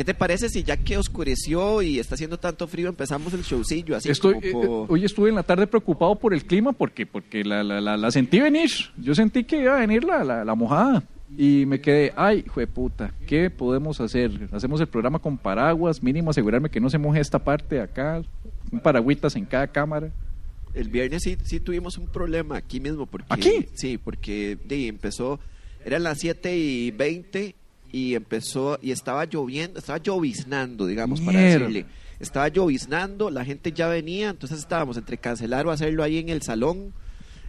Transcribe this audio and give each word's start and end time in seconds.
¿Qué 0.00 0.04
te 0.04 0.14
parece 0.14 0.48
si 0.48 0.62
ya 0.62 0.78
que 0.78 0.96
oscureció 0.96 1.82
y 1.82 1.98
está 1.98 2.14
haciendo 2.14 2.38
tanto 2.38 2.66
frío 2.66 2.88
empezamos 2.88 3.34
el 3.34 3.42
showcillo 3.42 3.94
así 3.94 4.08
Estoy, 4.08 4.32
como 4.50 4.64
eh, 4.64 4.84
eh, 4.84 4.86
hoy 4.88 5.04
estuve 5.04 5.28
en 5.28 5.34
la 5.34 5.42
tarde 5.42 5.66
preocupado 5.66 6.14
por 6.14 6.32
el 6.32 6.46
clima 6.46 6.72
porque, 6.72 7.04
porque 7.04 7.44
la, 7.44 7.62
la, 7.62 7.82
la, 7.82 7.98
la 7.98 8.10
sentí 8.10 8.40
venir. 8.40 8.70
Yo 8.96 9.14
sentí 9.14 9.44
que 9.44 9.60
iba 9.60 9.76
a 9.76 9.80
venir 9.80 10.04
la, 10.04 10.54
mojada. 10.54 11.02
Y 11.36 11.66
me 11.66 11.82
quedé, 11.82 12.14
ay, 12.16 12.46
puta, 12.72 13.12
¿qué 13.26 13.50
podemos 13.50 14.00
hacer? 14.00 14.48
Hacemos 14.52 14.80
el 14.80 14.86
programa 14.86 15.18
con 15.18 15.36
paraguas, 15.36 16.02
mínimo 16.02 16.30
asegurarme 16.30 16.70
que 16.70 16.80
no 16.80 16.88
se 16.88 16.96
moje 16.96 17.20
esta 17.20 17.38
parte 17.38 17.74
de 17.74 17.82
acá, 17.82 18.22
un 18.72 18.80
paragüitas 18.80 19.36
en 19.36 19.44
cada 19.44 19.66
cámara. 19.66 20.10
El 20.72 20.88
viernes 20.88 21.24
sí, 21.24 21.36
sí 21.42 21.60
tuvimos 21.60 21.98
un 21.98 22.06
problema 22.06 22.56
aquí 22.56 22.80
mismo. 22.80 23.04
Porque, 23.04 23.26
¿Aquí? 23.28 23.68
Sí, 23.74 23.98
porque 23.98 24.56
de, 24.64 24.86
empezó, 24.86 25.40
eran 25.84 26.04
las 26.04 26.20
7 26.20 26.56
y 26.56 26.90
20 26.90 27.59
y 27.92 28.14
empezó, 28.14 28.78
y 28.80 28.90
estaba 28.92 29.24
lloviendo, 29.24 29.78
estaba 29.78 29.98
lloviznando, 29.98 30.86
digamos, 30.86 31.20
para 31.20 31.40
decirle. 31.40 31.86
Estaba 32.18 32.48
lloviznando, 32.48 33.30
la 33.30 33.44
gente 33.44 33.72
ya 33.72 33.88
venía, 33.88 34.28
entonces 34.28 34.58
estábamos 34.58 34.96
entre 34.96 35.16
cancelar 35.18 35.66
o 35.66 35.70
hacerlo 35.70 36.02
ahí 36.02 36.18
en 36.18 36.28
el 36.28 36.42
salón. 36.42 36.92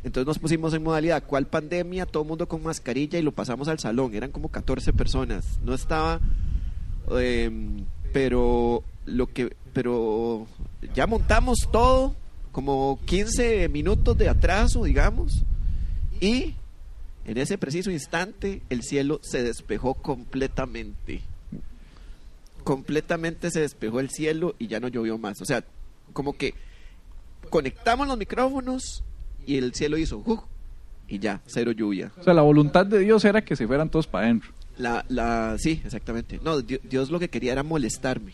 Entonces 0.03 0.25
nos 0.25 0.39
pusimos 0.39 0.73
en 0.73 0.81
modalidad, 0.81 1.23
¿cuál 1.25 1.45
pandemia? 1.45 2.05
Todo 2.05 2.23
el 2.23 2.29
mundo 2.29 2.47
con 2.47 2.63
mascarilla 2.63 3.19
y 3.19 3.21
lo 3.21 3.33
pasamos 3.33 3.67
al 3.67 3.79
salón. 3.79 4.15
Eran 4.15 4.31
como 4.31 4.49
14 4.49 4.93
personas. 4.93 5.59
No 5.63 5.73
estaba... 5.73 6.19
em, 7.11 7.85
pero 8.13 8.83
lo 9.05 9.27
que... 9.27 9.55
Pero 9.73 10.47
ya 10.95 11.05
montamos 11.05 11.69
todo, 11.71 12.15
como 12.51 12.99
15 13.05 13.69
minutos 13.69 14.17
de 14.17 14.27
atraso, 14.29 14.85
digamos. 14.85 15.43
Y 16.19 16.55
en 17.25 17.37
ese 17.37 17.57
preciso 17.57 17.91
instante 17.91 18.61
el 18.69 18.81
cielo 18.83 19.19
se 19.23 19.43
despejó 19.43 19.93
completamente. 19.95 21.21
Completamente 22.63 23.49
se 23.49 23.61
despejó 23.61 23.99
el 23.99 24.09
cielo 24.09 24.55
y 24.59 24.67
ya 24.67 24.79
no 24.79 24.87
llovió 24.87 25.17
más. 25.17 25.41
O 25.41 25.45
sea, 25.45 25.63
como 26.13 26.33
que 26.37 26.53
conectamos 27.49 28.07
los 28.07 28.17
micrófonos 28.17 29.03
y 29.47 29.57
el 29.57 29.73
cielo 29.73 29.97
hizo 29.97 30.21
¡uf! 30.25 30.41
y 31.07 31.17
ya, 31.19 31.41
cero 31.47 31.71
lluvia. 31.71 32.11
O 32.19 32.23
sea, 32.23 32.33
la 32.33 32.43
voluntad 32.43 32.85
de 32.85 32.99
Dios 32.99 33.25
era 33.25 33.43
que 33.43 33.55
se 33.55 33.65
fueran 33.67 33.89
todos 33.89 34.05
para 34.07 34.25
adentro. 34.25 34.51
La, 34.77 35.03
la, 35.09 35.55
sí, 35.57 35.81
exactamente. 35.83 36.39
No, 36.43 36.61
Di- 36.61 36.79
Dios 36.83 37.09
lo 37.09 37.19
que 37.19 37.29
quería 37.29 37.51
era 37.53 37.63
molestarme. 37.63 38.33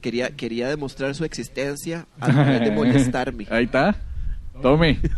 Quería, 0.00 0.30
quería 0.34 0.68
demostrar 0.68 1.14
su 1.14 1.24
existencia 1.24 2.06
a 2.18 2.32
través 2.32 2.60
de 2.62 2.70
molestarme. 2.74 3.46
Ahí 3.50 3.64
está. 3.64 3.94
Tome. 4.62 4.98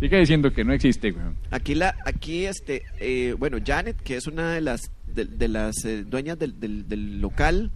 Sigue 0.00 0.18
diciendo 0.18 0.50
que 0.52 0.64
no 0.64 0.72
existe, 0.72 1.10
güey. 1.12 1.26
Aquí 1.50 1.74
la, 1.74 1.94
aquí 2.06 2.46
este, 2.46 2.82
eh, 2.98 3.34
bueno, 3.38 3.58
Janet, 3.64 4.00
que 4.00 4.16
es 4.16 4.26
una 4.26 4.52
de 4.54 4.60
las 4.62 4.90
de, 5.06 5.26
de 5.26 5.48
las 5.48 5.84
eh, 5.84 6.04
dueñas 6.04 6.38
del, 6.38 6.58
del, 6.58 6.88
del 6.88 7.20
local, 7.20 7.70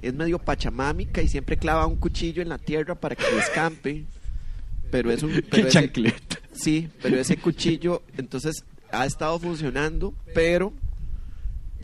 es 0.00 0.14
medio 0.14 0.38
pachamámica 0.38 1.20
y 1.22 1.28
siempre 1.28 1.56
clava 1.58 1.86
un 1.86 1.96
cuchillo 1.96 2.40
en 2.40 2.48
la 2.48 2.58
tierra 2.58 2.94
para 2.94 3.14
que 3.14 3.24
descampe. 3.34 4.04
Pero 4.90 5.10
es 5.10 5.22
un, 5.22 5.30
Qué 5.32 5.42
pero 5.50 5.68
ese- 5.68 5.92
sí, 6.52 6.88
pero 7.02 7.18
ese 7.20 7.36
cuchillo, 7.36 8.02
entonces 8.16 8.64
ha 8.90 9.04
estado 9.04 9.38
funcionando, 9.38 10.14
pero 10.34 10.72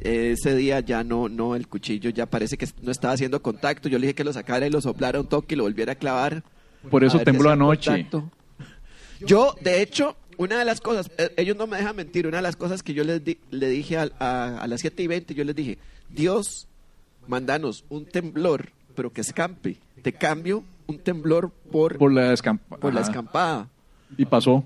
ese 0.01 0.55
día 0.57 0.81
ya 0.81 1.05
no, 1.05 1.29
no, 1.29 1.55
el 1.57 1.69
cuchillo 1.69 2.11
ya 2.11 2.27
parece 2.27 2.57
que 2.57 2.67
no 2.83 2.91
estaba 2.91 3.15
haciendo 3.15 3.43
contacto. 3.43 3.89
Yo 3.89 3.99
le 3.99 4.07
dije 4.07 4.15
que 4.15 4.25
lo 4.25 4.33
sacara 4.33 4.67
y 4.67 4.71
lo 4.71 4.81
soplara 4.81 5.21
un 5.21 5.29
toque 5.29 5.55
y 5.55 5.59
lo 5.59 5.65
volviera 5.65 5.93
a 5.93 5.97
clavar. 5.97 6.43
Por 6.91 7.05
eso 7.05 7.19
A 7.19 7.25
tembló 7.25 7.51
anoche. 7.51 7.91
contacto. 7.91 8.31
Yo, 9.20 9.55
de 9.61 9.83
hecho, 9.83 10.17
una 10.39 10.59
de 10.59 10.65
las 10.65 10.81
cosas, 10.81 11.11
eh, 11.19 11.33
ellos 11.37 11.57
no 11.57 11.67
me 11.67 11.77
dejan 11.77 11.97
mentir, 11.97 12.27
una 12.27 12.39
de 12.39 12.43
las 12.43 12.57
cosas 12.57 12.83
que 12.83 12.95
yo 12.95 13.05
les 13.05 13.25
di- 13.25 13.39
le 13.51 13.69
dije 13.69 13.97
a, 13.98 14.05
a 14.59 14.67
las 14.67 14.81
7 14.81 15.03
y 15.03 15.06
20, 15.06 15.34
yo 15.34 15.45
les 15.45 15.55
dije, 15.56 15.79
Dios, 16.11 16.67
mandanos 17.27 17.84
un 17.89 18.05
temblor, 18.06 18.71
pero 18.95 19.12
que 19.12 19.21
escampe. 19.21 19.77
Te 20.03 20.12
cambio 20.12 20.65
un 20.87 20.98
temblor 20.98 21.51
por, 21.73 21.97
Por 21.98 22.12
la 22.12 22.34
por 22.81 22.93
la 22.95 23.01
escampada. 23.01 23.69
Y 24.17 24.25
pasó. 24.27 24.65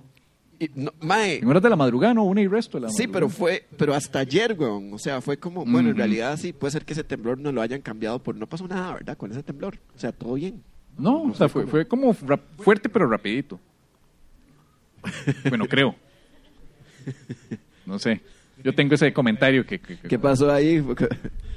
Y, 0.61 0.69
no, 0.75 0.91
mae, 1.01 1.37
En 1.39 1.49
horas 1.49 1.63
de 1.63 1.71
la 1.71 1.77
madrugada, 1.77 2.13
no, 2.15 2.25
una 2.25 2.41
y 2.41 2.49
resto 2.49 2.79
de 2.79 2.83
la 2.83 2.89
sí, 2.89 3.07
madrugada. 3.07 3.13
pero 3.13 3.29
fue, 3.29 3.67
pero 3.77 3.95
hasta 3.95 4.19
ayer, 4.19 4.57
weón. 4.59 4.93
O 4.93 4.99
sea, 4.99 5.21
fue 5.21 5.37
como, 5.37 5.61
bueno, 5.65 5.81
en 5.81 5.87
Ujú. 5.91 5.99
realidad 5.99 6.37
sí, 6.37 6.53
puede 6.53 6.73
ser 6.73 6.85
que 6.85 6.95
ese 6.95 7.05
temblor 7.05 7.39
no 7.39 7.53
lo 7.53 7.63
hayan 7.63 7.81
cambiado 7.81 8.19
por, 8.19 8.35
no 8.35 8.49
pasó 8.49 8.67
nada, 8.67 8.95
¿verdad? 8.95 9.17
Con 9.17 9.31
ese 9.31 9.45
temblor. 9.45 9.79
O 9.95 9.99
sea, 10.01 10.11
todo 10.11 10.35
bien. 10.35 10.61
No, 10.99 11.23
o 11.23 11.35
sea, 11.35 11.49
fue, 11.49 11.65
fue 11.69 11.87
como 11.87 12.13
fuerte 12.13 12.89
pero 12.89 13.07
rapidito. 13.09 13.61
Bueno, 15.49 15.67
creo. 15.67 15.95
No 17.87 17.99
sé. 17.99 18.21
Yo 18.63 18.75
tengo 18.75 18.95
ese 18.95 19.13
comentario 19.13 19.65
que... 19.65 19.79
que- 19.79 19.97
que- 19.99 20.09
¿Qué 20.09 20.19
pasó 20.19 20.53
ahí? 20.53 20.85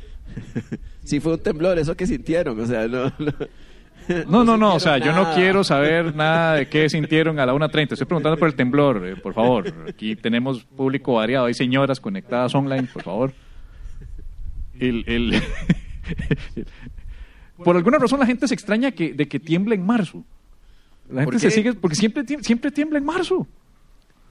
sí 1.04 1.20
fue 1.20 1.34
un 1.34 1.40
temblor, 1.40 1.78
eso 1.80 1.96
que 1.96 2.06
sintieron, 2.08 2.60
o 2.60 2.66
sea, 2.66 2.88
no... 2.88 3.06
no. 3.20 3.34
No, 4.28 4.44
no, 4.44 4.58
no, 4.58 4.76
o 4.76 4.80
sea, 4.80 4.98
yo 4.98 5.14
no 5.14 5.32
quiero 5.36 5.64
saber 5.64 6.16
nada 6.16 6.56
de 6.56 6.68
qué 6.68 6.90
sintieron 6.90 7.40
a 7.40 7.46
la 7.46 7.54
1.30. 7.54 7.94
Estoy 7.94 8.08
preguntando 8.08 8.36
por 8.38 8.48
el 8.48 8.56
temblor, 8.56 9.06
eh, 9.08 9.16
por 9.16 9.34
favor. 9.36 9.72
Aquí 9.88 10.16
tenemos 10.16 10.64
público 10.66 11.14
variado, 11.14 11.46
hay 11.46 11.54
señoras 11.54 12.00
conectadas 12.00 12.54
online, 12.56 12.88
por 12.92 13.04
favor. 13.04 13.34
El, 14.80 15.04
el- 15.08 15.42
por 17.64 17.76
alguna 17.78 18.00
razón 18.00 18.20
la 18.20 18.26
gente 18.26 18.48
se 18.48 18.54
extraña 18.56 18.92
que, 18.92 19.14
de 19.14 19.28
que 19.28 19.40
tiembla 19.40 19.76
en 19.76 19.86
marzo. 19.86 20.26
La 21.12 21.26
¿Por 21.26 21.34
gente 21.34 21.50
se 21.50 21.56
sigue, 21.56 21.74
porque 21.74 21.96
siempre, 21.96 22.24
siempre 22.42 22.72
tiembla 22.72 22.98
en 22.98 23.06
marzo. 23.06 23.48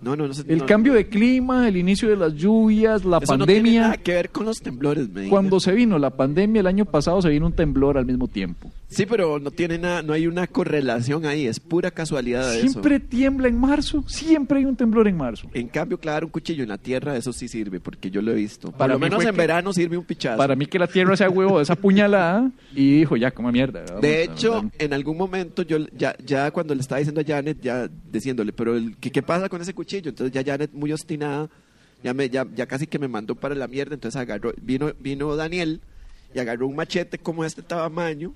No, 0.02 0.16
no, 0.16 0.26
no. 0.26 0.34
El 0.48 0.58
no, 0.58 0.66
cambio 0.66 0.94
de 0.94 1.08
clima, 1.08 1.68
el 1.68 1.76
inicio 1.76 2.08
de 2.08 2.16
las 2.16 2.34
lluvias, 2.34 3.04
la 3.04 3.18
Eso 3.18 3.36
no 3.36 3.44
tiene 3.46 3.60
pandemia. 3.60 3.80
nada 3.82 3.96
que 3.98 4.12
ver 4.14 4.30
con 4.30 4.46
los 4.46 4.60
temblores, 4.60 5.08
me 5.10 5.28
Cuando 5.28 5.60
se 5.60 5.72
vino 5.72 5.98
la 5.98 6.10
pandemia 6.10 6.60
el 6.60 6.66
año 6.66 6.84
pasado, 6.86 7.20
se 7.20 7.28
vino 7.28 7.46
un 7.46 7.52
temblor 7.52 7.98
al 7.98 8.06
mismo 8.06 8.26
tiempo. 8.26 8.70
Sí, 8.88 9.06
pero 9.06 9.38
no 9.38 9.52
tiene 9.52 9.78
nada, 9.78 10.02
no 10.02 10.12
hay 10.14 10.26
una 10.26 10.48
correlación 10.48 11.24
ahí, 11.24 11.46
es 11.46 11.60
pura 11.60 11.92
casualidad 11.92 12.50
de 12.50 12.62
Siempre 12.62 12.96
eso. 12.96 13.04
tiembla 13.08 13.46
en 13.46 13.56
marzo, 13.56 14.02
siempre 14.08 14.58
hay 14.58 14.64
un 14.64 14.74
temblor 14.74 15.06
en 15.06 15.16
marzo. 15.16 15.48
En 15.54 15.68
cambio, 15.68 15.98
clavar 15.98 16.24
un 16.24 16.30
cuchillo 16.30 16.64
en 16.64 16.70
la 16.70 16.78
tierra, 16.78 17.16
eso 17.16 17.32
sí 17.32 17.46
sirve, 17.46 17.78
porque 17.78 18.10
yo 18.10 18.20
lo 18.20 18.32
he 18.32 18.34
visto. 18.34 18.70
Por 18.70 18.78
Para 18.78 18.94
lo 18.94 18.98
menos 18.98 19.22
en 19.24 19.30
que- 19.30 19.36
verano 19.36 19.72
sirve 19.72 19.96
un 19.96 20.04
pichazo. 20.04 20.38
Para 20.38 20.56
mí 20.56 20.66
que 20.66 20.78
la 20.78 20.88
tierra 20.88 21.16
sea 21.16 21.30
huevo 21.30 21.60
esa 21.60 21.74
puñalada 21.76 22.50
y 22.74 22.98
dijo, 23.00 23.16
ya, 23.16 23.30
como 23.30 23.52
mierda. 23.52 23.84
vamos 23.86 24.02
De 24.02 24.24
hecho, 24.24 24.52
vamos. 24.52 24.72
en 24.78 24.92
algún 24.92 25.16
momento 25.16 25.62
yo 25.62 25.76
ya, 25.96 26.16
ya 26.24 26.50
cuando 26.50 26.74
le 26.74 26.80
estaba 26.80 26.98
diciendo 26.98 27.20
a 27.20 27.24
Janet, 27.24 27.60
ya 27.62 27.88
diciéndole, 28.10 28.52
pero 28.52 28.74
el, 28.76 28.96
¿qué, 28.96 29.12
qué 29.12 29.22
pasa 29.22 29.48
con 29.48 29.60
ese 29.60 29.72
cuchillo? 29.74 29.89
Entonces 29.98 30.32
ya 30.32 30.42
Janet 30.44 30.72
muy 30.72 30.92
obstinada, 30.92 31.48
ya, 32.02 32.14
me, 32.14 32.28
ya, 32.30 32.46
ya 32.54 32.66
casi 32.66 32.86
que 32.86 32.98
me 32.98 33.08
mandó 33.08 33.34
para 33.34 33.54
la 33.54 33.68
mierda, 33.68 33.94
entonces 33.94 34.20
agarró, 34.20 34.52
vino, 34.62 34.92
vino 35.00 35.34
Daniel 35.36 35.80
y 36.34 36.38
agarró 36.38 36.66
un 36.66 36.76
machete 36.76 37.18
como 37.18 37.44
este 37.44 37.62
tamaño 37.62 38.32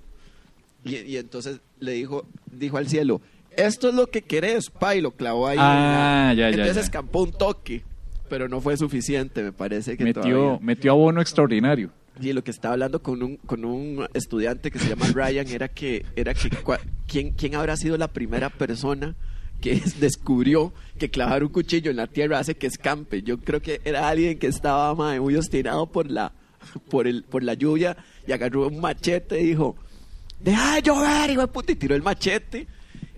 y, 0.85 0.97
y 0.97 1.17
entonces 1.17 1.61
le 1.81 1.93
dijo, 1.93 2.27
dijo 2.53 2.77
al 2.77 2.89
cielo, 2.89 3.21
esto 3.57 3.89
es 3.89 3.95
lo 3.95 4.09
que 4.09 4.23
querés, 4.23 4.69
pa, 4.69 4.97
y 4.97 5.01
lo 5.01 5.13
clavó 5.13 5.47
ahí. 5.47 5.57
Ah, 5.61 6.35
ya, 6.37 6.43
ya, 6.43 6.49
Entonces 6.51 6.75
ya. 6.75 6.81
escampó 6.83 7.23
un 7.23 7.33
toque, 7.33 7.83
pero 8.29 8.49
no 8.49 8.61
fue 8.61 8.77
suficiente, 8.77 9.43
me 9.43 9.53
parece 9.53 9.97
que 9.97 10.05
metió, 10.05 10.23
todavía. 10.23 10.59
metió 10.61 10.91
abono 10.93 11.21
extraordinario. 11.21 11.91
Y 12.21 12.33
lo 12.33 12.45
que 12.45 12.51
estaba 12.51 12.75
hablando 12.75 13.03
con 13.03 13.23
un, 13.23 13.37
con 13.39 13.65
un 13.65 14.07
estudiante 14.15 14.71
que 14.71 14.79
se 14.79 14.89
llama 14.89 15.07
Ryan 15.13 15.49
era 15.49 15.69
que, 15.69 16.05
era 16.17 16.33
que 16.35 16.49
cua- 16.51 16.81
¿quién, 17.07 17.31
quién 17.31 17.55
habrá 17.55 17.77
sido 17.77 17.97
la 17.97 18.09
primera 18.09 18.51
persona 18.51 19.15
que 19.65 19.73
es- 19.73 19.99
descubrió 20.07 20.73
que 20.99 21.09
clavar 21.11 21.43
un 21.43 21.49
cuchillo 21.49 21.91
en 21.91 21.97
la 21.97 22.07
tierra 22.07 22.39
hace 22.39 22.55
que 22.55 22.67
escampe. 22.67 23.23
Yo 23.23 23.39
creo 23.39 23.61
que 23.63 23.81
era 23.85 24.09
alguien 24.09 24.39
que 24.39 24.47
estaba 24.47 24.95
mae, 24.95 25.19
muy 25.19 25.35
obstinado 25.37 25.87
por 25.87 26.11
la, 26.11 26.33
por, 26.91 27.07
el, 27.07 27.25
por 27.25 27.43
la 27.43 27.55
lluvia 27.55 27.97
y 28.27 28.33
agarró 28.33 28.69
un 28.69 28.79
machete 28.81 29.41
y 29.41 29.47
dijo, 29.47 29.75
deja 30.41 30.77
de 30.77 30.83
llover, 30.83 31.31
hijo 31.31 31.41
de 31.41 31.47
puta, 31.49 31.73
y 31.73 31.77
tiró 31.77 31.95
el 31.95 32.03
machete. 32.03 32.67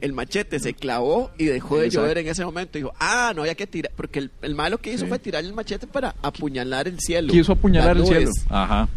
El 0.01 0.13
machete 0.13 0.61
se 0.61 0.75
clavó 0.75 1.31
y 1.39 1.47
dejó 1.47 1.79
de 1.79 1.87
Exacto. 1.87 2.03
llover 2.05 2.19
en 2.19 2.29
ese 2.29 2.45
momento. 2.45 2.77
Dijo, 2.79 2.93
ah, 3.01 3.33
no 3.35 3.43
había 3.43 3.55
que 3.55 3.67
tirar, 3.67 3.91
porque 3.97 4.19
el, 4.21 4.31
el 4.43 4.55
malo 4.55 4.77
que 4.79 4.93
hizo 4.93 5.05
Sí. 5.05 5.09
fue 5.09 5.19
tirar 5.19 5.43
el 5.45 5.53
machete 5.55 5.87
para 5.87 6.15
apuñalar 6.23 6.87
el 6.87 7.01
cielo. 7.01 7.33
Quiso 7.33 7.53
apuñalar 7.53 7.97
el 7.97 8.05
cielo. 8.07 8.21
nubes. 8.31 8.45
Ajá. 8.51 8.89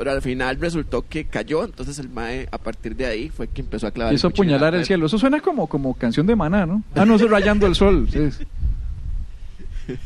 Pero 0.00 0.12
al 0.12 0.22
final 0.22 0.56
resultó 0.58 1.04
que 1.06 1.26
cayó, 1.26 1.62
entonces 1.62 1.98
el 1.98 2.08
mae 2.08 2.48
a 2.50 2.56
partir 2.56 2.96
de 2.96 3.04
ahí 3.04 3.28
fue 3.28 3.48
que 3.48 3.60
empezó 3.60 3.86
a 3.86 3.90
clavar. 3.90 4.14
La 4.14 4.28
apuñalar 4.28 4.74
el 4.74 4.86
cielo. 4.86 5.04
Eso 5.04 5.18
suena 5.18 5.40
como, 5.40 5.66
como 5.66 5.92
canción 5.92 6.26
de 6.26 6.34
maná, 6.34 6.64
¿no? 6.64 6.82
Ah, 6.94 7.04
no, 7.04 7.16
eso 7.16 7.28
rayando 7.28 7.66
el 7.66 7.74
sol. 7.74 8.08
sí. 8.10 8.30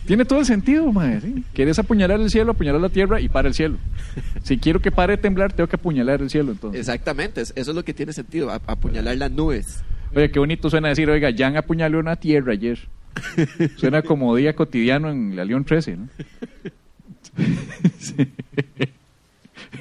Tiene 0.04 0.24
todo 0.24 0.40
el 0.40 0.46
sentido, 0.46 0.90
mae. 0.92 1.20
¿sí? 1.20 1.44
Quieres 1.54 1.78
apuñalar 1.78 2.20
el 2.20 2.28
cielo, 2.28 2.50
apuñalar 2.50 2.80
la 2.80 2.88
tierra 2.88 3.20
y 3.20 3.28
para 3.28 3.46
el 3.46 3.54
cielo. 3.54 3.76
Si 4.42 4.58
quiero 4.58 4.80
que 4.80 4.90
pare 4.90 5.12
de 5.16 5.22
temblar, 5.22 5.52
tengo 5.52 5.68
que 5.68 5.76
apuñalar 5.76 6.20
el 6.22 6.28
cielo, 6.28 6.50
entonces. 6.50 6.80
Exactamente, 6.80 7.40
es- 7.42 7.52
eso 7.54 7.70
es 7.70 7.76
lo 7.76 7.84
que 7.84 7.94
tiene 7.94 8.12
sentido, 8.12 8.50
a- 8.50 8.60
apuñalar 8.66 9.16
las 9.16 9.30
nubes. 9.30 9.84
Oye, 10.16 10.28
qué 10.32 10.40
bonito 10.40 10.70
suena 10.70 10.88
decir, 10.88 11.08
oiga, 11.08 11.30
Jan 11.36 11.56
apuñaló 11.56 12.00
una 12.00 12.16
tierra 12.16 12.52
ayer. 12.54 12.80
Suena 13.76 14.02
como 14.02 14.34
día 14.34 14.56
cotidiano 14.56 15.08
en 15.08 15.36
la 15.36 15.44
León 15.44 15.64
13, 15.64 15.98
¿no? 15.98 16.08
Sí. 18.00 18.16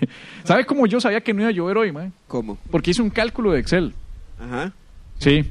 ¿Sabe 0.44 0.66
cómo 0.66 0.86
yo 0.88 1.00
sabía 1.00 1.22
que 1.22 1.34
no 1.34 1.42
iba 1.42 1.50
a 1.50 1.54
llover 1.54 1.78
hoy, 1.78 1.92
mae? 1.92 2.12
¿Cómo? 2.28 2.58
Porque 2.72 2.92
hice 2.92 3.02
un 3.02 3.10
cálculo 3.10 3.52
de 3.52 3.60
Excel. 3.60 3.94
Ajá. 4.40 4.74
Sí. 5.20 5.46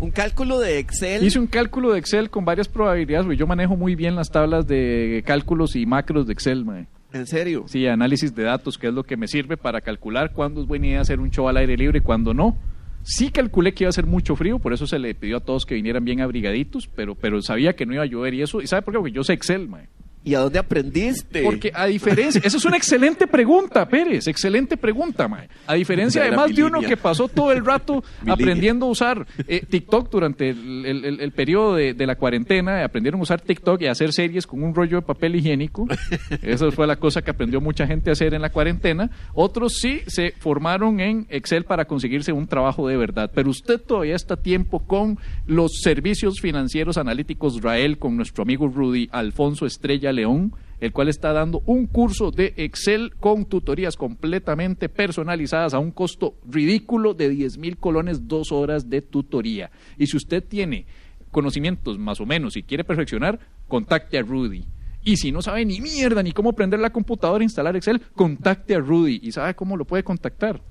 Un 0.00 0.10
cálculo 0.10 0.58
de 0.58 0.78
Excel. 0.78 1.24
Hice 1.24 1.38
un 1.38 1.46
cálculo 1.46 1.92
de 1.92 1.98
Excel 1.98 2.30
con 2.30 2.44
varias 2.44 2.68
probabilidades, 2.68 3.26
porque 3.26 3.38
yo 3.38 3.46
manejo 3.46 3.76
muy 3.76 3.94
bien 3.94 4.16
las 4.16 4.30
tablas 4.30 4.66
de 4.66 5.22
cálculos 5.26 5.76
y 5.76 5.86
macros 5.86 6.26
de 6.26 6.32
Excel, 6.32 6.64
mae. 6.64 6.86
¿En 7.12 7.26
serio? 7.26 7.64
Sí, 7.68 7.86
análisis 7.86 8.34
de 8.34 8.42
datos, 8.42 8.76
que 8.76 8.88
es 8.88 8.92
lo 8.92 9.04
que 9.04 9.16
me 9.16 9.28
sirve 9.28 9.56
para 9.56 9.80
calcular 9.80 10.32
cuándo 10.32 10.60
es 10.60 10.66
buena 10.66 10.88
idea 10.88 11.00
hacer 11.00 11.20
un 11.20 11.30
show 11.30 11.48
al 11.48 11.56
aire 11.56 11.76
libre 11.76 11.98
y 11.98 12.02
cuándo 12.02 12.34
no. 12.34 12.56
Sí 13.04 13.30
calculé 13.30 13.72
que 13.72 13.84
iba 13.84 13.88
a 13.90 13.92
ser 13.92 14.06
mucho 14.06 14.34
frío, 14.34 14.58
por 14.58 14.72
eso 14.72 14.86
se 14.86 14.98
le 14.98 15.14
pidió 15.14 15.36
a 15.36 15.40
todos 15.40 15.64
que 15.64 15.76
vinieran 15.76 16.04
bien 16.04 16.20
abrigaditos, 16.20 16.88
pero, 16.88 17.14
pero 17.14 17.40
sabía 17.40 17.76
que 17.76 17.86
no 17.86 17.94
iba 17.94 18.02
a 18.02 18.06
llover 18.06 18.34
y 18.34 18.42
eso. 18.42 18.60
¿Y 18.60 18.66
sabe 18.66 18.82
por 18.82 18.94
qué? 18.94 18.98
Porque 18.98 19.12
yo 19.12 19.22
sé 19.22 19.34
Excel, 19.34 19.68
mae. 19.68 19.86
¿Y 20.24 20.34
a 20.34 20.38
dónde 20.40 20.58
aprendiste? 20.58 21.42
Porque 21.42 21.70
a 21.74 21.86
diferencia, 21.86 22.40
esa 22.42 22.56
es 22.56 22.64
una 22.64 22.76
excelente 22.78 23.26
pregunta, 23.26 23.86
Pérez, 23.86 24.26
excelente 24.26 24.76
pregunta, 24.78 25.28
mae. 25.28 25.48
A 25.66 25.74
diferencia 25.74 26.22
además 26.22 26.54
de 26.54 26.64
uno 26.64 26.80
que 26.80 26.96
pasó 26.96 27.28
todo 27.28 27.52
el 27.52 27.64
rato 27.64 28.02
aprendiendo 28.26 28.86
a 28.86 28.88
usar 28.88 29.26
eh, 29.46 29.60
TikTok 29.68 30.10
durante 30.10 30.48
el, 30.48 30.86
el- 30.86 31.04
el- 31.04 31.20
el 31.20 31.32
periodo 31.32 31.74
de, 31.74 31.92
de 31.92 32.06
la 32.06 32.16
cuarentena, 32.16 32.82
aprendieron 32.84 33.20
a 33.20 33.22
usar 33.22 33.40
TikTok 33.42 33.82
y 33.82 33.86
a 33.86 33.90
hacer 33.90 34.12
series 34.14 34.46
con 34.46 34.62
un 34.62 34.74
rollo 34.74 34.96
de 34.96 35.02
papel 35.02 35.36
higiénico. 35.36 35.86
Esa 36.42 36.70
fue 36.70 36.86
la 36.86 36.96
cosa 36.96 37.20
que 37.20 37.30
aprendió 37.30 37.60
mucha 37.60 37.86
gente 37.86 38.08
a 38.08 38.14
hacer 38.14 38.32
en 38.32 38.40
la 38.40 38.48
cuarentena. 38.50 39.10
Otros 39.34 39.78
sí 39.78 40.00
se 40.06 40.32
formaron 40.38 41.00
en 41.00 41.26
Excel 41.28 41.64
para 41.64 41.84
conseguirse 41.84 42.32
un 42.32 42.46
trabajo 42.46 42.88
de 42.88 42.96
verdad. 42.96 43.30
Pero 43.34 43.50
usted 43.50 43.78
todavía 43.78 44.16
está 44.16 44.34
a 44.34 44.42
tiempo 44.42 44.86
con 44.86 45.18
los 45.46 45.80
servicios 45.82 46.40
financieros 46.40 46.96
analíticos 46.96 47.60
Rael, 47.60 47.98
con 47.98 48.16
nuestro 48.16 48.42
amigo 48.42 48.68
Rudy 48.68 49.08
Alfonso 49.12 49.66
Estrella 49.66 50.13
León 50.14 50.54
el 50.80 50.92
cual 50.92 51.08
está 51.08 51.32
dando 51.32 51.62
un 51.64 51.86
curso 51.86 52.30
de 52.30 52.52
Excel 52.58 53.14
con 53.18 53.46
tutorías 53.46 53.96
completamente 53.96 54.90
personalizadas 54.90 55.72
a 55.72 55.78
un 55.78 55.90
costo 55.90 56.34
ridículo 56.46 57.14
de 57.14 57.30
10 57.30 57.56
mil 57.56 57.78
colones, 57.78 58.28
dos 58.28 58.52
horas 58.52 58.90
de 58.90 59.00
tutoría. 59.00 59.70
Y 59.96 60.08
si 60.08 60.18
usted 60.18 60.44
tiene 60.44 60.86
conocimientos 61.30 61.98
más 61.98 62.20
o 62.20 62.26
menos 62.26 62.56
y 62.56 62.62
quiere 62.62 62.84
perfeccionar, 62.84 63.40
contacte 63.66 64.18
a 64.18 64.22
Rudy. 64.22 64.64
Y 65.02 65.16
si 65.16 65.32
no 65.32 65.42
sabe 65.42 65.64
ni 65.64 65.80
mierda 65.80 66.22
ni 66.22 66.32
cómo 66.32 66.54
prender 66.54 66.80
la 66.80 66.90
computadora 66.90 67.42
e 67.42 67.44
instalar 67.44 67.76
Excel, 67.76 68.02
contacte 68.14 68.74
a 68.74 68.78
Rudy 68.78 69.20
y 69.22 69.32
sabe 69.32 69.54
cómo 69.54 69.76
lo 69.76 69.86
puede 69.86 70.02
contactar. 70.02 70.62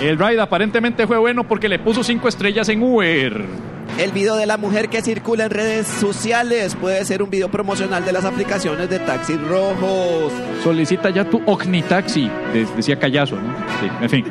El 0.00 0.18
ride 0.18 0.40
aparentemente 0.40 1.06
fue 1.06 1.18
bueno 1.18 1.44
porque 1.44 1.68
le 1.68 1.78
puso 1.78 2.02
cinco 2.02 2.28
estrellas 2.28 2.68
en 2.68 2.82
Uber. 2.82 3.44
El 3.98 4.10
video 4.10 4.36
de 4.36 4.46
la 4.46 4.56
mujer 4.56 4.88
que 4.88 5.02
circula 5.02 5.44
en 5.44 5.50
redes 5.50 5.86
sociales 5.86 6.74
puede 6.76 7.04
ser 7.04 7.22
un 7.22 7.30
video 7.30 7.50
promocional 7.50 8.04
de 8.04 8.12
las 8.12 8.24
aplicaciones 8.24 8.88
de 8.88 8.98
taxis 8.98 9.40
rojos. 9.48 10.32
Solicita 10.64 11.10
ya 11.10 11.24
tu 11.24 11.42
Ocnitaxi, 11.44 12.28
de- 12.52 12.66
decía 12.76 12.98
Callazo, 12.98 13.36
¿no? 13.36 13.54
Sí, 13.80 13.88
en 14.00 14.10
fin. 14.10 14.24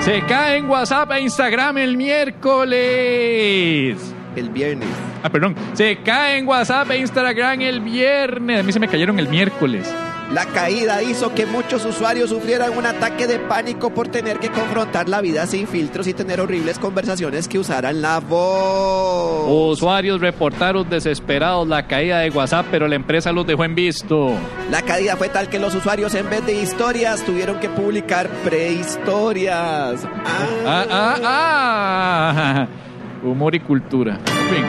Se 0.00 0.20
cae 0.26 0.58
en 0.58 0.68
WhatsApp 0.68 1.10
e 1.12 1.20
Instagram 1.20 1.78
el 1.78 1.96
miércoles. 1.96 3.96
El 4.36 4.50
viernes. 4.50 4.88
Ah, 5.22 5.30
perdón. 5.30 5.54
Se 5.72 5.96
cae 5.98 6.38
en 6.38 6.46
WhatsApp 6.46 6.90
e 6.90 6.98
Instagram 6.98 7.60
el 7.62 7.80
viernes. 7.80 8.60
A 8.60 8.62
mí 8.62 8.72
se 8.72 8.80
me 8.80 8.88
cayeron 8.88 9.18
el 9.18 9.28
miércoles. 9.28 9.92
La 10.32 10.44
caída 10.44 11.02
hizo 11.04 11.32
que 11.34 11.46
muchos 11.46 11.84
usuarios 11.84 12.30
sufrieran 12.30 12.76
un 12.76 12.84
ataque 12.84 13.28
de 13.28 13.38
pánico 13.38 13.90
por 13.90 14.08
tener 14.08 14.40
que 14.40 14.50
confrontar 14.50 15.08
la 15.08 15.20
vida 15.20 15.46
sin 15.46 15.68
filtros 15.68 16.08
y 16.08 16.14
tener 16.14 16.40
horribles 16.40 16.80
conversaciones 16.80 17.46
que 17.46 17.60
usaran 17.60 18.02
la 18.02 18.18
voz. 18.18 19.76
Usuarios 19.76 20.20
reportaron 20.20 20.88
desesperados 20.90 21.68
la 21.68 21.86
caída 21.86 22.18
de 22.18 22.30
WhatsApp, 22.30 22.66
pero 22.72 22.88
la 22.88 22.96
empresa 22.96 23.30
los 23.30 23.46
dejó 23.46 23.64
en 23.64 23.76
visto. 23.76 24.32
La 24.70 24.82
caída 24.82 25.16
fue 25.16 25.28
tal 25.28 25.48
que 25.48 25.60
los 25.60 25.74
usuarios 25.76 26.12
en 26.16 26.28
vez 26.28 26.44
de 26.44 26.60
historias 26.60 27.24
tuvieron 27.24 27.60
que 27.60 27.68
publicar 27.68 28.28
prehistorias. 28.44 30.04
Ah, 30.66 30.86
ah, 30.90 31.16
ah. 31.22 32.66
Humor 33.22 33.54
y 33.54 33.60
cultura. 33.60 34.18
En 34.26 34.54
fin. 34.54 34.64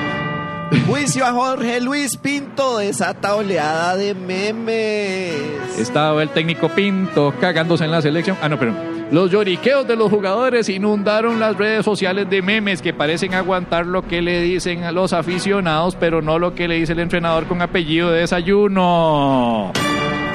Juicio 0.85 1.25
a 1.25 1.31
Jorge 1.31 1.79
Luis 1.81 2.17
Pinto 2.17 2.77
desata 2.77 3.35
oleada 3.35 3.95
de 3.95 4.13
memes. 4.13 5.77
Estaba 5.77 6.21
el 6.21 6.29
técnico 6.29 6.69
Pinto 6.69 7.33
cagándose 7.39 7.85
en 7.85 7.91
la 7.91 8.01
selección. 8.01 8.37
Ah, 8.41 8.49
no, 8.49 8.59
perdón. 8.59 8.97
Los 9.11 9.31
lloriqueos 9.31 9.87
de 9.87 9.95
los 9.95 10.11
jugadores 10.11 10.67
inundaron 10.67 11.39
las 11.39 11.55
redes 11.55 11.85
sociales 11.85 12.29
de 12.29 12.41
memes 12.41 12.81
que 12.81 12.93
parecen 12.93 13.33
aguantar 13.33 13.85
lo 13.85 14.05
que 14.05 14.21
le 14.21 14.41
dicen 14.41 14.83
a 14.83 14.91
los 14.91 15.13
aficionados, 15.13 15.95
pero 15.95 16.21
no 16.21 16.39
lo 16.39 16.53
que 16.53 16.67
le 16.67 16.75
dice 16.75 16.91
el 16.91 16.99
entrenador 16.99 17.45
con 17.45 17.61
apellido 17.61 18.11
de 18.11 18.19
desayuno. 18.19 19.71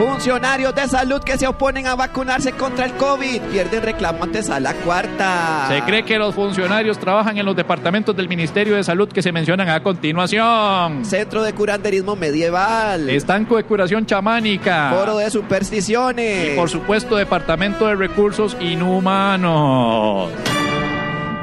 Funcionarios 0.03 0.75
de 0.75 0.89
salud 0.89 1.23
que 1.23 1.39
se 1.39 1.47
oponen 1.47 1.87
a 1.87 1.95
vacunarse 1.95 2.51
contra 2.51 2.87
el 2.87 2.93
COVID 2.95 3.41
pierden 3.53 3.85
reclamo 3.85 4.25
ante 4.25 4.43
sala 4.43 4.75
cuarta. 4.75 5.67
Se 5.69 5.81
cree 5.83 6.05
que 6.05 6.19
los 6.19 6.35
funcionarios 6.35 6.99
trabajan 6.99 7.39
en 7.39 7.47
los 7.47 7.55
departamentos 7.55 8.17
del 8.17 8.29
Ministerio 8.29 8.75
de 8.75 8.83
Salud 8.83 9.09
que 9.09 9.23
se 9.23 9.31
mencionan 9.31 9.69
a 9.69 9.81
continuación. 9.81 11.05
Centro 11.05 11.45
de 11.45 11.53
curanderismo 11.53 12.17
medieval. 12.17 13.09
Estanco 13.11 13.57
de 13.57 13.63
curación 13.63 14.05
chamánica. 14.05 14.93
Foro 14.93 15.19
de 15.19 15.31
supersticiones. 15.31 16.55
Y 16.55 16.57
por 16.57 16.69
supuesto, 16.69 17.15
Departamento 17.15 17.87
de 17.87 17.95
Recursos 17.95 18.57
Inhumanos. 18.59 20.33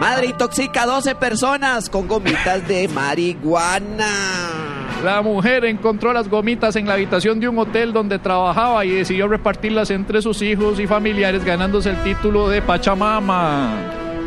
Madre 0.02 0.28
intoxica 0.28 0.84
a 0.84 0.86
12 0.86 1.16
personas 1.16 1.90
con 1.90 2.10
gomitas 2.10 2.68
de 2.68 2.90
marihuana. 2.90 4.69
La 5.04 5.22
mujer 5.22 5.64
encontró 5.64 6.12
las 6.12 6.28
gomitas 6.28 6.76
en 6.76 6.86
la 6.86 6.96
habitación 6.96 7.40
de 7.40 7.48
un 7.48 7.58
hotel 7.58 7.94
donde 7.94 8.20
trabajaba 8.20 8.84
y 8.84 8.92
decidió 8.92 9.30
repartirlas 9.30 9.92
entre 9.92 10.22
sus 10.22 10.42
hijos 10.42 10.78
y 10.80 10.88
familiares 10.88 11.46
ganándose 11.46 11.92
el 11.92 12.04
título 12.04 12.50
de 12.50 12.62
Pachamama. 12.62 13.76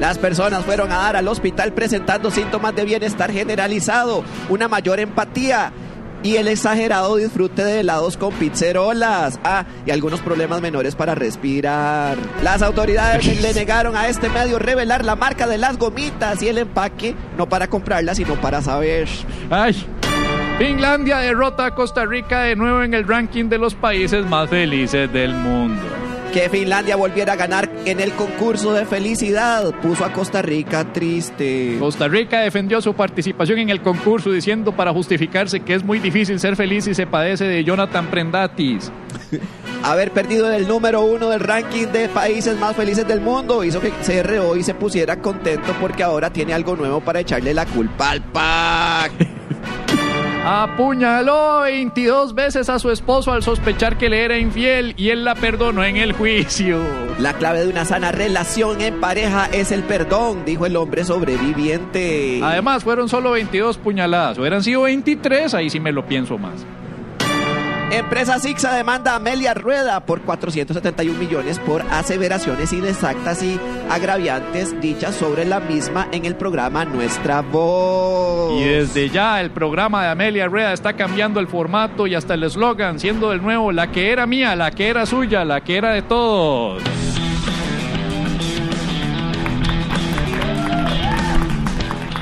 Las 0.01 0.17
personas 0.17 0.65
fueron 0.65 0.91
a 0.91 0.97
dar 0.97 1.17
al 1.17 1.29
hospital 1.29 1.75
presentando 1.75 2.31
síntomas 2.31 2.75
de 2.75 2.87
bienestar 2.87 3.31
generalizado, 3.31 4.25
una 4.49 4.67
mayor 4.67 4.99
empatía 4.99 5.73
y 6.23 6.37
el 6.37 6.49
exagerado 6.49 7.17
disfrute 7.17 7.65
de 7.65 7.81
helados 7.81 8.17
con 8.17 8.33
pizzerolas. 8.33 9.39
Ah, 9.45 9.67
y 9.85 9.91
algunos 9.91 10.21
problemas 10.21 10.63
menores 10.63 10.95
para 10.95 11.15
respirar. 11.15 12.17
Las 12.43 12.63
autoridades 12.63 13.43
le 13.43 13.53
negaron 13.55 13.95
a 13.95 14.09
este 14.09 14.31
medio 14.31 14.59
revelar 14.59 15.05
la 15.05 15.17
marca 15.17 15.47
de 15.47 15.59
las 15.59 15.77
gomitas 15.77 16.43
y 16.43 16.49
el 16.49 16.59
empaque, 16.59 17.15
no 17.37 17.47
para 17.49 17.69
comprarlas, 17.69 18.17
sino 18.17 18.41
para 18.41 18.63
saber. 18.63 19.07
Ay. 19.51 19.87
Finlandia 20.59 21.19
derrota 21.19 21.67
a 21.67 21.75
Costa 21.75 22.05
Rica 22.05 22.43
de 22.43 22.57
nuevo 22.57 22.83
en 22.83 22.95
el 22.95 23.07
ranking 23.07 23.47
de 23.49 23.59
los 23.59 23.75
países 23.75 24.25
más 24.27 24.49
felices 24.49 25.13
del 25.13 25.35
mundo. 25.35 25.83
Que 26.33 26.49
Finlandia 26.49 26.97
volviera 26.97 27.35
a 27.35 27.37
ganar 27.37 27.69
en 27.85 28.01
el 28.01 28.13
concurso 28.13 28.73
de 28.73 28.87
felicidad 28.87 29.75
puso 29.83 30.05
a 30.05 30.13
Costa 30.13 30.41
Rica 30.41 30.91
triste. 30.93 31.77
Costa 31.79 32.09
Rica 32.09 32.41
defendió 32.41 32.81
su 32.81 32.95
participación 32.95 33.59
en 33.59 33.71
el 33.71 33.83
concurso 33.83 34.31
diciendo 34.31 34.73
para 34.73 34.93
justificarse 34.93 35.61
que 35.61 35.75
es 35.75 35.85
muy 35.85 35.99
difícil 35.99 36.39
ser 36.39 36.57
feliz 36.57 36.87
y 36.87 36.95
se 36.95 37.07
padece 37.07 37.45
de 37.45 37.65
Jonathan 37.65 38.07
Prendatis. 38.07 38.91
Haber 39.83 40.13
perdido 40.13 40.51
el 40.53 40.69
número 40.69 41.03
uno 41.03 41.29
del 41.29 41.41
ranking 41.41 41.89
de 41.89 42.09
países 42.09 42.57
más 42.57 42.77
felices 42.77 43.07
del 43.07 43.21
mundo 43.21 43.65
hizo 43.65 43.81
que 43.81 43.91
CRO 43.91 44.57
y 44.57 44.63
se 44.63 44.75
pusiera 44.75 45.17
contento 45.17 45.75
porque 45.81 46.03
ahora 46.03 46.31
tiene 46.31 46.55
algo 46.55 46.77
nuevo 46.77 47.01
para 47.01 47.21
echarle 47.21 47.53
la 47.53 47.67
culpa 47.67 48.11
al 48.11 48.23
PAC. 48.23 49.13
Apuñaló 50.45 51.61
22 51.61 52.35
veces 52.35 52.69
a 52.69 52.81
su 52.81 52.91
esposo 52.91 53.31
al 53.31 53.45
sospechar 53.45 53.97
que 53.97 54.09
le 54.09 54.25
era 54.25 54.39
infiel 54.39 54.93
y 54.97 55.11
él 55.11 55.25
la 55.25 55.37
perdonó 55.37 55.85
en 55.85 55.97
el 55.97 56.13
juicio. 56.13 56.81
La 57.21 57.35
clave 57.35 57.61
de 57.61 57.69
una 57.69 57.85
sana 57.85 58.11
relación 58.11 58.81
en 58.81 58.99
pareja 58.99 59.47
es 59.53 59.71
el 59.71 59.85
perdón, 59.85 60.45
dijo 60.45 60.67
el 60.67 60.75
hombre 60.75 61.05
sobreviviente. 61.05 62.41
Además, 62.43 62.83
fueron 62.83 63.09
solo 63.09 63.31
22 63.31 63.79
puñaladas. 63.79 64.37
Hubieran 64.37 64.65
sido 64.65 64.83
23, 64.83 65.55
ahí 65.55 65.71
sí 65.71 65.79
me 65.79 65.93
lo 65.93 66.07
pienso 66.07 66.37
más. 66.39 66.67
Empresa 67.93 68.39
Sixa 68.39 68.75
demanda 68.75 69.13
a 69.13 69.17
Amelia 69.17 69.53
Rueda 69.53 70.07
por 70.07 70.23
471 70.23 71.19
millones 71.19 71.59
por 71.59 71.83
aseveraciones 71.91 72.73
inexactas 72.73 73.43
y 73.43 73.61
agraviantes 73.91 74.81
dichas 74.81 75.15
sobre 75.15 75.45
la 75.45 75.61
misma 75.61 76.09
en 76.11 76.25
el 76.25 76.35
programa 76.35 76.87
Nuestra 76.87 77.43
Voz. 77.43 78.63
Y 78.63 78.65
desde 78.65 79.11
ya 79.11 79.43
el 79.43 79.51
programa 79.51 80.05
de 80.05 80.09
Amelia 80.09 80.47
Rueda 80.47 80.73
está 80.73 80.95
cambiando 80.95 81.39
el 81.39 81.49
formato 81.49 82.07
y 82.07 82.15
hasta 82.15 82.33
el 82.33 82.45
eslogan, 82.45 82.99
siendo 82.99 83.29
del 83.29 83.43
nuevo 83.43 83.73
la 83.73 83.93
que 83.93 84.11
era 84.11 84.27
mía, 84.27 84.57
la 84.57 84.71
que 84.71 84.89
era 84.89 85.05
suya, 85.05 85.45
la 85.45 85.61
que 85.61 85.77
era 85.77 85.91
de 85.91 86.01
todos. 86.01 86.83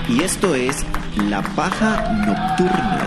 Y 0.08 0.20
esto 0.24 0.56
es 0.56 0.84
La 1.28 1.42
Paja 1.42 2.12
Nocturna. 2.26 3.06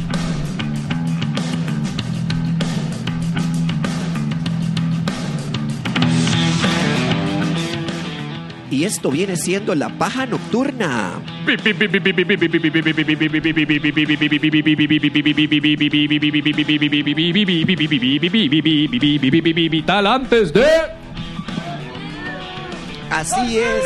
Y 8.71 8.85
esto 8.85 9.11
viene 9.11 9.35
siendo 9.35 9.75
la 9.75 9.89
paja 9.89 10.25
nocturna. 10.25 11.21
Vital 19.69 20.07
antes 20.07 20.53
de. 20.53 20.65
Así 23.09 23.57
es. 23.57 23.83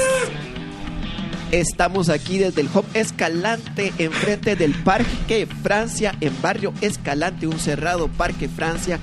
Estamos 1.52 2.10
aquí 2.10 2.38
desde 2.38 2.62
el 2.62 2.70
Hop 2.72 2.86
Escalante, 2.94 3.92
enfrente 3.98 4.56
del 4.56 4.76
Parque 4.76 5.48
Francia, 5.64 6.14
en 6.22 6.40
barrio 6.42 6.74
Escalante, 6.82 7.48
un 7.48 7.58
cerrado 7.58 8.08
Parque 8.08 8.48
Francia 8.48 9.00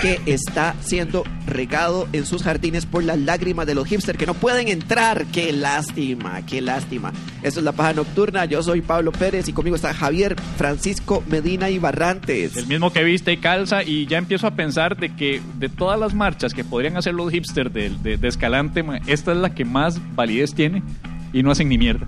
que 0.00 0.20
está 0.26 0.74
siendo 0.80 1.24
regado 1.46 2.08
en 2.12 2.26
sus 2.26 2.42
jardines 2.42 2.86
por 2.86 3.04
las 3.04 3.18
lágrimas 3.18 3.66
de 3.66 3.74
los 3.74 3.86
hipsters 3.86 4.18
que 4.18 4.26
no 4.26 4.34
pueden 4.34 4.68
entrar. 4.68 5.26
Qué 5.26 5.52
lástima, 5.52 6.44
qué 6.46 6.60
lástima. 6.60 7.12
Esto 7.42 7.60
es 7.60 7.64
La 7.64 7.72
Paja 7.72 7.92
Nocturna. 7.92 8.44
Yo 8.44 8.62
soy 8.62 8.80
Pablo 8.80 9.12
Pérez 9.12 9.48
y 9.48 9.52
conmigo 9.52 9.76
está 9.76 9.92
Javier 9.94 10.36
Francisco 10.56 11.22
Medina 11.28 11.70
y 11.70 11.78
Barrantes. 11.78 12.56
El 12.56 12.66
mismo 12.66 12.92
que 12.92 13.04
viste 13.04 13.32
y 13.32 13.36
calza 13.36 13.82
y 13.82 14.06
ya 14.06 14.18
empiezo 14.18 14.46
a 14.46 14.52
pensar 14.52 14.96
de 14.96 15.14
que 15.14 15.40
de 15.58 15.68
todas 15.68 15.98
las 15.98 16.14
marchas 16.14 16.54
que 16.54 16.64
podrían 16.64 16.96
hacer 16.96 17.14
los 17.14 17.30
hipsters 17.30 17.72
de, 17.72 17.90
de 17.90 18.28
Escalante, 18.28 18.84
esta 19.06 19.32
es 19.32 19.38
la 19.38 19.54
que 19.54 19.64
más 19.64 20.00
validez 20.14 20.54
tiene 20.54 20.82
y 21.34 21.42
no 21.42 21.50
hacen 21.50 21.68
ni 21.68 21.76
mierda. 21.76 22.06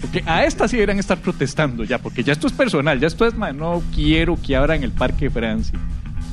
Porque 0.00 0.22
a 0.24 0.44
esta 0.44 0.68
sí 0.68 0.76
deberían 0.76 0.98
estar 0.98 1.18
protestando 1.18 1.84
ya, 1.84 1.98
porque 1.98 2.22
ya 2.22 2.32
esto 2.32 2.46
es 2.46 2.52
personal, 2.52 2.98
ya 3.00 3.08
esto 3.08 3.26
es, 3.26 3.34
no 3.34 3.82
quiero 3.94 4.38
que 4.40 4.56
abran 4.56 4.82
el 4.82 4.92
Parque 4.92 5.28
Francia. 5.28 5.78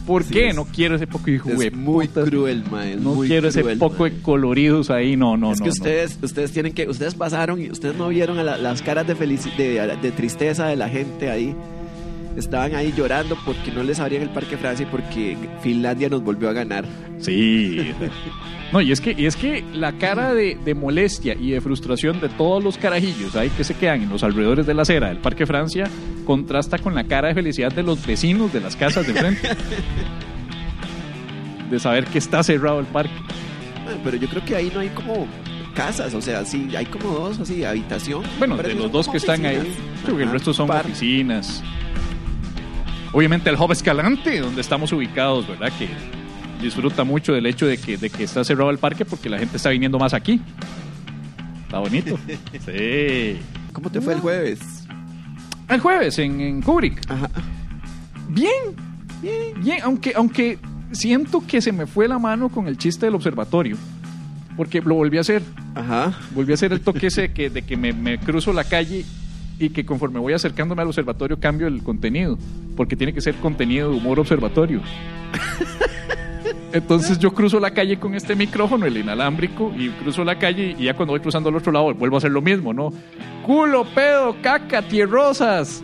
¿Por 0.09 0.25
qué? 0.25 0.53
no 0.53 0.65
quiero 0.65 0.95
ese 0.95 1.05
poco 1.05 1.25
de 1.25 1.35
Es 1.35 1.71
muy 1.71 2.07
cruel, 2.07 2.63
man. 2.71 3.03
No 3.03 3.13
quiero 3.19 3.49
ese 3.49 3.63
poco 3.75 4.05
de 4.05 4.19
coloridos 4.23 4.89
ahí, 4.89 5.15
no, 5.15 5.37
no, 5.37 5.51
es 5.51 5.59
no. 5.59 5.65
que 5.65 5.69
ustedes, 5.69 6.17
ustedes 6.23 6.51
tienen 6.51 6.73
que, 6.73 6.89
ustedes 6.89 7.13
pasaron 7.13 7.61
y 7.61 7.69
ustedes 7.69 7.95
no 7.95 8.07
vieron 8.07 8.43
las 8.43 8.81
caras 8.81 9.05
de, 9.05 9.13
de, 9.13 10.11
tristeza 10.11 10.65
de 10.65 10.77
la 10.77 10.89
gente 10.89 11.29
ahí. 11.29 11.55
Estaban 12.39 12.75
ahí 12.75 12.93
llorando 12.95 13.37
porque 13.45 13.71
no 13.71 13.83
les 13.83 13.99
abrían 13.99 14.23
el 14.23 14.29
Parque 14.29 14.57
Francia 14.57 14.85
y 14.87 14.91
porque 14.91 15.37
Finlandia 15.61 16.09
nos 16.09 16.23
volvió 16.23 16.49
a 16.49 16.53
ganar. 16.53 16.85
Sí. 17.19 17.93
No, 18.71 18.81
y 18.81 18.91
es 18.91 19.01
que, 19.01 19.15
y 19.17 19.25
es 19.25 19.35
que 19.35 19.63
la 19.73 19.93
cara 19.93 20.35
de, 20.35 20.55
de, 20.63 20.75
molestia 20.75 21.33
y 21.33 21.49
de 21.49 21.59
frustración 21.59 22.21
de 22.21 22.29
todos 22.29 22.63
los 22.63 22.77
carajillos 22.77 23.35
ahí 23.35 23.49
que 23.49 23.63
se 23.63 23.73
quedan 23.73 24.03
en 24.03 24.09
los 24.09 24.21
alrededores 24.21 24.67
de 24.67 24.75
la 24.75 24.83
acera 24.83 25.07
del 25.07 25.17
Parque 25.17 25.47
Francia 25.47 25.89
contrasta 26.23 26.77
con 26.77 26.93
la 26.93 27.05
cara 27.05 27.29
de 27.29 27.33
felicidad 27.33 27.71
de 27.71 27.81
los 27.81 28.05
vecinos 28.05 28.53
de 28.53 28.59
las 28.59 28.75
casas 28.75 29.07
de 29.07 29.13
frente. 29.15 29.49
de 31.69 31.79
saber 31.79 32.05
que 32.05 32.19
está 32.19 32.43
cerrado 32.43 32.79
el 32.79 32.85
parque. 32.85 33.13
pero 34.03 34.17
yo 34.17 34.27
creo 34.27 34.45
que 34.45 34.55
ahí 34.55 34.71
no 34.71 34.81
hay 34.81 34.89
como 34.89 35.27
casas, 35.73 36.13
o 36.13 36.21
sea, 36.21 36.43
sí, 36.45 36.69
hay 36.75 36.85
como 36.85 37.09
dos, 37.09 37.39
así, 37.39 37.63
habitación. 37.63 38.23
Bueno, 38.37 38.57
de 38.57 38.75
los 38.75 38.91
dos 38.91 39.07
que 39.07 39.17
están 39.17 39.45
ahí, 39.45 39.73
creo 40.03 40.17
que 40.17 40.23
el 40.23 40.31
resto 40.31 40.53
son 40.53 40.69
oficinas. 40.69 41.63
Obviamente 43.11 43.49
el 43.49 43.55
Hub 43.55 43.71
Escalante, 43.71 44.39
donde 44.39 44.61
estamos 44.61 44.91
ubicados, 44.91 45.47
¿verdad? 45.47 45.71
Que 45.77 45.89
disfruta 46.61 47.03
mucho 47.03 47.33
del 47.33 47.45
hecho 47.45 47.65
de 47.65 47.77
que, 47.77 47.97
de 47.97 48.09
que 48.09 48.23
está 48.23 48.43
cerrado 48.43 48.69
el 48.69 48.77
parque 48.77 49.05
porque 49.05 49.29
la 49.29 49.39
gente 49.39 49.57
está 49.57 49.69
viniendo 49.69 49.97
más 49.97 50.13
aquí. 50.13 50.41
Está 51.63 51.79
bonito. 51.79 52.17
sí. 52.65 53.39
¿Cómo 53.73 53.89
te 53.89 54.01
fue 54.01 54.13
el 54.13 54.19
jueves? 54.19 54.59
El 55.67 55.79
jueves 55.79 56.19
en, 56.19 56.39
en 56.39 56.61
Kubrick. 56.61 56.99
Ajá. 57.09 57.29
Bien, 58.29 58.75
bien, 59.21 59.61
bien. 59.61 59.79
Aunque, 59.83 60.13
aunque 60.15 60.59
siento 60.91 61.43
que 61.45 61.61
se 61.61 61.71
me 61.71 61.87
fue 61.87 62.07
la 62.07 62.19
mano 62.19 62.49
con 62.49 62.67
el 62.67 62.77
chiste 62.77 63.05
del 63.05 63.15
observatorio. 63.15 63.75
Porque 64.55 64.81
lo 64.81 64.95
volví 64.95 65.17
a 65.17 65.21
hacer. 65.21 65.41
Ajá. 65.73 66.13
Volví 66.35 66.51
a 66.51 66.55
hacer 66.55 66.73
el 66.73 66.81
toque 66.81 67.07
ese 67.07 67.31
que, 67.31 67.49
de 67.49 67.61
que 67.63 67.77
me, 67.77 67.93
me 67.93 68.19
cruzo 68.19 68.51
la 68.53 68.65
calle 68.65 69.05
y 69.59 69.69
que 69.69 69.85
conforme 69.85 70.19
voy 70.19 70.33
acercándome 70.33 70.81
al 70.81 70.87
observatorio 70.87 71.39
cambio 71.39 71.67
el 71.67 71.83
contenido. 71.83 72.37
Porque 72.79 72.95
tiene 72.95 73.11
que 73.11 73.19
ser 73.19 73.35
contenido 73.35 73.89
de 73.89 73.97
humor 73.97 74.21
observatorio. 74.21 74.79
Entonces 76.71 77.19
yo 77.19 77.33
cruzo 77.33 77.59
la 77.59 77.71
calle 77.71 77.99
con 77.99 78.15
este 78.15 78.37
micrófono, 78.37 78.85
el 78.85 78.95
inalámbrico, 78.95 79.73
y 79.77 79.89
cruzo 79.89 80.23
la 80.23 80.39
calle 80.39 80.77
y 80.79 80.85
ya 80.85 80.93
cuando 80.93 81.11
voy 81.11 81.19
cruzando 81.19 81.49
al 81.49 81.57
otro 81.57 81.73
lado 81.73 81.93
vuelvo 81.93 82.15
a 82.15 82.19
hacer 82.19 82.31
lo 82.31 82.41
mismo, 82.41 82.73
¿no? 82.73 82.93
Culo, 83.45 83.83
pedo, 83.83 84.33
caca, 84.41 84.81
tierrosas. 84.81 85.83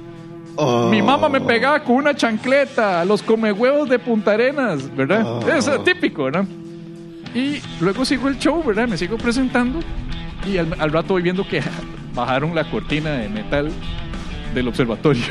Oh. 0.55 0.87
Mi 0.89 1.01
mamá 1.01 1.27
me 1.27 1.41
pegaba 1.41 1.83
con 1.83 1.97
una 1.97 2.15
chancleta, 2.15 3.03
los 3.03 3.21
come 3.21 3.51
huevos 3.51 3.89
de 3.89 3.99
Punta 3.99 4.31
Arenas, 4.31 4.95
¿verdad? 4.95 5.25
Oh. 5.25 5.49
Es 5.49 5.69
típico, 5.83 6.31
¿no? 6.31 6.47
Y 7.33 7.59
luego 7.81 8.05
sigo 8.05 8.29
el 8.29 8.39
show, 8.39 8.63
¿verdad? 8.63 8.87
Me 8.87 8.97
sigo 8.97 9.17
presentando 9.17 9.81
y 10.49 10.59
al, 10.59 10.73
al 10.79 10.93
rato 10.93 11.15
voy 11.15 11.23
viendo 11.23 11.45
que 11.45 11.61
bajaron 12.15 12.55
la 12.55 12.63
cortina 12.71 13.11
de 13.17 13.27
metal 13.27 13.69
del 14.55 14.67
observatorio. 14.67 15.23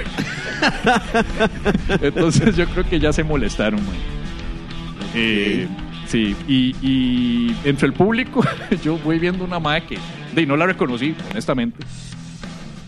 Entonces 2.00 2.56
yo 2.56 2.66
creo 2.66 2.88
que 2.88 3.00
ya 3.00 3.12
se 3.12 3.24
molestaron, 3.24 3.84
man. 3.84 3.96
Eh, 5.14 5.66
sí, 6.06 6.36
y, 6.48 6.74
y, 6.82 7.56
entre 7.64 7.86
el 7.86 7.92
público 7.92 8.44
yo 8.84 8.98
voy 8.98 9.18
viendo 9.18 9.44
una 9.44 9.58
madre 9.58 9.84
que 9.86 9.98
de, 10.34 10.46
no 10.46 10.56
la 10.56 10.66
reconocí, 10.66 11.14
honestamente. 11.30 11.78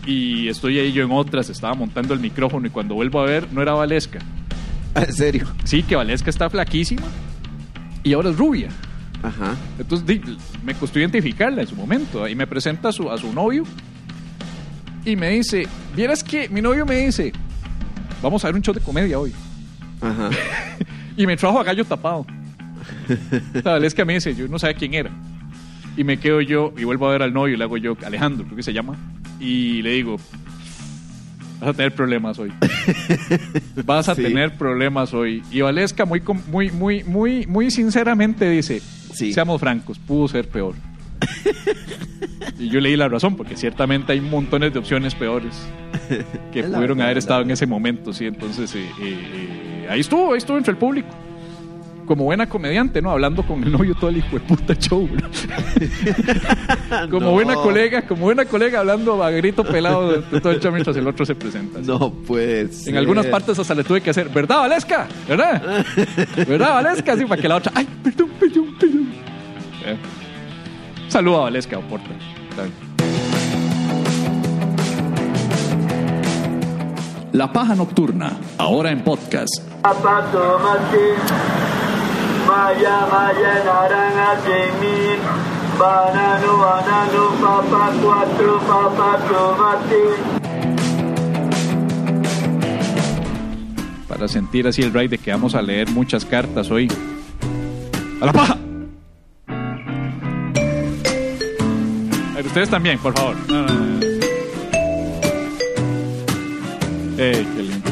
Y 0.05 0.47
estoy 0.47 0.79
ahí 0.79 0.93
yo 0.93 1.03
en 1.03 1.11
otras, 1.11 1.49
estaba 1.49 1.73
montando 1.73 2.13
el 2.13 2.19
micrófono 2.19 2.67
y 2.67 2.69
cuando 2.69 2.95
vuelvo 2.95 3.19
a 3.19 3.25
ver, 3.25 3.51
no 3.51 3.61
era 3.61 3.73
Valesca. 3.73 4.19
¿En 4.95 5.13
serio? 5.13 5.47
Sí, 5.65 5.83
que 5.83 5.95
Valesca 5.95 6.29
está 6.29 6.49
flaquísima 6.49 7.05
y 8.03 8.13
ahora 8.13 8.29
es 8.29 8.37
rubia. 8.37 8.69
Ajá. 9.21 9.55
Entonces 9.77 10.07
di, 10.07 10.37
me 10.63 10.75
costó 10.75 10.99
identificarla 10.99 11.61
en 11.61 11.67
su 11.67 11.75
momento 11.75 12.27
y 12.27 12.35
me 12.35 12.47
presenta 12.47 12.89
a 12.89 12.91
su, 12.91 13.09
a 13.11 13.17
su 13.17 13.33
novio 13.33 13.63
y 15.07 15.15
me 15.15 15.29
dice, 15.29 15.67
vieras 15.95 16.23
que 16.23 16.49
mi 16.49 16.61
novio 16.61 16.85
me 16.85 16.97
dice, 17.05 17.31
vamos 18.21 18.43
a 18.43 18.47
ver 18.49 18.55
un 18.55 18.61
show 18.61 18.73
de 18.73 18.81
comedia 18.81 19.17
hoy. 19.19 19.33
Ajá. 20.01 20.29
Y 21.19 21.25
me 21.25 21.35
trajo 21.35 21.59
a 21.59 21.63
gallo 21.63 21.83
tapado. 21.83 22.27
La 23.53 23.71
Valesca 23.71 24.05
me 24.05 24.13
dice, 24.13 24.35
yo 24.35 24.47
no 24.47 24.59
sabía 24.59 24.77
quién 24.77 24.93
era. 24.93 25.09
Y 25.95 26.03
me 26.03 26.19
quedo 26.19 26.41
yo 26.41 26.71
y 26.77 26.83
vuelvo 26.83 27.07
a 27.07 27.11
ver 27.13 27.23
al 27.23 27.33
novio 27.33 27.55
y 27.55 27.57
le 27.57 27.63
hago 27.63 27.75
yo, 27.77 27.97
Alejandro, 28.05 28.45
creo 28.45 28.55
que 28.55 28.61
se 28.61 28.71
llama. 28.71 28.95
Y 29.39 29.81
le 29.81 29.93
digo, 29.93 30.17
vas 31.59 31.69
a 31.69 31.73
tener 31.73 31.95
problemas 31.95 32.37
hoy. 32.37 32.53
Vas 33.83 34.09
a 34.09 34.13
Sí. 34.15 34.21
tener 34.21 34.55
problemas 34.57 35.11
hoy. 35.15 35.41
Y 35.49 35.61
Valesca 35.61 36.05
muy, 36.05 36.21
muy, 36.51 36.69
muy, 36.69 37.03
muy, 37.03 37.47
muy 37.47 37.71
sinceramente 37.71 38.47
dice, 38.47 38.79
Sí. 39.13 39.33
seamos 39.33 39.59
francos, 39.59 39.97
pudo 39.97 40.27
ser 40.27 40.47
peor. 40.47 40.75
y 42.59 42.69
yo 42.69 42.79
le 42.79 42.89
di 42.89 42.95
la 42.95 43.07
razón, 43.07 43.35
porque 43.35 43.55
ciertamente 43.55 44.13
hay 44.13 44.21
montones 44.21 44.73
de 44.73 44.79
opciones 44.79 45.15
peores 45.15 45.55
que 46.51 46.63
pudieron 46.63 46.97
verdad, 46.97 47.05
haber 47.05 47.17
estado 47.17 47.41
en 47.41 47.51
ese 47.51 47.65
momento, 47.65 48.13
sí. 48.13 48.25
Entonces, 48.25 48.73
eh, 48.75 48.89
eh, 49.01 49.83
eh, 49.83 49.87
ahí 49.89 49.99
estuvo, 49.99 50.31
ahí 50.31 50.37
estuvo 50.37 50.57
entre 50.57 50.71
el 50.71 50.77
público. 50.77 51.09
Como 52.05 52.23
buena 52.23 52.47
comediante, 52.47 53.01
¿no? 53.01 53.11
Hablando 53.11 53.45
con 53.45 53.61
el 53.61 53.69
novio 53.69 53.93
todo 53.93 54.09
el 54.09 54.17
hijo 54.17 54.29
de 54.31 54.39
puta 54.39 54.73
show. 54.75 55.09
¿no? 55.11 55.29
Como 57.11 57.25
No. 57.25 57.31
buena 57.33 57.55
colega, 57.55 58.03
como 58.03 58.21
buena 58.21 58.45
colega 58.45 58.79
hablando 58.79 59.21
a 59.21 59.29
grito 59.29 59.65
pelado 59.65 60.21
de, 60.21 60.39
todo 60.39 60.53
el 60.53 60.61
show 60.61 60.71
mientras 60.71 60.95
el 60.95 61.05
otro 61.05 61.25
se 61.25 61.35
presenta. 61.35 61.79
No 61.81 62.13
pues. 62.13 62.87
En 62.87 62.95
algunas 62.95 63.25
partes 63.25 63.59
hasta 63.59 63.75
le 63.75 63.83
tuve 63.83 63.99
que 63.99 64.11
hacer, 64.11 64.29
¿verdad, 64.29 64.59
Valesca? 64.59 65.05
¿Verdad? 65.27 65.85
¿Verdad, 66.47 66.75
Valesca? 66.75 67.11
Así 67.11 67.25
para 67.25 67.41
que 67.41 67.47
la 67.49 67.57
otra, 67.57 67.73
ay, 67.75 67.85
perdón, 68.01 68.29
perdón, 68.39 68.75
perdón. 68.79 69.07
Eh. 69.85 69.97
Saluda 71.09 71.37
a 71.37 71.41
Valesca, 71.41 71.77
bien. 71.77 72.71
La 77.31 77.51
Paja 77.51 77.75
Nocturna, 77.75 78.33
ahora 78.57 78.91
en 78.91 79.03
podcast. 79.03 79.61
Papa 79.81 80.25
tomate, 80.31 81.15
maya 82.47 83.07
maya 83.11 83.63
naranja 83.63 84.41
jemil, 84.43 85.19
banano 85.79 86.57
banano 86.57 87.29
papa 87.41 87.93
cuatro 88.01 88.59
papa 88.67 89.19
tomate. 89.29 90.03
Para 94.09 94.27
sentir 94.27 94.67
así 94.67 94.81
el 94.81 94.93
ride 94.93 95.09
de 95.09 95.17
que 95.19 95.31
vamos 95.31 95.55
a 95.55 95.61
leer 95.61 95.89
muchas 95.91 96.25
cartas 96.25 96.71
hoy. 96.71 96.87
¡A 98.19 98.25
la 98.25 98.33
paja! 98.33 98.57
Ustedes 102.47 102.69
también, 102.69 102.97
por 102.99 103.13
favor. 103.13 103.35
No, 103.47 103.61
no, 103.65 103.73
no. 103.73 103.97
Eh, 107.19 107.45
qué 107.55 107.61
lindo. 107.63 107.89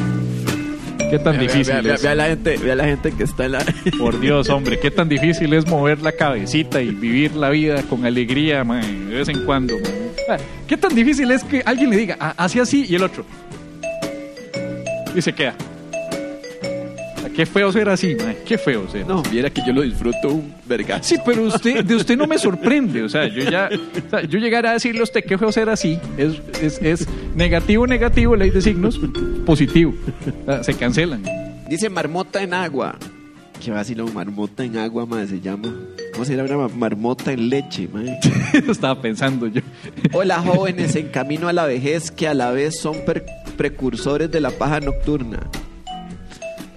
Qué 1.10 1.18
tan 1.20 1.38
difícil 1.38 1.72
Vea, 1.74 1.82
vea, 1.82 1.94
es. 1.94 2.02
vea 2.02 2.14
la 2.16 2.24
gente, 2.26 2.56
vea 2.56 2.74
la 2.74 2.84
gente 2.84 3.12
que 3.12 3.22
está 3.24 3.44
en 3.46 3.52
la. 3.52 3.64
Por 3.98 4.18
Dios, 4.20 4.48
hombre, 4.50 4.78
qué 4.80 4.90
tan 4.90 5.08
difícil 5.08 5.52
es 5.52 5.66
mover 5.66 6.00
la 6.02 6.12
cabecita 6.12 6.82
y 6.82 6.90
vivir 6.90 7.34
la 7.36 7.50
vida 7.50 7.82
con 7.84 8.04
alegría, 8.04 8.64
man, 8.64 9.08
de 9.08 9.14
vez 9.16 9.28
en 9.28 9.44
cuando. 9.44 9.74
man. 9.74 9.92
Ah, 10.28 10.36
Qué 10.66 10.76
tan 10.76 10.94
difícil 10.94 11.30
es 11.30 11.44
que 11.44 11.62
alguien 11.64 11.90
le 11.90 11.96
diga, 11.96 12.16
"Ah, 12.18 12.34
así 12.36 12.58
así, 12.58 12.84
y 12.88 12.96
el 12.96 13.04
otro. 13.04 13.24
Y 15.14 15.22
se 15.22 15.32
queda. 15.32 15.54
Qué 17.36 17.44
feo 17.44 17.70
ser 17.70 17.88
así, 17.90 18.14
man, 18.14 18.34
qué 18.46 18.56
feo 18.56 18.88
ser. 18.90 19.06
No, 19.06 19.22
viera 19.24 19.50
que 19.50 19.60
yo 19.66 19.72
lo 19.74 19.82
disfruto 19.82 20.28
un 20.30 20.54
vergazo. 20.64 21.04
Sí, 21.04 21.16
pero 21.24 21.42
usted, 21.42 21.84
de 21.84 21.94
usted 21.94 22.16
no 22.16 22.26
me 22.26 22.38
sorprende. 22.38 23.02
O 23.02 23.08
sea, 23.10 23.26
yo 23.28 23.42
ya, 23.50 23.68
o 24.06 24.10
sea, 24.10 24.22
yo 24.22 24.38
llegar 24.38 24.64
a 24.66 24.72
decirle 24.72 25.00
a 25.00 25.04
usted 25.04 25.22
qué 25.22 25.36
feo 25.36 25.52
ser 25.52 25.68
así, 25.68 25.98
es, 26.16 26.40
es, 26.62 26.80
es 26.80 27.06
negativo, 27.34 27.86
negativo, 27.86 28.34
ley 28.36 28.48
de 28.50 28.62
signos, 28.62 28.98
positivo. 29.44 29.94
O 30.42 30.50
sea, 30.50 30.64
se 30.64 30.74
cancelan. 30.74 31.22
Dice 31.68 31.90
marmota 31.90 32.42
en 32.42 32.54
agua. 32.54 32.96
¿Qué 33.62 33.70
vacilón? 33.70 34.12
Marmota 34.14 34.64
en 34.64 34.78
agua, 34.78 35.04
madre, 35.06 35.26
se 35.28 35.40
llama. 35.40 35.74
¿Cómo 36.12 36.24
se 36.24 36.36
llama 36.36 36.68
marmota 36.68 37.32
en 37.32 37.48
leche, 37.50 37.88
madre? 37.92 38.18
Estaba 38.68 39.00
pensando 39.02 39.46
yo. 39.46 39.60
Hola, 40.12 40.40
jóvenes 40.40 40.94
en 40.96 41.08
camino 41.08 41.48
a 41.48 41.52
la 41.52 41.66
vejez 41.66 42.10
que 42.10 42.28
a 42.28 42.34
la 42.34 42.50
vez 42.50 42.78
son 42.80 42.96
per- 43.04 43.26
precursores 43.56 44.30
de 44.30 44.40
la 44.40 44.50
paja 44.50 44.80
nocturna. 44.80 45.40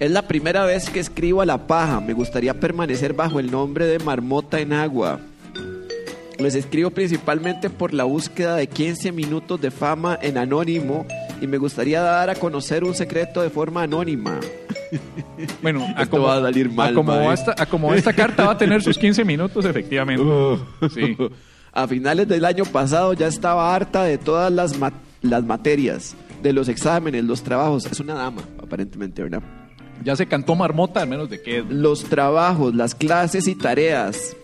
Es 0.00 0.10
la 0.10 0.22
primera 0.22 0.64
vez 0.64 0.88
que 0.88 0.98
escribo 0.98 1.42
a 1.42 1.46
la 1.46 1.66
paja. 1.66 2.00
Me 2.00 2.14
gustaría 2.14 2.58
permanecer 2.58 3.12
bajo 3.12 3.38
el 3.38 3.50
nombre 3.50 3.86
de 3.86 3.98
Marmota 3.98 4.58
en 4.60 4.72
Agua. 4.72 5.20
Les 6.38 6.54
escribo 6.54 6.90
principalmente 6.90 7.68
por 7.68 7.92
la 7.92 8.04
búsqueda 8.04 8.56
de 8.56 8.66
15 8.66 9.12
minutos 9.12 9.60
de 9.60 9.70
fama 9.70 10.18
en 10.22 10.38
anónimo 10.38 11.04
y 11.42 11.46
me 11.46 11.58
gustaría 11.58 12.00
dar 12.00 12.30
a 12.30 12.34
conocer 12.34 12.82
un 12.82 12.94
secreto 12.94 13.42
de 13.42 13.50
forma 13.50 13.82
anónima. 13.82 14.40
Bueno, 15.62 15.86
a 15.96 16.02
Esto 16.02 16.16
como, 16.16 16.24
va 16.24 16.38
a 16.38 16.40
salir 16.40 16.68
mal, 16.68 16.90
a 16.90 16.94
como 16.94 17.32
esta, 17.32 17.54
a 17.56 17.64
como 17.66 17.94
esta 17.94 18.12
carta 18.12 18.46
va 18.46 18.52
a 18.52 18.58
tener 18.58 18.82
sus 18.82 18.98
15 18.98 19.24
minutos, 19.24 19.64
efectivamente. 19.64 20.24
Sí. 20.92 21.16
A 21.72 21.86
finales 21.86 22.26
del 22.26 22.44
año 22.44 22.64
pasado 22.64 23.12
ya 23.12 23.28
estaba 23.28 23.72
harta 23.72 24.02
de 24.02 24.18
todas 24.18 24.50
las, 24.52 24.76
ma- 24.76 24.92
las 25.22 25.44
materias, 25.44 26.16
de 26.42 26.52
los 26.52 26.68
exámenes, 26.68 27.22
los 27.22 27.44
trabajos. 27.44 27.86
Es 27.86 28.00
una 28.00 28.14
dama, 28.14 28.42
aparentemente, 28.60 29.22
¿verdad? 29.22 29.40
Ya 30.02 30.16
se 30.16 30.26
cantó 30.26 30.54
marmota, 30.54 31.02
al 31.02 31.08
menos 31.08 31.28
de 31.28 31.42
qué. 31.42 31.64
Los 31.68 32.04
trabajos, 32.04 32.74
las 32.74 32.94
clases 32.94 33.46
y 33.48 33.54
tareas. 33.54 34.36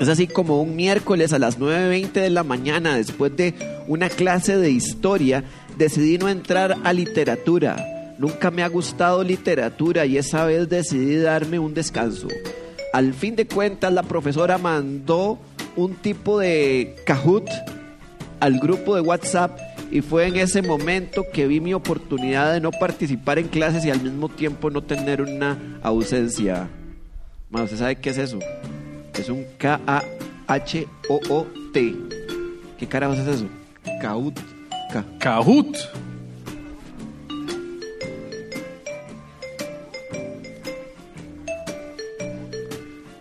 Es 0.00 0.08
así 0.08 0.28
como 0.28 0.62
un 0.62 0.76
miércoles 0.76 1.32
a 1.32 1.38
las 1.38 1.58
9.20 1.58 2.12
de 2.12 2.30
la 2.30 2.44
mañana, 2.44 2.96
después 2.96 3.36
de 3.36 3.54
una 3.88 4.08
clase 4.08 4.56
de 4.56 4.70
historia, 4.70 5.42
decidí 5.76 6.18
no 6.18 6.28
entrar 6.28 6.76
a 6.84 6.92
literatura. 6.92 8.14
Nunca 8.18 8.50
me 8.50 8.62
ha 8.62 8.68
gustado 8.68 9.24
literatura 9.24 10.06
y 10.06 10.16
esa 10.16 10.44
vez 10.44 10.68
decidí 10.68 11.16
darme 11.16 11.58
un 11.58 11.74
descanso. 11.74 12.28
Al 12.92 13.12
fin 13.14 13.34
de 13.34 13.46
cuentas, 13.46 13.92
la 13.92 14.02
profesora 14.02 14.58
mandó 14.58 15.38
un 15.76 15.94
tipo 15.94 16.38
de 16.38 16.96
Kahoot 17.04 17.48
al 18.40 18.58
grupo 18.58 18.94
de 18.94 19.00
WhatsApp 19.00 19.58
y 19.90 20.00
fue 20.02 20.26
en 20.26 20.36
ese 20.36 20.60
momento 20.62 21.24
que 21.32 21.46
vi 21.46 21.60
mi 21.60 21.72
oportunidad 21.74 22.52
de 22.52 22.60
no 22.60 22.70
participar 22.70 23.38
en 23.38 23.48
clases 23.48 23.84
y 23.84 23.90
al 23.90 24.02
mismo 24.02 24.28
tiempo 24.28 24.70
no 24.70 24.82
tener 24.82 25.22
una 25.22 25.78
ausencia. 25.82 26.68
Ma, 27.50 27.62
¿Usted 27.62 27.76
sabe 27.78 27.96
qué 27.96 28.10
es 28.10 28.18
eso? 28.18 28.38
Es 29.18 29.28
un 29.28 29.44
K-A-H-O-O-T. 29.58 30.08
¿Qué 32.78 32.86
carajos 32.86 33.18
es 33.18 33.26
eso? 33.28 33.46
Kahoot. 34.00 34.38
Ka- 34.92 35.04
Kahoot. 35.18 35.76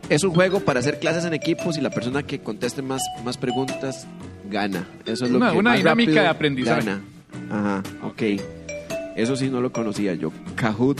Es 0.09 0.23
un 0.23 0.33
juego 0.33 0.61
para 0.61 0.79
hacer 0.79 0.99
clases 0.99 1.25
en 1.25 1.33
equipos 1.33 1.77
y 1.77 1.81
la 1.81 1.89
persona 1.89 2.23
que 2.23 2.39
conteste 2.39 2.81
más, 2.81 3.01
más 3.25 3.37
preguntas 3.37 4.07
gana. 4.49 4.85
Eso 5.05 5.25
es 5.25 5.31
lo 5.31 5.37
Una- 5.37 5.51
que 5.51 5.57
una 5.57 5.69
más 5.71 5.79
dinámica 5.79 6.21
de 6.21 6.27
aprendizaje. 6.27 6.85
Gana. 6.85 7.01
Ajá, 7.49 7.83
ok. 8.03 8.21
Eso 9.15 9.35
sí 9.35 9.49
no 9.49 9.61
lo 9.61 9.71
conocía 9.71 10.13
yo. 10.13 10.31
Kahoot. 10.55 10.99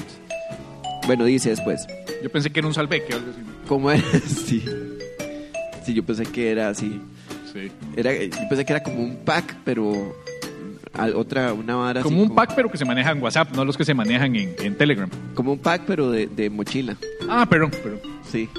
Bueno, 1.06 1.26
dice 1.26 1.50
después. 1.50 1.86
Yo 2.24 2.30
pensé 2.32 2.50
que 2.50 2.60
era 2.60 2.68
un 2.68 2.74
salveque 2.74 3.14
o 3.14 3.18
algo 3.18 3.32
así. 3.32 3.42
¿Cómo 3.68 3.92
era? 3.92 4.04
Sí. 4.28 4.64
Sí, 5.86 5.94
yo 5.94 6.04
pensé 6.04 6.24
que 6.26 6.52
era 6.52 6.70
así. 6.70 7.00
Sí. 7.54 7.72
Era, 7.96 8.14
yo 8.14 8.30
pensé 8.50 8.66
que 8.66 8.74
era 8.74 8.84
como 8.84 9.02
un 9.02 9.18
pack, 9.24 9.56
pero 9.64 10.14
al- 10.94 11.16
otra, 11.16 11.54
una 11.54 11.76
vara 11.76 12.02
así 12.02 12.10
Como 12.10 12.24
un 12.24 12.36
pack, 12.36 12.54
pero 12.56 12.70
que 12.70 12.78
se 12.78 12.84
maneja 12.86 13.12
en 13.12 13.22
WhatsApp, 13.22 13.56
no 13.56 13.64
los 13.64 13.78
que 13.78 13.86
se 13.86 13.94
manejan 13.94 14.36
en, 14.36 14.54
en 14.60 14.76
Telegram. 14.76 15.10
Como 15.34 15.54
un 15.54 15.60
pack, 15.60 15.84
pero 15.88 16.12
de, 16.12 16.28
de 16.28 16.50
mochila. 16.50 16.98
Ah, 17.30 17.46
perdón, 17.50 17.72
perdón. 17.72 18.00
Sí. 18.30 18.50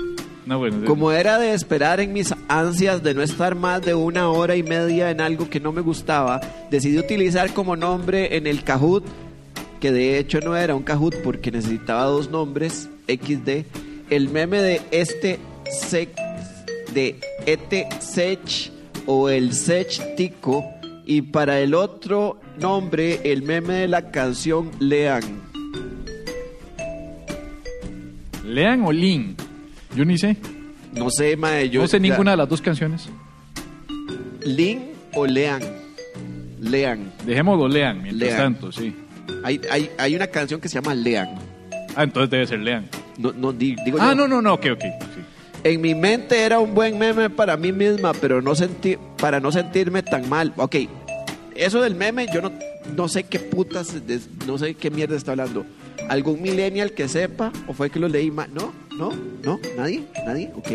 No, 0.49 0.59
bueno. 0.59 0.87
Como 0.87 1.13
era 1.13 1.39
de 1.39 1.53
esperar 1.53 2.01
en 2.01 2.15
mis 2.15 2.33
ansias 2.49 3.03
de 3.03 3.13
no 3.13 3.21
estar 3.21 3.55
más 3.55 3.83
de 3.83 3.93
una 3.93 4.31
hora 4.31 4.57
y 4.57 4.63
media 4.63 5.11
en 5.11 5.21
algo 5.21 5.51
que 5.51 5.61
no 5.61 5.73
me 5.73 5.83
gustaba, 5.83 6.41
decidí 6.71 6.99
utilizar 6.99 7.53
como 7.53 7.77
nombre 7.77 8.35
en 8.35 8.47
el 8.47 8.65
Kahoot, 8.65 9.05
que 9.79 9.93
de 9.93 10.19
hecho 10.19 10.41
no 10.41 10.57
era 10.57 10.75
un 10.75 10.85
Kahoot 10.85 11.17
porque 11.23 11.51
necesitaba 11.51 12.05
dos 12.05 12.31
nombres, 12.31 12.89
XD, 13.09 13.67
el 14.09 14.31
meme 14.31 14.63
de 14.63 14.81
este 14.91 15.39
sec, 15.71 16.17
de 16.95 17.21
este 17.45 17.87
sech 18.01 18.73
o 19.05 19.29
el 19.29 19.53
sech 19.53 20.17
tico, 20.17 20.65
y 21.05 21.21
para 21.21 21.61
el 21.61 21.75
otro 21.75 22.41
nombre, 22.59 23.21
el 23.31 23.43
meme 23.43 23.75
de 23.75 23.89
la 23.89 24.11
canción 24.11 24.71
Lean. 24.81 25.43
Lean 28.43 28.83
o 28.87 28.93
Lin. 28.93 29.37
Yo 29.99 30.05
ni 30.05 30.17
sé. 30.17 30.37
No 30.95 31.11
sé, 31.11 31.37
mae, 31.37 31.69
yo 31.71 31.81
no 31.83 31.89
sé 31.89 31.97
ya- 31.97 32.03
ninguna 32.03 32.31
de 32.31 32.37
las 32.37 32.49
dos 32.49 32.63
canciones. 32.63 33.09
Lin 34.45 34.93
o 35.13 35.27
Lean. 35.27 35.61
Lean. 36.61 37.13
Dejémoslo 37.27 37.67
Lean, 37.67 38.01
mientras 38.05 38.31
Lean. 38.31 38.39
tanto, 38.55 38.71
sí. 38.71 38.95
Hay, 39.43 39.61
hay, 39.69 39.91
hay 39.99 40.15
una 40.15 40.29
canción 40.29 40.61
que 40.61 40.69
se 40.69 40.77
llama 40.77 40.95
Lean. 40.95 41.31
Ah, 41.97 42.05
entonces 42.05 42.31
debe 42.31 42.47
ser 42.47 42.61
Lean. 42.61 42.89
No, 43.19 43.33
no, 43.33 43.53
di- 43.53 43.75
digo 43.85 43.99
Ah, 44.01 44.11
yo. 44.11 44.15
no, 44.15 44.29
no, 44.29 44.41
no, 44.41 44.55
ok, 44.55 44.67
ok. 44.75 44.81
sí. 44.83 45.21
En 45.65 45.81
mi 45.81 45.97
mente 45.97 46.43
era 46.45 46.61
un 46.61 46.77
buen 46.77 46.97
meme 46.97 47.29
para 47.29 47.57
mí 47.57 47.73
misma, 47.73 48.13
pero 48.15 48.41
no 48.41 48.55
sentí, 48.55 48.97
para 49.21 49.41
no 49.41 49.51
sentirme 49.51 50.05
tan 50.05 50.29
mal. 50.29 50.53
Ok, 50.59 50.77
eso 51.57 51.81
del 51.83 51.97
meme 51.97 52.29
yo 52.33 52.41
no, 52.41 52.53
no 52.97 53.09
sé 53.09 53.25
qué 53.25 53.41
putas, 53.41 53.93
no 54.47 54.59
sé 54.59 54.75
qué 54.75 54.93
mierda 54.93 55.17
está 55.17 55.33
hablando. 55.33 55.67
¿Algún 56.09 56.41
millennial 56.41 56.93
que 56.93 57.09
sepa? 57.09 57.51
¿O 57.67 57.73
fue 57.75 57.91
que 57.91 57.99
lo 57.99 58.07
leí 58.07 58.31
mal? 58.31 58.49
No, 58.55 58.73
no, 58.99 59.13
no, 59.45 59.61
nadie, 59.77 60.03
nadie, 60.27 60.51
ok. 60.57 60.69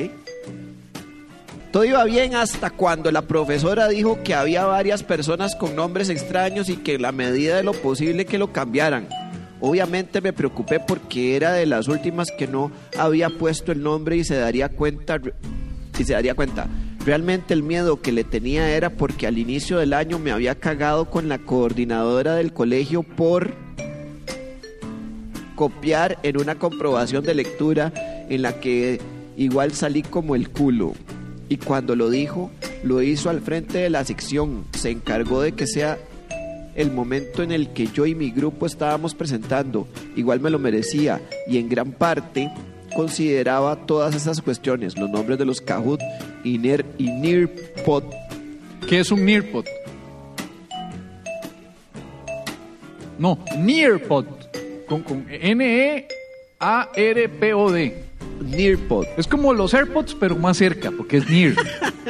Todo 1.72 1.84
iba 1.84 2.04
bien 2.06 2.36
hasta 2.36 2.70
cuando 2.70 3.12
la 3.12 3.24
profesora 3.24 3.90
dijo 3.90 4.24
que 4.24 4.34
había 4.34 4.64
varias 4.64 5.04
personas 5.04 5.56
con 5.56 5.76
nombres 5.76 6.10
extraños 6.10 6.70
y 6.70 6.78
que 6.78 6.98
la 7.00 7.12
medida 7.12 7.58
de 7.58 7.64
lo 7.64 7.74
posible 7.74 8.26
que 8.26 8.38
lo 8.38 8.54
cambiaran. 8.54 9.10
Obviamente 9.60 10.22
me 10.22 10.34
preocupé 10.34 10.80
porque 10.80 11.36
era 11.36 11.52
de 11.52 11.66
las 11.66 11.88
últimas 11.88 12.30
que 12.38 12.48
no 12.48 12.72
había 12.98 13.30
puesto 13.30 13.72
el 13.72 13.82
nombre 13.82 14.18
y 14.18 14.24
se 14.24 14.36
daría 14.36 14.70
cuenta 14.70 15.20
y 15.98 16.04
se 16.04 16.14
daría 16.14 16.36
cuenta. 16.36 16.68
Realmente 17.06 17.54
el 17.54 17.64
miedo 17.64 18.02
que 18.02 18.12
le 18.14 18.24
tenía 18.24 18.70
era 18.70 18.92
porque 18.92 19.28
al 19.28 19.38
inicio 19.38 19.80
del 19.80 19.94
año 19.94 20.20
me 20.20 20.32
había 20.32 20.56
cagado 20.56 21.10
con 21.10 21.28
la 21.28 21.40
coordinadora 21.40 22.36
del 22.36 22.54
colegio 22.54 23.04
por 23.04 23.54
copiar 25.56 26.20
en 26.24 26.40
una 26.40 26.56
comprobación 26.56 27.24
de 27.24 27.36
lectura 27.36 27.92
en 28.30 28.42
la 28.42 28.60
que 28.60 29.00
igual 29.38 29.74
salí 29.74 30.04
como 30.04 30.36
el 30.36 30.50
culo. 30.50 30.94
Y 31.50 31.58
cuando 31.58 31.96
lo 31.96 32.10
dijo, 32.10 32.52
lo 32.84 33.02
hizo 33.02 33.30
al 33.30 33.42
frente 33.42 33.80
de 33.80 33.90
la 33.90 34.06
sección. 34.06 34.66
Se 34.74 34.90
encargó 34.90 35.42
de 35.42 35.54
que 35.54 35.68
sea 35.68 35.98
el 36.76 36.92
momento 36.92 37.44
en 37.44 37.52
el 37.52 37.70
que 37.70 37.88
yo 37.88 38.06
y 38.06 38.16
mi 38.16 38.32
grupo 38.32 38.66
estábamos 38.66 39.14
presentando. 39.14 39.88
Igual 40.16 40.40
me 40.40 40.50
lo 40.50 40.60
merecía 40.60 41.22
y 41.48 41.58
en 41.58 41.70
gran 41.70 41.92
parte 41.92 42.52
consideraba 42.96 43.86
todas 43.86 44.16
esas 44.16 44.42
cuestiones, 44.42 44.98
los 44.98 45.10
nombres 45.10 45.38
de 45.40 45.46
los 45.46 45.62
Kahoot 45.62 46.00
y, 46.44 46.58
Ner 46.58 46.86
y 46.98 47.12
Nearpod. 47.12 48.04
¿Qué 48.88 49.00
es 49.00 49.12
un 49.12 49.26
Nearpod? 49.26 49.66
No, 53.18 53.40
Nearpod. 53.58 54.26
Con, 54.88 55.02
con 55.02 55.26
N-E-A-R-P-O-D. 56.96 58.04
Nearpod. 58.44 59.06
Es 59.18 59.28
como 59.28 59.54
los 59.54 59.74
AirPods, 59.74 60.16
pero 60.20 60.36
más 60.36 60.58
cerca, 60.58 60.92
porque 60.92 61.18
es 61.18 61.30
Near. 61.30 61.54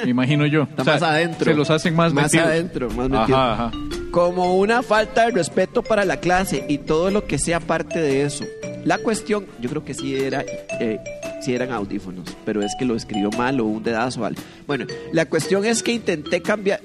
me 0.04 0.10
imagino 0.10 0.46
yo. 0.46 0.64
Está 0.64 0.84
más 0.84 1.02
adentro. 1.04 1.46
Se 1.46 1.54
los 1.54 1.70
hacen 1.70 1.96
más 1.96 2.14
Más 2.14 2.26
metidos. 2.26 2.48
adentro, 2.48 2.90
más 2.90 3.10
metidos. 3.10 3.30
Ajá, 3.40 3.54
ajá. 3.68 3.72
como 4.12 4.56
una 4.58 4.82
falta 4.84 5.26
de 5.26 5.32
respeto 5.32 5.84
para 5.84 6.06
la 6.06 6.18
clase 6.18 6.66
y 6.68 6.78
todo 6.80 7.12
lo 7.12 7.26
que 7.26 7.38
sea 7.38 7.60
parte 7.60 8.00
de 8.00 8.24
eso. 8.24 8.46
La 8.86 8.98
cuestión, 8.98 9.46
yo 9.60 9.70
creo 9.70 9.86
que 9.86 9.94
sí 9.94 10.16
era, 10.16 10.44
eh, 10.80 11.00
sí 11.42 11.54
eran 11.54 11.72
audífonos, 11.72 12.36
pero 12.46 12.62
es 12.64 12.74
que 12.78 12.86
lo 12.86 12.96
escribió 12.96 13.30
mal 13.32 13.60
o 13.60 13.66
un 13.66 13.84
dedazo 13.84 14.26
al. 14.26 14.36
Bueno, 14.68 14.86
la 15.12 15.26
cuestión 15.26 15.66
es 15.66 15.84
que 15.84 15.92
intenté 15.94 16.42
cambiar, 16.42 16.82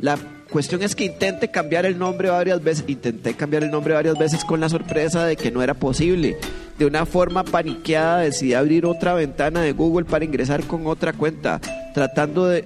la 0.00 0.16
cuestión 0.50 0.82
es 0.82 0.94
que 0.94 1.04
intenté 1.04 1.50
cambiar 1.50 1.86
el 1.86 1.98
nombre 1.98 2.28
varias 2.28 2.62
veces, 2.62 2.84
intenté 2.86 3.34
cambiar 3.34 3.62
el 3.64 3.70
nombre 3.70 3.94
varias 3.94 4.18
veces 4.18 4.44
con 4.44 4.60
la 4.60 4.68
sorpresa 4.68 5.24
de 5.24 5.36
que 5.36 5.50
no 5.50 5.62
era 5.62 5.74
posible. 5.74 6.36
De 6.78 6.86
una 6.86 7.06
forma 7.06 7.44
paniqueada 7.44 8.20
decidí 8.20 8.54
abrir 8.54 8.86
otra 8.86 9.14
ventana 9.14 9.62
de 9.62 9.72
Google 9.72 10.06
para 10.06 10.24
ingresar 10.24 10.64
con 10.64 10.86
otra 10.86 11.12
cuenta, 11.12 11.60
tratando 11.94 12.46
de 12.46 12.64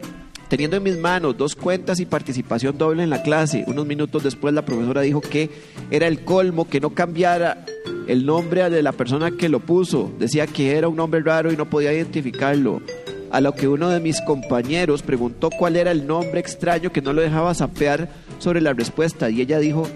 Teniendo 0.49 0.77
en 0.77 0.83
mis 0.83 0.99
manos 0.99 1.37
dos 1.37 1.57
cuentas 1.57 2.01
y 2.01 2.07
participación 2.07 2.77
doble 2.77 3.03
en 3.03 3.11
la 3.11 3.23
clase, 3.23 3.64
unos 3.66 3.87
minutos 3.87 4.23
después 4.23 4.55
la 4.55 4.64
profesora 4.64 5.01
dijo 5.01 5.20
que 5.20 5.51
era 5.90 6.07
el 6.07 6.23
colmo 6.25 6.68
que 6.68 6.81
no 6.81 6.90
cambiara 6.90 7.64
el 8.07 8.27
nombre 8.27 8.68
de 8.68 8.83
la 8.83 8.92
persona 8.92 9.31
que 9.33 9.49
lo 9.49 9.61
puso. 9.61 10.12
Decía 10.18 10.47
que 10.47 10.77
era 10.77 10.87
un 10.87 10.97
nombre 10.97 11.23
raro 11.23 11.51
y 11.53 11.57
no 11.57 11.68
podía 11.68 11.92
identificarlo. 11.92 12.83
A 13.35 13.40
lo 13.40 13.53
que 13.53 13.66
uno 13.66 13.90
de 13.90 13.99
mis 13.99 14.20
compañeros 14.20 15.03
preguntó 15.03 15.51
cuál 15.51 15.75
era 15.75 15.90
el 15.90 16.07
nombre 16.07 16.38
extraño 16.38 16.92
que 16.92 17.03
no 17.03 17.12
lo 17.12 17.20
dejaba 17.20 17.53
sapear 17.53 18.09
sobre 18.38 18.61
la 18.61 18.75
respuesta 18.75 19.29
y 19.29 19.40
ella 19.40 19.59
dijo, 19.59 19.88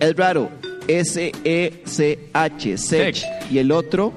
es 0.00 0.16
raro, 0.16 0.50
S-E-C-H, 0.88 2.78
Sech. 2.78 3.24
Y 3.48 3.58
el 3.58 3.70
otro, 3.70 4.12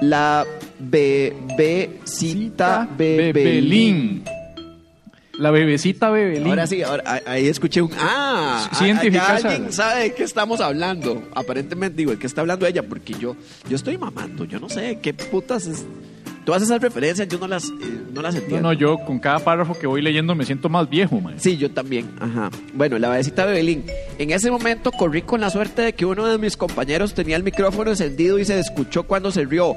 la 0.00 0.46
bebecita 0.78 2.88
bebelín. 2.96 4.24
La 5.38 5.50
bebecita 5.50 6.10
Bebelín. 6.10 6.48
Ahora 6.48 6.66
sí, 6.66 6.82
ahora, 6.82 7.20
ahí 7.26 7.48
escuché 7.48 7.82
un 7.82 7.90
ah. 7.98 8.66
Ya 8.80 9.34
alguien 9.34 9.72
sabe 9.72 10.04
de 10.04 10.14
qué 10.14 10.22
estamos 10.22 10.62
hablando. 10.62 11.22
Aparentemente 11.34 11.98
digo, 11.98 12.12
¿de 12.12 12.18
qué 12.18 12.26
está 12.26 12.40
hablando 12.40 12.66
ella? 12.66 12.82
Porque 12.82 13.12
yo, 13.12 13.36
yo 13.68 13.76
estoy 13.76 13.98
mamando. 13.98 14.46
Yo 14.46 14.58
no 14.58 14.70
sé 14.70 15.00
qué 15.02 15.12
putas 15.12 15.66
es. 15.66 15.84
Todas 16.44 16.62
esas 16.62 16.80
referencias 16.80 17.26
yo 17.28 17.38
no 17.38 17.48
las, 17.48 17.70
eh, 17.70 17.72
no 18.12 18.20
las 18.20 18.34
entiendo. 18.34 18.68
no, 18.68 18.72
yo 18.74 18.98
con 18.98 19.18
cada 19.18 19.38
párrafo 19.38 19.78
que 19.78 19.86
voy 19.86 20.02
leyendo 20.02 20.34
me 20.34 20.44
siento 20.44 20.68
más 20.68 20.88
viejo, 20.88 21.20
man. 21.20 21.34
Sí, 21.38 21.56
yo 21.56 21.70
también. 21.70 22.10
Ajá. 22.20 22.50
Bueno, 22.74 22.98
la 22.98 23.08
bebecita 23.08 23.46
Bebelín. 23.46 23.84
En 24.18 24.30
ese 24.30 24.50
momento 24.50 24.92
corrí 24.92 25.22
con 25.22 25.40
la 25.40 25.50
suerte 25.50 25.82
de 25.82 25.92
que 25.94 26.04
uno 26.04 26.26
de 26.26 26.36
mis 26.38 26.56
compañeros 26.56 27.14
tenía 27.14 27.36
el 27.36 27.42
micrófono 27.42 27.90
encendido 27.90 28.38
y 28.38 28.44
se 28.44 28.58
escuchó 28.58 29.04
cuando 29.04 29.30
se 29.30 29.44
rió. 29.44 29.74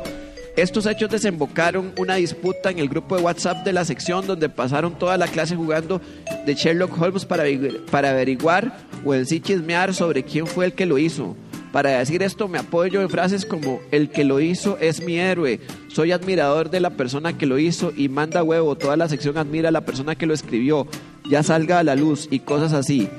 Estos 0.57 0.87
hechos 0.87 1.11
desembocaron 1.11 1.93
una 1.99 2.15
disputa 2.15 2.71
en 2.71 2.79
el 2.79 2.89
grupo 2.89 3.15
de 3.15 3.21
WhatsApp 3.21 3.63
de 3.63 3.73
la 3.73 3.85
sección 3.85 4.25
donde 4.25 4.49
pasaron 4.49 4.97
toda 4.97 5.15
la 5.15 5.27
clase 5.27 5.55
jugando 5.55 6.01
de 6.47 6.55
Sherlock 6.55 6.99
Holmes 6.99 7.25
para, 7.25 7.43
para 7.91 8.09
averiguar 8.09 8.75
o 9.05 9.13
en 9.13 9.27
sí 9.27 9.39
chismear 9.39 9.93
sobre 9.93 10.23
quién 10.23 10.47
fue 10.47 10.65
el 10.65 10.73
que 10.73 10.87
lo 10.87 10.97
hizo. 10.97 11.35
Para 11.71 11.99
decir 11.99 12.23
esto 12.23 12.47
me 12.47 12.59
apoyo 12.59 13.01
en 13.01 13.09
frases 13.09 13.45
como 13.45 13.79
el 13.91 14.09
que 14.09 14.23
lo 14.23 14.39
hizo 14.39 14.77
es 14.79 15.01
mi 15.01 15.19
héroe, 15.19 15.59
soy 15.89 16.11
admirador 16.11 16.69
de 16.69 16.79
la 16.79 16.91
persona 16.91 17.37
que 17.37 17.45
lo 17.45 17.59
hizo 17.59 17.91
y 17.95 18.09
manda 18.09 18.43
huevo, 18.43 18.75
toda 18.75 18.97
la 18.97 19.09
sección 19.09 19.37
admira 19.37 19.69
a 19.69 19.73
la 19.73 19.85
persona 19.85 20.15
que 20.15 20.25
lo 20.25 20.33
escribió, 20.33 20.87
ya 21.29 21.43
salga 21.43 21.79
a 21.79 21.83
la 21.83 21.95
luz 21.95 22.27
y 22.31 22.39
cosas 22.39 22.73
así. 22.73 23.09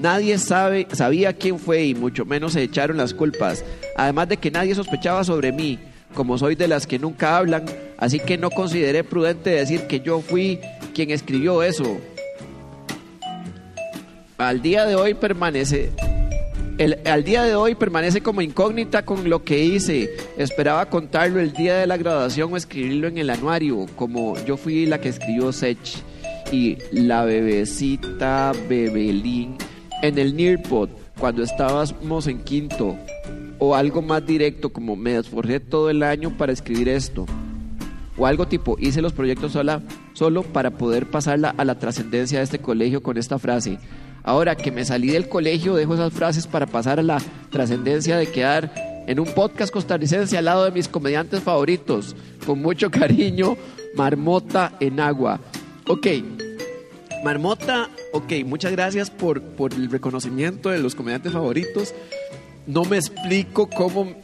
Nadie 0.00 0.38
sabe, 0.38 0.86
sabía 0.92 1.34
quién 1.34 1.58
fue 1.58 1.84
y 1.84 1.94
mucho 1.94 2.24
menos 2.24 2.52
se 2.54 2.62
echaron 2.62 2.96
las 2.96 3.12
culpas. 3.12 3.64
Además 3.96 4.28
de 4.28 4.36
que 4.36 4.50
nadie 4.50 4.74
sospechaba 4.74 5.24
sobre 5.24 5.52
mí, 5.52 5.78
como 6.14 6.38
soy 6.38 6.54
de 6.54 6.68
las 6.68 6.86
que 6.86 6.98
nunca 6.98 7.36
hablan, 7.36 7.64
así 7.98 8.18
que 8.18 8.38
no 8.38 8.50
consideré 8.50 9.04
prudente 9.04 9.50
decir 9.50 9.82
que 9.88 10.00
yo 10.00 10.20
fui 10.20 10.60
quien 10.94 11.10
escribió 11.10 11.62
eso. 11.62 11.98
Al 14.38 14.62
día 14.62 14.86
de 14.86 14.94
hoy 14.94 15.14
permanece 15.14 15.90
al 17.04 17.24
día 17.24 17.42
de 17.42 17.54
hoy 17.54 17.74
permanece 17.74 18.22
como 18.22 18.40
incógnita 18.40 19.04
con 19.04 19.28
lo 19.28 19.44
que 19.44 19.62
hice. 19.62 20.10
Esperaba 20.38 20.86
contarlo 20.86 21.38
el 21.38 21.52
día 21.52 21.76
de 21.76 21.86
la 21.86 21.98
graduación 21.98 22.52
o 22.52 22.56
escribirlo 22.56 23.08
en 23.08 23.18
el 23.18 23.28
anuario, 23.28 23.86
como 23.96 24.42
yo 24.44 24.56
fui 24.56 24.86
la 24.86 24.98
que 24.98 25.10
escribió 25.10 25.52
Sech 25.52 26.02
y 26.50 26.78
la 26.90 27.24
bebecita 27.24 28.52
Bebelín 28.68 29.56
en 30.02 30.18
el 30.18 30.34
Nearpod 30.34 30.88
cuando 31.18 31.42
estábamos 31.42 32.26
en 32.26 32.42
quinto. 32.42 32.96
O 33.58 33.74
algo 33.74 34.00
más 34.00 34.24
directo, 34.24 34.72
como 34.72 34.96
me 34.96 35.18
esforcé 35.18 35.60
todo 35.60 35.90
el 35.90 36.02
año 36.02 36.34
para 36.38 36.52
escribir 36.52 36.88
esto. 36.88 37.26
O 38.16 38.26
algo 38.26 38.48
tipo, 38.48 38.76
hice 38.78 39.02
los 39.02 39.12
proyectos 39.12 39.52
sola, 39.52 39.82
solo 40.14 40.42
para 40.42 40.70
poder 40.70 41.10
pasarla 41.10 41.54
a 41.58 41.64
la 41.66 41.78
trascendencia 41.78 42.38
de 42.38 42.44
este 42.44 42.58
colegio 42.58 43.02
con 43.02 43.18
esta 43.18 43.38
frase. 43.38 43.78
Ahora 44.22 44.56
que 44.56 44.70
me 44.70 44.84
salí 44.84 45.08
del 45.08 45.28
colegio, 45.28 45.74
dejo 45.74 45.94
esas 45.94 46.12
frases 46.12 46.46
para 46.46 46.66
pasar 46.66 46.98
a 46.98 47.02
la 47.02 47.18
trascendencia 47.50 48.16
de 48.16 48.26
quedar 48.26 48.72
en 49.06 49.18
un 49.18 49.26
podcast 49.26 49.72
costarricense 49.72 50.36
al 50.36 50.44
lado 50.44 50.64
de 50.64 50.70
mis 50.70 50.88
comediantes 50.88 51.42
favoritos. 51.42 52.14
Con 52.46 52.60
mucho 52.60 52.90
cariño, 52.90 53.56
Marmota 53.94 54.72
en 54.80 55.00
agua. 55.00 55.40
Ok, 55.86 56.06
Marmota, 57.24 57.90
ok, 58.12 58.32
muchas 58.44 58.72
gracias 58.72 59.10
por, 59.10 59.42
por 59.42 59.74
el 59.74 59.90
reconocimiento 59.90 60.70
de 60.70 60.78
los 60.78 60.94
comediantes 60.94 61.32
favoritos. 61.32 61.94
No 62.66 62.84
me 62.84 62.98
explico 62.98 63.68
cómo 63.68 64.14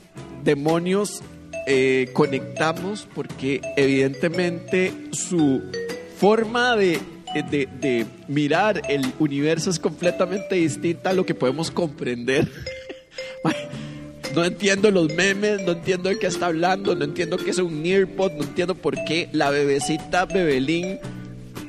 demonios 0.45 1.23
eh, 1.67 2.11
conectamos, 2.13 3.09
porque 3.13 3.61
evidentemente 3.77 4.93
su 5.11 5.63
forma 6.17 6.77
de, 6.77 7.01
de- 7.43 7.69
de 7.81 8.07
mirar 8.29 8.83
el 8.89 9.13
universo 9.19 9.71
es 9.71 9.79
completamente 9.79 10.55
distinta 10.57 11.11
a 11.11 11.13
lo 11.13 11.25
que 11.27 11.35
podemos 11.35 11.71
comprender. 11.71 12.49
No 14.35 14.45
entiendo 14.45 14.91
los 14.91 15.11
memes, 15.15 15.63
no 15.63 15.73
entiendo 15.73 16.11
de 16.11 16.19
qué 16.19 16.27
está 16.27 16.47
hablando, 16.47 16.95
no 16.95 17.05
entiendo 17.07 17.39
qué 17.39 17.51
es 17.53 17.59
un 17.59 17.83
Nearpod, 17.83 18.33
no 18.33 18.43
entiendo 18.45 18.75
por 18.75 19.03
qué 19.05 19.31
la 19.33 19.49
bebecita 19.49 20.27
Bebelín 20.27 20.99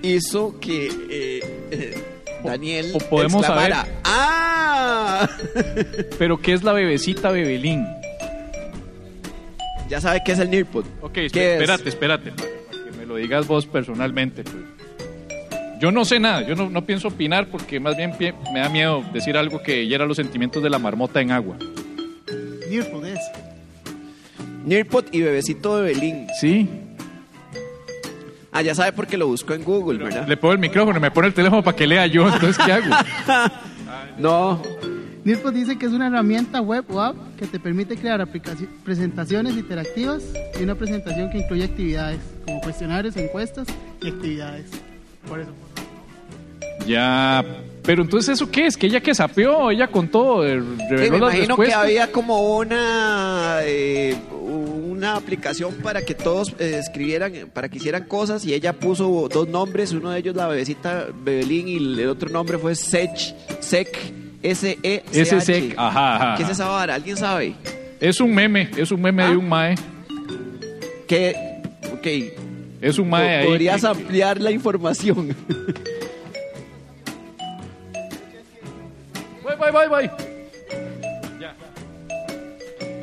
hizo 0.02 0.60
que 0.60 0.88
eh, 1.10 1.40
eh, 1.72 2.04
Daniel 2.44 2.92
o 2.94 2.98
podemos 2.98 3.42
exclamara, 3.44 3.84
saber- 3.84 3.94
¡Ah! 4.04 5.30
Pero 6.20 6.42
¿qué 6.42 6.52
es 6.54 6.64
la 6.64 6.74
bebecita 6.74 7.32
Bebelín? 7.32 7.86
ya 9.90 10.02
sabe 10.02 10.22
qué 10.26 10.34
es 10.34 10.40
el 10.40 10.50
Nearpod. 10.50 10.84
Ok, 11.02 11.18
espérate, 11.20 11.88
espérate, 11.88 12.32
para, 12.32 12.50
para 12.70 12.84
que 12.92 12.98
me 12.98 13.06
lo 13.06 13.16
digas 13.16 13.48
vos 13.48 13.66
personalmente. 13.66 14.44
pues. 14.44 14.56
Yo 15.80 15.92
no 15.92 16.06
sé 16.06 16.20
nada, 16.20 16.42
yo 16.42 16.56
no, 16.56 16.70
no 16.70 16.86
pienso 16.86 17.08
opinar 17.10 17.48
porque 17.48 17.80
más 17.80 17.96
bien 17.96 18.12
pi- 18.18 18.34
me 18.54 18.60
da 18.62 18.70
miedo 18.70 19.04
decir 19.14 19.38
algo 19.38 19.62
que 19.62 19.86
hiera 19.88 20.06
los 20.06 20.18
sentimientos 20.18 20.64
de 20.64 20.70
la 20.70 20.80
marmota 20.80 21.22
en 21.22 21.32
agua. 21.32 21.58
Nearpod 22.70 23.06
es. 23.06 23.20
Nearpod 24.66 25.06
y 25.12 25.22
bebecito 25.22 25.76
Bebelín. 25.76 26.28
Sí, 26.40 26.68
Ah, 28.52 28.64
ya 28.64 28.74
sabe 28.74 28.92
porque 28.92 29.18
lo 29.18 29.28
buscó 29.28 29.54
en 29.54 29.64
Google, 29.64 30.00
¿verdad? 30.04 30.28
le 30.28 30.36
pongo 30.36 30.54
el 30.54 30.60
micrófono 30.60 30.98
y 30.98 31.02
me 31.02 31.12
pone 31.12 31.28
el 31.28 31.34
teléfono 31.36 31.64
para 31.64 31.78
que 31.78 31.86
lea 31.86 32.08
yo, 32.08 32.28
entonces 32.28 32.58
¿qué 32.66 32.72
hago? 32.72 32.88
No. 34.18 34.64
Nirpod 35.24 35.54
dice 35.54 35.78
que 35.78 35.86
es 35.86 35.92
una 35.92 36.08
herramienta 36.08 36.60
web 36.62 36.84
o 36.90 37.00
app 37.02 37.16
que 37.38 37.46
te 37.46 37.60
permite 37.60 37.98
crear 37.98 38.26
presentaciones 38.84 39.54
interactivas 39.56 40.24
y 40.60 40.64
una 40.64 40.74
presentación 40.74 41.30
que 41.30 41.38
incluye 41.40 41.66
actividades 41.66 42.20
como 42.46 42.60
cuestionarios, 42.62 43.16
encuestas 43.18 43.68
y 44.02 44.08
actividades. 44.08 44.72
Por 45.28 45.42
eso. 45.42 45.52
Ya. 46.86 47.44
Pero 47.84 48.02
entonces, 48.04 48.36
¿eso 48.36 48.52
qué 48.52 48.68
es? 48.68 48.76
¿Que 48.76 48.88
ella 48.88 49.00
que 49.00 49.16
sapeó? 49.16 49.72
¿Ella 49.72 49.88
contó? 49.88 50.46
eh, 50.46 50.62
Sí, 50.62 50.84
¿Reveló 50.90 51.12
me 51.14 51.20
las 51.20 51.36
imagino 51.36 51.56
que 51.58 51.74
había 51.74 52.12
como 52.12 52.58
una 52.58 53.60
eh, 53.64 54.16
una 54.42 55.16
aplicación 55.16 55.74
para 55.76 56.02
que 56.02 56.14
todos 56.16 56.54
eh, 56.60 56.76
escribieran, 56.80 57.32
para 57.54 57.70
que 57.70 57.78
hicieran 57.78 58.04
cosas 58.06 58.44
y 58.46 58.54
ella 58.54 58.74
puso 58.74 59.30
dos 59.32 59.48
nombres, 59.48 59.92
uno 59.94 60.10
de 60.12 60.20
ellos 60.20 60.36
la 60.36 60.48
bebecita 60.48 61.06
Bebelín 61.24 61.68
y 61.68 61.78
el 61.78 62.10
otro 62.10 62.30
nombre 62.30 62.58
fue 62.58 62.74
Sech, 62.76 63.36
Sec, 63.62 63.96
S 64.44 64.78
E 64.84 65.04
C 65.12 65.22
H. 65.22 65.42
sec, 65.42 65.74
ajá, 65.78 66.16
ajá. 66.16 66.36
¿Qué 66.38 66.44
es 66.44 66.50
esa 66.50 66.66
vara? 66.68 66.96
¿Alguien 66.96 67.16
sabe? 67.16 67.56
Es 68.02 68.20
un 68.20 68.34
meme, 68.34 68.70
es 68.76 68.92
un 68.92 69.02
meme 69.02 69.24
Ah. 69.24 69.30
de 69.30 69.38
un 69.38 69.48
mae. 69.48 69.76
Que 71.08 71.36
ok, 71.94 72.08
Es 72.82 72.98
un 73.00 73.10
mae 73.10 73.38
ahí. 73.38 73.48
podrías 73.48 73.82
que- 73.82 73.88
ampliar 73.88 74.42
la 74.42 74.52
información. 74.52 75.36
Bye, 79.48 79.56
bye, 79.56 79.72
bye, 79.72 79.88
bye. 79.88 80.12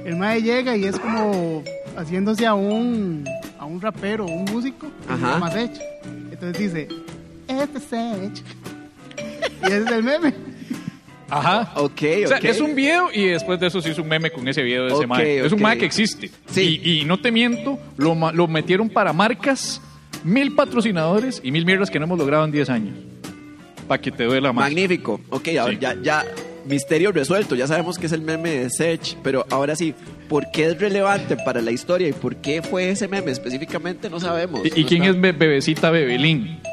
El 0.04 0.16
mae 0.16 0.42
llega 0.42 0.76
y 0.76 0.84
es 0.84 0.98
como 0.98 1.64
haciéndose 1.96 2.46
a 2.46 2.52
un, 2.52 3.24
a 3.58 3.64
un 3.64 3.80
rapero, 3.80 4.26
un 4.26 4.44
músico, 4.44 4.86
Ajá. 5.08 5.32
llama 5.32 5.50
Sech. 5.50 5.70
Entonces 6.30 6.58
dice, 6.58 6.88
este 7.48 7.78
es 7.78 7.84
Sech. 7.84 8.44
y 9.62 9.66
ese 9.66 9.78
es 9.78 9.86
el 9.90 10.02
meme. 10.02 10.34
Ajá. 11.30 11.72
Ok, 11.76 12.02
O 12.26 12.28
sea, 12.28 12.36
ok. 12.36 12.44
es 12.44 12.60
un 12.60 12.74
video 12.74 13.08
y 13.14 13.28
después 13.28 13.58
de 13.58 13.68
eso 13.68 13.80
se 13.80 13.90
hizo 13.92 14.02
un 14.02 14.08
meme 14.08 14.30
con 14.30 14.46
ese 14.46 14.62
video 14.62 14.82
de 14.84 14.88
ese 14.92 15.04
Ok, 15.04 15.06
mae. 15.06 15.38
Es 15.46 15.52
un 15.52 15.58
ok. 15.58 15.62
mae 15.62 15.78
que 15.78 15.86
existe. 15.86 16.30
Sí. 16.50 16.80
Y, 16.84 17.00
y 17.00 17.04
no 17.06 17.18
te 17.18 17.32
miento, 17.32 17.78
lo, 17.96 18.14
lo 18.32 18.46
metieron 18.46 18.90
para 18.90 19.14
marcas, 19.14 19.80
mil 20.22 20.54
patrocinadores 20.54 21.40
y 21.42 21.50
mil 21.50 21.64
mierdas 21.64 21.90
que 21.90 21.98
no 21.98 22.04
hemos 22.04 22.18
logrado 22.18 22.44
en 22.44 22.52
10 22.52 22.68
años. 22.68 22.94
Para 23.88 24.00
que 24.00 24.10
te 24.10 24.24
duela 24.24 24.52
más. 24.52 24.64
Magnífico. 24.66 25.20
Ok, 25.30 25.48
ahora 25.60 25.72
Sí. 25.72 25.78
ya, 25.80 25.96
ya, 26.02 26.24
misterio 26.66 27.12
resuelto. 27.12 27.54
Ya 27.54 27.66
sabemos 27.66 27.98
que 27.98 28.06
es 28.06 28.12
el 28.12 28.22
meme 28.22 28.50
de 28.50 28.70
Sech, 28.70 29.16
pero 29.22 29.44
ahora 29.50 29.76
sí, 29.76 29.94
¿por 30.28 30.50
qué 30.50 30.66
es 30.66 30.78
relevante 30.80 31.36
para 31.36 31.60
la 31.60 31.70
historia 31.70 32.08
y 32.08 32.12
por 32.12 32.36
qué 32.36 32.62
fue 32.62 32.88
ese 32.90 33.08
meme 33.08 33.30
específicamente? 33.30 34.08
No 34.08 34.20
sabemos. 34.20 34.62
¿Y, 34.64 34.80
y 34.80 34.82
No 34.82 34.88
quién 34.88 35.04
es 35.04 35.20
Be- 35.20 35.32
Bebecita 35.32 35.90
Bebelín? 35.90 36.58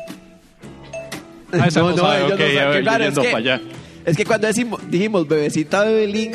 Ah, 1.54 1.68
esa 1.68 1.82
no, 1.82 1.98
sabe, 1.98 2.00
no 2.00 2.38
raro, 2.38 2.38
yendo 3.04 3.22
es, 3.22 3.28
que, 3.28 3.36
allá. 3.36 3.62
es 4.06 4.16
que 4.16 4.24
cuando 4.24 4.48
decimos, 4.48 4.80
dijimos 4.90 5.28
bebecita 5.28 5.84
Bebelín, 5.84 6.32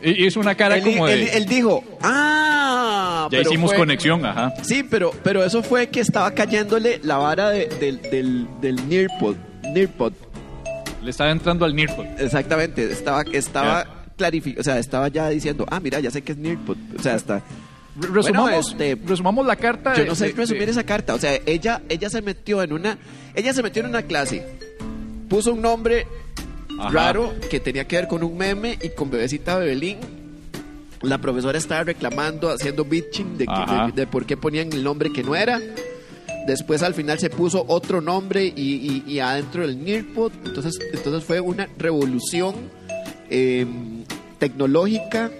es 0.00 0.36
una 0.36 0.54
cara 0.54 0.76
él, 0.76 0.84
como 0.84 1.08
de... 1.08 1.14
él- 1.24 1.28
él 1.34 1.46
dijo, 1.46 1.82
ah, 2.02 3.26
ya 3.32 3.40
hicimos 3.40 3.70
fue- 3.70 3.78
conexión, 3.78 4.24
ajá. 4.24 4.52
Sí, 4.62 4.84
pero, 4.88 5.10
pero 5.24 5.42
eso 5.44 5.60
fue 5.64 5.88
que 5.88 5.98
estaba 5.98 6.30
cayéndole 6.34 7.00
la 7.02 7.16
vara 7.16 7.50
de- 7.50 7.66
del, 7.80 8.00
del, 8.02 8.46
del 8.60 8.88
Nearpod. 8.88 9.34
Nearpod. 9.74 10.12
Le 11.02 11.10
estaba 11.10 11.30
entrando 11.30 11.64
al 11.66 11.74
Nirpod. 11.74 12.06
Exactamente, 12.18 12.90
estaba, 12.90 13.22
estaba 13.32 14.06
clarificando, 14.16 14.60
o 14.60 14.64
sea, 14.64 14.78
estaba 14.78 15.08
ya 15.08 15.28
diciendo, 15.28 15.66
ah, 15.70 15.78
mira, 15.80 16.00
ya 16.00 16.10
sé 16.10 16.22
que 16.22 16.32
es 16.32 16.38
Nearpod. 16.38 16.76
O 16.98 17.02
sea, 17.02 17.14
hasta... 17.14 17.42
Re- 18.00 18.08
Resumamos, 18.12 18.70
este, 18.70 18.98
resumamos 19.06 19.46
la 19.46 19.54
carta. 19.56 19.94
Yo 19.94 20.04
no 20.06 20.14
sé 20.14 20.28
de- 20.28 20.32
resumir 20.32 20.64
de- 20.64 20.70
esa 20.72 20.82
carta. 20.84 21.14
O 21.14 21.18
sea, 21.18 21.38
ella, 21.46 21.82
ella 21.88 22.08
se 22.10 22.22
metió 22.22 22.62
en 22.62 22.72
una, 22.72 22.98
ella 23.34 23.52
se 23.52 23.62
metió 23.62 23.82
en 23.82 23.90
una 23.90 24.02
clase, 24.02 24.44
puso 25.28 25.52
un 25.52 25.60
nombre 25.62 26.06
Ajá. 26.80 26.88
raro 26.90 27.34
que 27.50 27.60
tenía 27.60 27.86
que 27.86 27.96
ver 27.96 28.08
con 28.08 28.24
un 28.24 28.36
meme 28.36 28.78
y 28.82 28.88
con 28.90 29.10
bebecita 29.10 29.58
Bebelín. 29.58 29.98
La 31.02 31.18
profesora 31.18 31.58
estaba 31.58 31.84
reclamando, 31.84 32.50
haciendo 32.50 32.84
bitching 32.84 33.36
de, 33.36 33.44
de, 33.44 33.92
de 33.94 34.06
por 34.06 34.24
qué 34.24 34.36
ponían 34.38 34.72
el 34.72 34.82
nombre 34.82 35.12
que 35.12 35.22
no 35.22 35.36
era. 35.36 35.60
Después 36.46 36.82
al 36.82 36.94
final 36.94 37.18
se 37.18 37.30
puso 37.30 37.64
otro 37.68 38.00
nombre 38.00 38.44
y, 38.44 39.18
adentro 39.18 39.66
del 39.66 39.82
Nearpod. 39.82 40.32
Entonces, 40.44 40.78
entonces 40.92 41.24
fue 41.24 41.40
una 41.40 41.68
revolución 41.78 42.54
eh, 43.30 43.66
tecnológica 44.38 45.30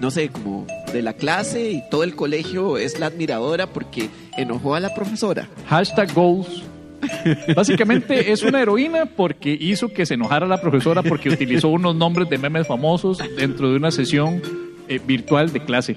no 0.00 0.10
sé, 0.10 0.28
como 0.28 0.66
de 0.92 1.02
la 1.02 1.12
clase 1.12 1.70
y 1.70 1.82
todo 1.90 2.04
el 2.04 2.14
colegio 2.14 2.78
es 2.78 2.98
la 2.98 3.06
admiradora 3.06 3.66
porque 3.66 4.08
enojó 4.36 4.74
a 4.74 4.80
la 4.80 4.94
profesora. 4.94 5.48
Hashtag 5.66 6.14
goals. 6.14 6.62
Básicamente 7.54 8.32
es 8.32 8.42
una 8.42 8.60
heroína 8.60 9.06
porque 9.06 9.56
hizo 9.58 9.88
que 9.88 10.04
se 10.04 10.14
enojara 10.14 10.46
la 10.46 10.60
profesora 10.60 11.02
porque 11.02 11.28
utilizó 11.28 11.68
unos 11.68 11.94
nombres 11.94 12.28
de 12.28 12.38
memes 12.38 12.66
famosos 12.66 13.18
dentro 13.36 13.70
de 13.70 13.76
una 13.76 13.90
sesión 13.90 14.42
eh, 14.88 15.00
virtual 15.04 15.52
de 15.52 15.60
clase. 15.64 15.96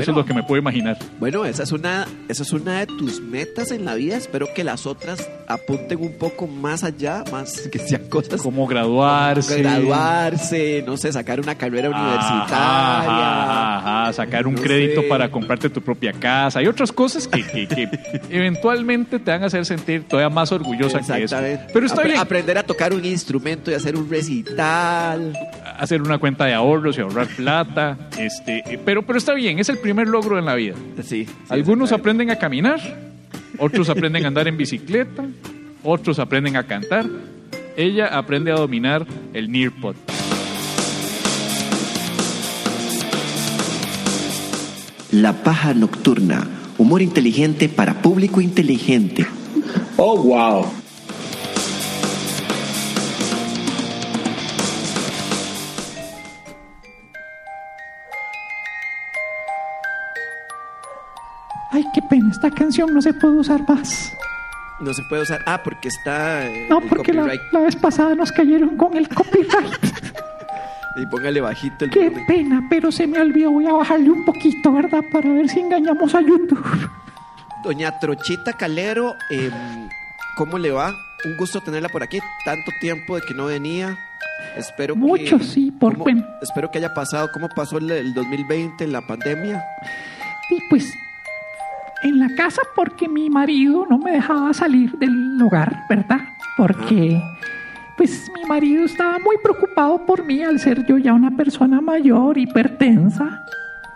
Eso 0.00 0.10
es 0.12 0.16
lo 0.16 0.24
que 0.24 0.34
me 0.34 0.42
puedo 0.42 0.60
imaginar. 0.60 0.96
Bueno, 1.20 1.44
esa 1.44 1.62
es 1.62 1.72
una 1.72 2.06
esa 2.28 2.42
es 2.42 2.52
una 2.52 2.80
de 2.80 2.86
tus 2.86 3.20
metas 3.20 3.70
en 3.70 3.84
la 3.84 3.94
vida. 3.94 4.16
Espero 4.16 4.46
que 4.54 4.64
las 4.64 4.86
otras 4.86 5.28
apunten 5.46 6.00
un 6.00 6.12
poco 6.18 6.46
más 6.46 6.82
allá, 6.84 7.24
más 7.30 7.68
que 7.70 7.78
sean 7.78 8.08
cosas 8.08 8.40
Como 8.40 8.66
graduarse. 8.66 9.62
graduarse, 9.62 10.82
no 10.86 10.96
sé, 10.96 11.12
sacar 11.12 11.40
una 11.40 11.54
carrera 11.56 11.88
Ajá, 11.88 12.00
universitaria. 12.00 13.42
ajá, 13.42 14.02
ajá, 14.04 14.12
sacar 14.12 14.46
un 14.46 14.54
No 14.54 14.62
crédito 14.62 15.02
sé. 15.02 15.08
para 15.08 15.30
comprarte 15.30 15.68
tu 15.70 15.82
propia 15.82 16.12
casa. 16.12 16.58
Hay 16.60 16.66
otras 16.66 16.92
cosas 16.92 17.26
que, 17.28 17.42
que- 17.44 17.66
que 17.68 17.88
eventualmente 18.30 19.18
te 19.18 19.30
van 19.30 19.42
a 19.42 19.46
hacer 19.46 19.64
sentir 19.66 20.06
todavía 20.08 20.30
más 20.30 20.52
orgullosa 20.52 21.00
que 21.00 21.24
eso. 21.24 21.36
Pero 21.72 21.86
está 21.86 22.02
Apre- 22.02 22.06
bien 22.06 22.18
Aprender 22.18 22.58
a 22.58 22.62
tocar 22.62 22.92
un 22.94 23.04
instrumento 23.04 23.70
y 23.70 23.74
hacer 23.74 23.96
un 23.96 24.08
recital. 24.08 25.32
hacer 25.78 26.00
una 26.02 26.18
cuenta 26.18 26.44
de 26.46 26.54
ahorros 26.54 26.96
y 26.98 27.00
ahorrar 27.00 27.26
plata. 27.28 27.96
Este, 28.18 28.58
eh, 28.66 28.80
pero, 28.84 29.02
pero 29.02 29.18
está 29.18 29.34
bien, 29.34 29.58
es 29.58 29.68
el 29.68 29.78
primer 29.82 30.08
logro 30.08 30.38
en 30.38 30.46
la 30.46 30.54
vida. 30.54 30.74
Sí. 31.02 31.26
sí, 31.26 31.32
Algunos 31.50 31.92
aprenden 31.92 32.30
a 32.30 32.36
caminar, 32.36 32.80
otros 33.58 33.90
aprenden 33.90 34.24
a 34.24 34.28
andar 34.28 34.48
en 34.48 34.56
bicicleta, 34.56 35.26
otros 35.82 36.18
aprenden 36.18 36.56
a 36.56 36.66
cantar. 36.66 37.06
Ella 37.76 38.06
aprende 38.06 38.52
a 38.52 38.54
dominar 38.54 39.06
el 39.34 39.50
Nearpod. 39.50 39.96
La 45.10 45.42
paja 45.42 45.74
nocturna. 45.74 46.48
Humor 46.78 47.02
inteligente 47.02 47.68
para 47.68 48.00
público 48.00 48.40
inteligente. 48.40 49.26
Oh, 49.98 50.16
wow. 50.22 50.81
Ay, 61.72 61.84
qué 61.94 62.02
pena, 62.02 62.30
esta 62.30 62.50
canción 62.50 62.92
no 62.92 63.00
se 63.02 63.14
puede 63.14 63.34
usar 63.36 63.66
más. 63.68 64.12
No 64.80 64.92
se 64.92 65.02
puede 65.08 65.22
usar. 65.22 65.40
Ah, 65.46 65.60
porque 65.62 65.88
está. 65.88 66.46
eh, 66.46 66.66
No, 66.68 66.80
el 66.80 66.88
porque 66.88 67.12
la, 67.12 67.22
copyright. 67.22 67.52
la 67.52 67.60
vez 67.60 67.76
pasada 67.76 68.14
nos 68.14 68.30
cayeron 68.32 68.76
con 68.76 68.96
el 68.96 69.08
copyright. 69.08 69.72
Y 70.94 71.06
póngale 71.06 71.40
bajito 71.40 71.86
el 71.86 71.90
Qué 71.90 72.10
pena, 72.28 72.66
pero 72.68 72.92
se 72.92 73.06
me 73.06 73.18
olvidó. 73.18 73.50
Voy 73.50 73.66
a 73.66 73.72
bajarle 73.72 74.10
un 74.10 74.26
poquito, 74.26 74.70
¿verdad? 74.74 75.00
Para 75.10 75.26
ver 75.32 75.48
si 75.48 75.60
engañamos 75.60 76.14
a 76.14 76.20
YouTube. 76.20 76.62
Doña 77.64 77.98
Trochita 77.98 78.52
Calero, 78.52 79.14
em, 79.30 79.88
¿cómo 80.36 80.58
le 80.58 80.70
va? 80.70 80.94
Un 81.24 81.38
gusto 81.38 81.62
tenerla 81.62 81.88
por 81.88 82.02
aquí. 82.02 82.18
Tanto 82.44 82.70
tiempo 82.82 83.16
de 83.16 83.22
que 83.22 83.32
no 83.32 83.46
venía. 83.46 83.96
Espero 84.54 84.94
Mucho, 84.94 85.38
que, 85.38 85.44
sí, 85.44 85.70
por 85.70 85.96
¿cómo- 85.96 86.14
Espero 86.42 86.70
que 86.70 86.76
haya 86.76 86.92
pasado. 86.92 87.30
¿Cómo 87.32 87.48
pasó 87.48 87.78
el, 87.78 87.90
el 87.90 88.12
2020 88.12 88.84
en 88.84 88.92
la 88.92 89.00
pandemia? 89.00 89.64
Y 90.50 90.58
pues 90.68 90.92
en 92.02 92.18
la 92.18 92.28
casa 92.36 92.62
porque 92.74 93.08
mi 93.08 93.30
marido 93.30 93.86
no 93.88 93.98
me 93.98 94.12
dejaba 94.12 94.52
salir 94.52 94.92
del 94.98 95.40
hogar, 95.42 95.84
¿verdad? 95.88 96.20
Porque 96.56 97.20
pues 97.96 98.30
mi 98.34 98.44
marido 98.48 98.84
estaba 98.84 99.18
muy 99.18 99.36
preocupado 99.42 100.04
por 100.06 100.24
mí 100.24 100.42
al 100.42 100.58
ser 100.58 100.84
yo 100.86 100.98
ya 100.98 101.12
una 101.12 101.30
persona 101.30 101.80
mayor, 101.80 102.38
hipertensa, 102.38 103.44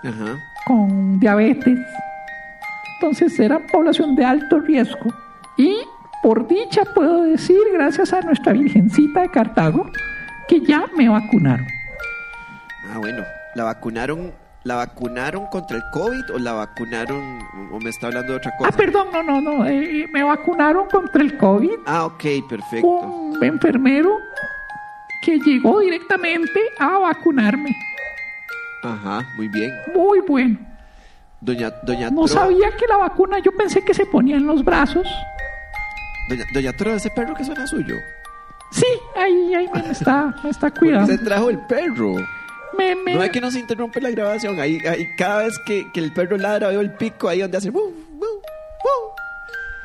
Ajá. 0.04 0.38
con 0.66 1.18
diabetes. 1.18 1.78
Entonces 2.94 3.38
era 3.40 3.58
población 3.72 4.14
de 4.16 4.24
alto 4.24 4.60
riesgo. 4.60 5.12
Y 5.56 5.76
por 6.22 6.46
dicha 6.46 6.82
puedo 6.94 7.24
decir, 7.24 7.58
gracias 7.72 8.12
a 8.12 8.20
nuestra 8.20 8.52
Virgencita 8.52 9.20
de 9.22 9.30
Cartago, 9.30 9.90
que 10.48 10.60
ya 10.60 10.84
me 10.96 11.08
vacunaron. 11.08 11.66
Ah, 12.92 12.98
bueno. 12.98 13.22
¿La 13.54 13.64
vacunaron, 13.64 14.32
la 14.66 14.74
vacunaron 14.76 15.46
contra 15.46 15.76
el 15.76 15.83
COVID 15.92 16.35
o 16.35 16.38
la 16.38 16.52
vacunaron 16.52 17.38
o 17.72 17.79
me 17.79 17.90
está 17.90 18.09
hablando 18.09 18.33
de 18.33 18.38
otra 18.38 18.57
cosa? 18.57 18.70
Ah, 18.72 18.76
perdón, 18.76 19.07
no, 19.12 19.22
no, 19.22 19.40
no, 19.40 19.64
eh, 19.66 20.09
me 20.12 20.22
vacunaron 20.24 20.88
contra 20.88 21.22
el 21.22 21.37
COVID. 21.37 21.70
Ah, 21.87 22.05
ok, 22.07 22.24
perfecto. 22.48 22.87
un 22.87 23.44
enfermero 23.44 24.18
que 25.22 25.38
llegó 25.38 25.81
directamente 25.81 26.61
a 26.81 26.98
vacunarme. 26.98 27.74
Ajá, 28.83 29.26
muy 29.37 29.48
bien. 29.48 29.70
Muy 29.94 30.20
bueno. 30.20 30.59
Doña, 31.40 31.70
doña 31.85 32.11
No 32.11 32.22
Tro- 32.22 32.29
sabía 32.29 32.70
que 32.76 32.87
la 32.88 32.96
vacuna 32.96 33.38
yo 33.38 33.52
pensé 33.52 33.85
que 33.85 33.94
se 33.94 34.07
ponía 34.07 34.37
en 34.37 34.46
los 34.46 34.64
brazos. 34.64 35.07
Doña, 36.29 36.44
doña 36.55 36.72
Tro, 36.72 36.94
ese 36.94 37.11
perro 37.11 37.35
que 37.35 37.44
suena 37.44 37.66
suyo. 37.66 37.94
Sí, 38.72 38.87
ahí, 39.16 39.55
ahí 39.55 39.68
me 39.72 39.90
está, 39.92 40.35
me 40.42 40.50
está 40.50 40.68
¿Por 40.68 40.72
qué 40.74 40.79
cuidando. 40.81 41.07
se 41.07 41.18
trajo 41.18 41.50
el 41.50 41.59
perro? 41.66 42.14
No 43.14 43.22
es 43.22 43.30
que 43.30 43.40
nos 43.40 43.56
interrumpe 43.56 44.00
la 44.00 44.10
grabación. 44.10 44.58
Ahí, 44.60 44.78
ahí 44.88 45.06
cada 45.16 45.44
vez 45.44 45.58
que, 45.66 45.90
que 45.92 46.00
el 46.00 46.12
perro 46.12 46.36
ladra, 46.36 46.68
veo 46.68 46.80
el 46.80 46.92
pico 46.92 47.28
ahí 47.28 47.40
donde 47.40 47.56
hace. 47.58 47.70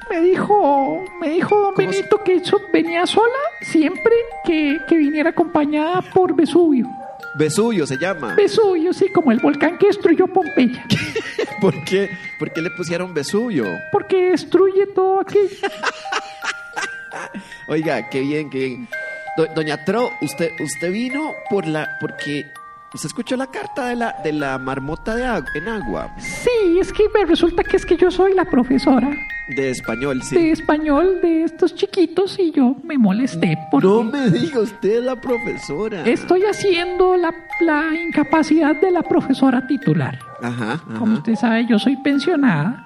Me 0.09 0.19
dijo, 0.21 1.05
me 1.21 1.29
dijo 1.29 1.55
don 1.55 1.73
¿Cómo 1.73 1.77
Benito 1.89 2.21
que 2.23 2.35
eso 2.35 2.59
venía 2.73 3.05
sola 3.07 3.31
siempre 3.61 4.11
que, 4.43 4.77
que 4.89 4.97
viniera 4.97 5.29
acompañada 5.29 6.01
por 6.01 6.35
Vesubio. 6.35 6.85
Vesubio 7.35 7.87
se 7.87 7.97
llama. 7.97 8.35
Vesubio, 8.35 8.91
sí, 8.91 9.07
como 9.07 9.31
el 9.31 9.39
volcán 9.39 9.77
que 9.77 9.87
destruyó 9.87 10.27
Pompeya. 10.27 10.85
¿Por 11.61 11.81
qué? 11.85 12.09
¿Por 12.37 12.51
qué 12.51 12.61
le 12.61 12.71
pusieron 12.71 13.13
Vesubio? 13.13 13.63
Porque 13.93 14.31
destruye 14.31 14.85
todo 14.87 15.21
aquello. 15.21 15.47
Oiga, 17.67 18.09
qué 18.09 18.21
bien, 18.21 18.49
qué 18.49 18.57
bien. 18.57 18.87
Do- 19.37 19.47
Doña 19.55 19.85
Tro, 19.85 20.11
usted, 20.21 20.51
usted 20.59 20.91
vino 20.91 21.31
por 21.49 21.65
la, 21.65 21.97
porque 22.01 22.51
usted 22.93 23.07
escuchó 23.07 23.35
la 23.37 23.47
carta 23.47 23.87
de 23.87 23.95
la, 23.95 24.15
de 24.23 24.33
la 24.33 24.57
marmota 24.57 25.15
de 25.15 25.25
agua, 25.25 25.49
en 25.55 25.67
agua, 25.67 26.13
Sí, 26.19 26.77
es 26.79 26.91
que 26.91 27.03
me 27.13 27.25
resulta 27.25 27.63
que 27.63 27.77
es 27.77 27.85
que 27.85 27.97
yo 27.97 28.11
soy 28.11 28.33
la 28.33 28.45
profesora 28.45 29.09
de 29.55 29.69
español, 29.69 30.21
sí. 30.23 30.35
de 30.35 30.51
español 30.51 31.19
de 31.21 31.43
estos 31.43 31.75
chiquitos 31.75 32.37
y 32.39 32.51
yo 32.51 32.75
me 32.83 32.97
molesté 32.97 33.57
porque 33.69 33.87
No 33.87 34.03
me 34.03 34.29
diga 34.29 34.59
usted 34.61 35.03
la 35.03 35.15
profesora. 35.19 36.03
estoy 36.05 36.43
haciendo 36.43 37.17
la, 37.17 37.33
la 37.61 37.93
incapacidad 38.07 38.75
de 38.79 38.91
la 38.91 39.01
profesora 39.03 39.65
titular. 39.67 40.17
Ajá, 40.41 40.73
ajá. 40.73 40.99
Como 40.99 41.15
usted 41.15 41.35
sabe, 41.35 41.65
yo 41.67 41.77
soy 41.79 41.97
pensionada, 41.97 42.85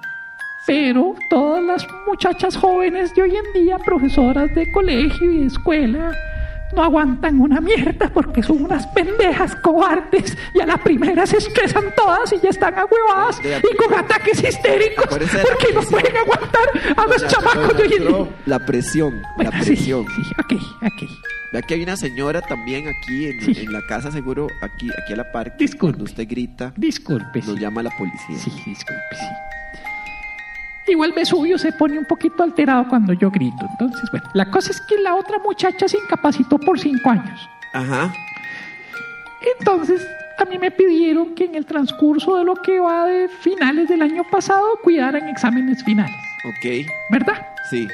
pero 0.66 1.14
todas 1.30 1.62
las 1.62 1.86
muchachas 2.08 2.56
jóvenes 2.56 3.14
de 3.14 3.22
hoy 3.22 3.36
en 3.36 3.62
día, 3.64 3.78
profesoras 3.78 4.52
de 4.54 4.70
colegio 4.72 5.30
y 5.30 5.38
de 5.40 5.46
escuela, 5.46 6.12
no 6.76 6.82
aguantan 6.84 7.40
una 7.40 7.60
mierda 7.60 8.08
porque 8.12 8.42
son 8.42 8.62
unas 8.64 8.86
pendejas 8.88 9.56
cobardes 9.56 10.36
y 10.54 10.60
a 10.60 10.66
la 10.66 10.76
primera 10.76 11.26
se 11.26 11.38
estresan 11.38 11.84
todas 11.96 12.32
y 12.32 12.38
ya 12.40 12.50
están 12.50 12.74
ahuevadas 12.78 13.40
y 13.42 13.76
con 13.76 13.98
ataques 13.98 14.42
histéricos 14.44 15.06
porque 15.06 15.72
no 15.74 15.80
pueden 15.82 16.16
aguantar 16.16 16.68
a 16.96 17.06
los 17.06 17.26
chamacos 17.26 17.76
de 17.76 17.82
hoy 17.82 17.92
en 17.94 18.04
Tro, 18.04 18.24
día. 18.24 18.32
La 18.46 18.58
presión, 18.66 19.22
la 19.38 19.50
sí, 19.62 19.66
presión. 19.66 20.06
sí, 20.14 20.22
ok, 20.38 20.52
ok. 20.82 21.10
Vea 21.52 21.62
que 21.62 21.74
hay 21.74 21.82
una 21.84 21.96
señora 21.96 22.42
también 22.42 22.84
aquí 22.88 23.26
en, 23.26 23.40
Sí. 23.40 23.62
en 23.64 23.72
la 23.72 23.80
casa, 23.88 24.10
seguro, 24.10 24.48
aquí, 24.62 24.90
aquí 25.02 25.12
a 25.12 25.16
la 25.16 25.32
par. 25.32 25.56
Disculpe. 25.56 25.78
Cuando 25.96 26.04
usted 26.04 26.26
grita, 26.28 26.72
Disculpe. 26.76 27.38
nos 27.40 27.54
sí. 27.54 27.60
llama 27.60 27.82
la 27.84 27.90
policía. 27.96 28.36
Sí, 28.36 28.50
disculpe, 28.66 29.02
sí. 29.12 29.24
Igual 30.88 31.12
Vesubio 31.12 31.58
se 31.58 31.72
pone 31.72 31.98
un 31.98 32.04
poquito 32.04 32.42
alterado 32.42 32.86
cuando 32.88 33.12
yo 33.12 33.30
grito. 33.30 33.66
Entonces, 33.72 34.08
bueno, 34.10 34.26
la 34.34 34.50
cosa 34.50 34.70
es 34.70 34.80
que 34.82 34.96
la 34.98 35.14
otra 35.14 35.38
muchacha 35.44 35.88
se 35.88 35.98
incapacitó 35.98 36.58
por 36.58 36.78
cinco 36.78 37.10
años. 37.10 37.48
Ajá. 37.72 38.12
Entonces, 39.58 40.06
a 40.38 40.44
mí 40.44 40.58
me 40.58 40.70
pidieron 40.70 41.34
que 41.34 41.44
en 41.44 41.54
el 41.54 41.66
transcurso 41.66 42.36
de 42.36 42.44
lo 42.44 42.54
que 42.56 42.78
va 42.78 43.06
de 43.06 43.28
finales 43.28 43.88
del 43.88 44.02
año 44.02 44.22
pasado 44.30 44.64
cuidaran 44.82 45.28
exámenes 45.28 45.82
finales, 45.84 46.14
Ok. 46.44 46.86
¿verdad? 47.10 47.46
Sí. 47.70 47.86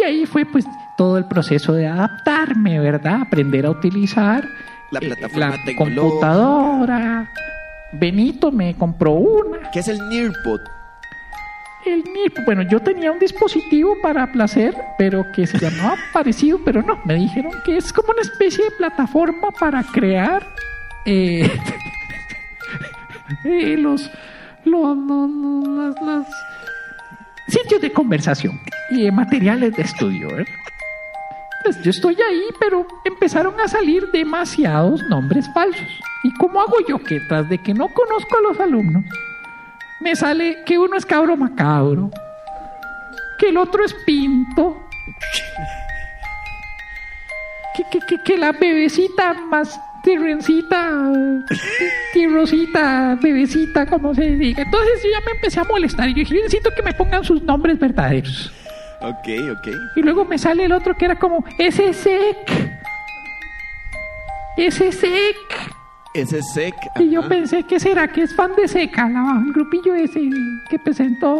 Y 0.00 0.04
ahí 0.04 0.26
fue 0.26 0.44
pues 0.44 0.64
todo 0.96 1.18
el 1.18 1.24
proceso 1.24 1.72
de 1.72 1.86
adaptarme, 1.86 2.78
¿verdad? 2.80 3.22
Aprender 3.22 3.66
a 3.66 3.70
utilizar 3.70 4.46
La 4.90 4.98
eh, 5.00 5.06
plataforma 5.06 5.48
la 5.56 5.64
tecnológica. 5.64 6.00
computadora. 6.04 7.30
Benito 7.92 8.52
me 8.52 8.74
compró 8.76 9.12
una. 9.12 9.70
¿Qué 9.72 9.80
es 9.80 9.88
el 9.88 9.98
Nearpod? 10.08 10.60
El 11.88 12.04
NIP, 12.04 12.44
bueno, 12.44 12.62
yo 12.62 12.80
tenía 12.80 13.10
un 13.12 13.18
dispositivo 13.18 13.96
para 14.02 14.30
placer, 14.32 14.74
pero 14.98 15.24
que 15.34 15.46
se 15.46 15.58
llamaba 15.58 15.96
parecido, 16.12 16.60
pero 16.64 16.82
no, 16.82 16.98
me 17.04 17.14
dijeron 17.14 17.52
que 17.64 17.76
es 17.76 17.92
como 17.92 18.10
una 18.10 18.22
especie 18.22 18.64
de 18.64 18.70
plataforma 18.72 19.50
para 19.58 19.82
crear 19.82 20.46
eh, 21.06 21.50
eh, 23.44 23.76
los, 23.78 24.10
los, 24.64 24.96
los- 24.96 25.30
los- 25.30 26.00
las 26.02 26.26
sitios 27.48 27.80
de 27.80 27.92
conversación 27.92 28.60
y 28.90 29.04
de 29.04 29.12
materiales 29.12 29.74
de 29.74 29.82
estudio. 29.82 30.28
¿verdad? 30.28 30.46
Pues 31.64 31.82
yo 31.82 31.90
estoy 31.90 32.14
ahí, 32.20 32.42
pero 32.60 32.86
empezaron 33.04 33.58
a 33.60 33.68
salir 33.68 34.04
demasiados 34.12 35.02
nombres 35.08 35.48
falsos. 35.54 35.88
¿Y 36.24 36.32
cómo 36.34 36.60
hago 36.60 36.74
yo 36.88 36.98
que 36.98 37.20
tras 37.28 37.48
de 37.48 37.58
que 37.58 37.72
no 37.74 37.88
conozco 37.88 38.36
a 38.38 38.42
los 38.48 38.60
alumnos, 38.60 39.04
me 40.00 40.14
sale 40.14 40.62
que 40.64 40.78
uno 40.78 40.96
es 40.96 41.04
cabro 41.04 41.36
macabro, 41.36 42.10
que 43.38 43.48
el 43.48 43.56
otro 43.56 43.84
es 43.84 43.94
pinto, 44.06 44.76
que, 47.76 47.84
que, 47.90 48.06
que, 48.06 48.22
que 48.22 48.36
la 48.36 48.52
bebecita 48.52 49.34
más 49.34 49.80
tirrencita, 50.02 51.12
tirrosita, 52.12 53.18
bebecita, 53.20 53.86
como 53.86 54.14
se 54.14 54.36
diga. 54.36 54.62
Entonces 54.62 55.02
yo 55.02 55.10
ya 55.10 55.24
me 55.24 55.32
empecé 55.32 55.60
a 55.60 55.64
molestar 55.64 56.08
y 56.08 56.14
yo 56.14 56.18
dije, 56.20 56.34
yo 56.34 56.42
necesito 56.42 56.70
que 56.74 56.82
me 56.82 56.92
pongan 56.94 57.24
sus 57.24 57.42
nombres 57.42 57.78
verdaderos. 57.78 58.52
Ok, 59.00 59.28
ok. 59.52 59.68
Y 59.96 60.02
luego 60.02 60.24
me 60.24 60.38
sale 60.38 60.64
el 60.64 60.72
otro 60.72 60.94
que 60.96 61.04
era 61.04 61.16
como 61.16 61.44
ese 61.58 61.92
sec. 61.92 62.80
Ese 64.56 64.90
sec. 64.92 65.77
Ese 66.20 66.38
es 66.38 66.52
SEC. 66.52 66.74
Y 67.00 67.10
yo 67.10 67.20
ajá. 67.20 67.28
pensé, 67.28 67.62
¿qué 67.64 67.78
será? 67.78 68.08
Que 68.08 68.22
es 68.22 68.34
fan 68.34 68.52
de 68.56 68.66
Seca, 68.68 69.08
la- 69.08 69.42
el 69.46 69.52
grupillo 69.52 69.94
ese 69.94 70.20
que 70.68 70.78
presentó 70.78 71.38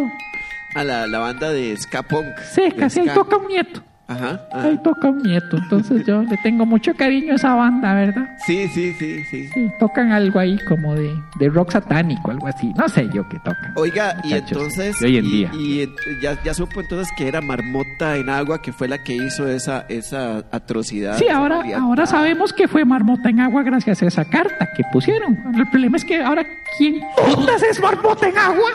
A 0.74 0.84
la, 0.84 1.06
la 1.06 1.18
banda 1.18 1.50
de 1.50 1.76
Ska 1.76 2.02
Punk. 2.02 2.36
Seca, 2.54 2.88
sí, 2.88 3.00
ahí 3.00 3.08
toca 3.14 3.36
un 3.38 3.48
nieto. 3.48 3.82
Ajá. 4.08 4.40
ajá. 4.52 4.62
Ahí 4.68 4.78
toca 4.82 5.08
un 5.08 5.22
nieto. 5.22 5.58
Entonces 5.58 6.04
yo 6.06 6.22
le 6.22 6.36
tengo 6.38 6.64
mucho 6.66 6.94
cariño 6.94 7.32
a 7.32 7.36
esa 7.36 7.54
banda, 7.54 7.94
¿verdad? 7.94 8.26
Sí, 8.46 8.66
sí, 8.68 8.92
sí, 8.98 9.22
sí. 9.30 9.48
Sí, 9.54 9.70
tocan 9.78 10.12
algo 10.12 10.38
ahí 10.38 10.58
como 10.66 10.94
de, 10.94 11.14
de 11.38 11.48
rock 11.50 11.72
satánico, 11.72 12.30
algo 12.30 12.46
así. 12.46 12.72
No 12.76 12.88
sé 12.88 13.08
yo 13.12 13.28
qué 13.28 13.38
tocan. 13.38 13.72
Oiga, 13.76 14.16
y 14.24 14.32
entonces. 14.32 14.98
de 15.00 15.06
hoy 15.06 15.16
en 15.18 15.24
y, 15.26 15.30
día. 15.30 15.50
y, 15.54 15.88
ya, 16.22 16.42
ya 16.42 16.54
supo 16.54 16.80
entonces 16.80 17.08
que 17.16 17.28
era 17.28 17.40
Marmota 17.40 18.16
en 18.16 18.30
Agua, 18.30 18.62
que 18.62 18.72
fue 18.72 18.88
la 18.88 18.98
que 19.04 19.14
hizo 19.14 19.46
esa, 19.46 19.84
esa 19.88 20.38
atrocidad. 20.52 21.16
Sí, 21.18 21.28
ahora, 21.28 21.62
ahora 21.78 22.06
sabemos 22.06 22.52
que 22.52 22.66
fue 22.66 22.84
Marmota 22.84 23.28
en 23.28 23.40
Agua 23.40 23.62
gracias 23.62 24.02
a 24.02 24.06
esa 24.06 24.24
carta 24.24 24.68
que 24.76 24.82
pusieron. 24.92 25.36
El 25.54 25.68
problema 25.68 25.98
es 25.98 26.04
que 26.04 26.22
ahora, 26.22 26.46
¿quién 26.78 27.00
putas 27.34 27.62
es 27.62 27.80
Marmota 27.80 28.28
en 28.28 28.38
Agua? 28.38 28.70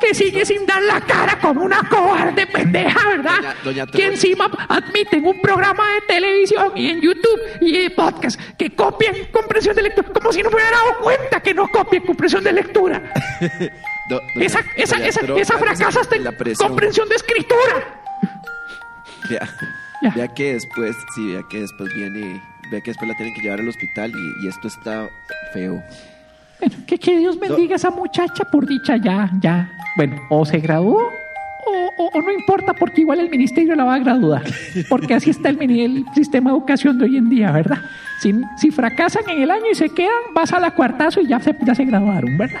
Que 0.00 0.14
sigue 0.14 0.44
sin 0.44 0.64
dar 0.66 0.82
la 0.82 1.00
cara 1.00 1.38
como 1.40 1.62
una 1.64 1.80
cobarde 1.88 2.46
pendeja, 2.46 2.98
¿verdad? 3.08 3.36
Doña- 3.40 3.54
doña 3.64 3.86
que 3.86 4.06
encima 4.06 4.48
admiten 4.76 5.24
un 5.26 5.40
programa 5.40 5.82
de 5.94 6.00
televisión 6.06 6.72
y 6.76 6.90
en 6.90 7.00
YouTube 7.00 7.40
y 7.60 7.72
de 7.72 7.90
podcast 7.90 8.40
que 8.56 8.74
copian 8.74 9.14
compresión 9.32 9.74
de 9.76 9.82
lectura, 9.82 10.08
como 10.12 10.32
si 10.32 10.42
no 10.42 10.50
me 10.50 10.56
hubiera 10.56 10.70
dado 10.76 10.98
cuenta 11.02 11.40
que 11.40 11.54
no 11.54 11.68
copian 11.68 12.02
compresión 12.04 12.44
de 12.44 12.52
lectura. 12.52 13.02
Do- 14.10 14.20
Esa, 14.36 14.60
esa, 14.76 15.04
esa, 15.04 15.20
esa 15.36 15.58
fracasa 15.58 16.00
hasta 16.00 16.14
en 16.16 16.24
comprensión 16.56 17.08
de 17.08 17.16
escritura. 17.16 18.02
Vea, 19.28 19.48
Ya. 20.02 20.10
vea 20.10 20.28
que 20.28 20.52
después, 20.54 20.94
sí, 21.14 21.32
vea 21.32 21.42
que 21.50 21.60
después 21.60 21.92
viene, 21.94 22.40
vea 22.70 22.80
que 22.80 22.90
después 22.90 23.08
la 23.08 23.16
tienen 23.16 23.34
que 23.34 23.42
llevar 23.42 23.60
al 23.60 23.68
hospital 23.68 24.12
y, 24.12 24.44
y 24.44 24.48
esto 24.48 24.68
está 24.68 25.08
feo. 25.52 25.82
Bueno, 26.60 26.74
que, 26.86 26.98
que 26.98 27.16
Dios 27.18 27.38
bendiga 27.38 27.74
a 27.74 27.76
esa 27.76 27.90
muchacha, 27.90 28.44
por 28.50 28.66
dicha 28.66 28.96
ya, 28.96 29.30
ya. 29.40 29.70
Bueno, 29.96 30.20
o 30.30 30.44
se 30.46 30.58
graduó 30.58 31.10
o, 31.66 31.90
o- 31.96 32.10
o 32.12 32.22
no 32.22 32.32
importa 32.32 32.72
porque 32.74 33.00
igual 33.02 33.20
el 33.20 33.28
ministerio 33.30 33.74
la 33.74 33.84
va 33.84 33.94
a 33.96 33.98
graduar. 33.98 34.42
Porque 34.88 35.14
así 35.14 35.30
está 35.30 35.48
el, 35.50 35.60
el 35.80 36.04
sistema 36.14 36.50
de 36.50 36.56
educación 36.56 36.98
de 36.98 37.04
hoy 37.06 37.16
en 37.16 37.28
día, 37.28 37.50
¿verdad? 37.52 37.78
Si, 38.20 38.34
si 38.56 38.70
fracasan 38.70 39.24
en 39.28 39.42
el 39.42 39.50
año 39.50 39.64
y 39.70 39.74
se 39.74 39.90
quedan, 39.90 40.32
vas 40.34 40.52
a 40.52 40.60
la 40.60 40.70
cuartazo 40.72 41.20
y 41.20 41.26
ya 41.26 41.40
se, 41.40 41.56
ya 41.64 41.74
se 41.74 41.84
graduaron, 41.84 42.36
¿verdad? 42.38 42.60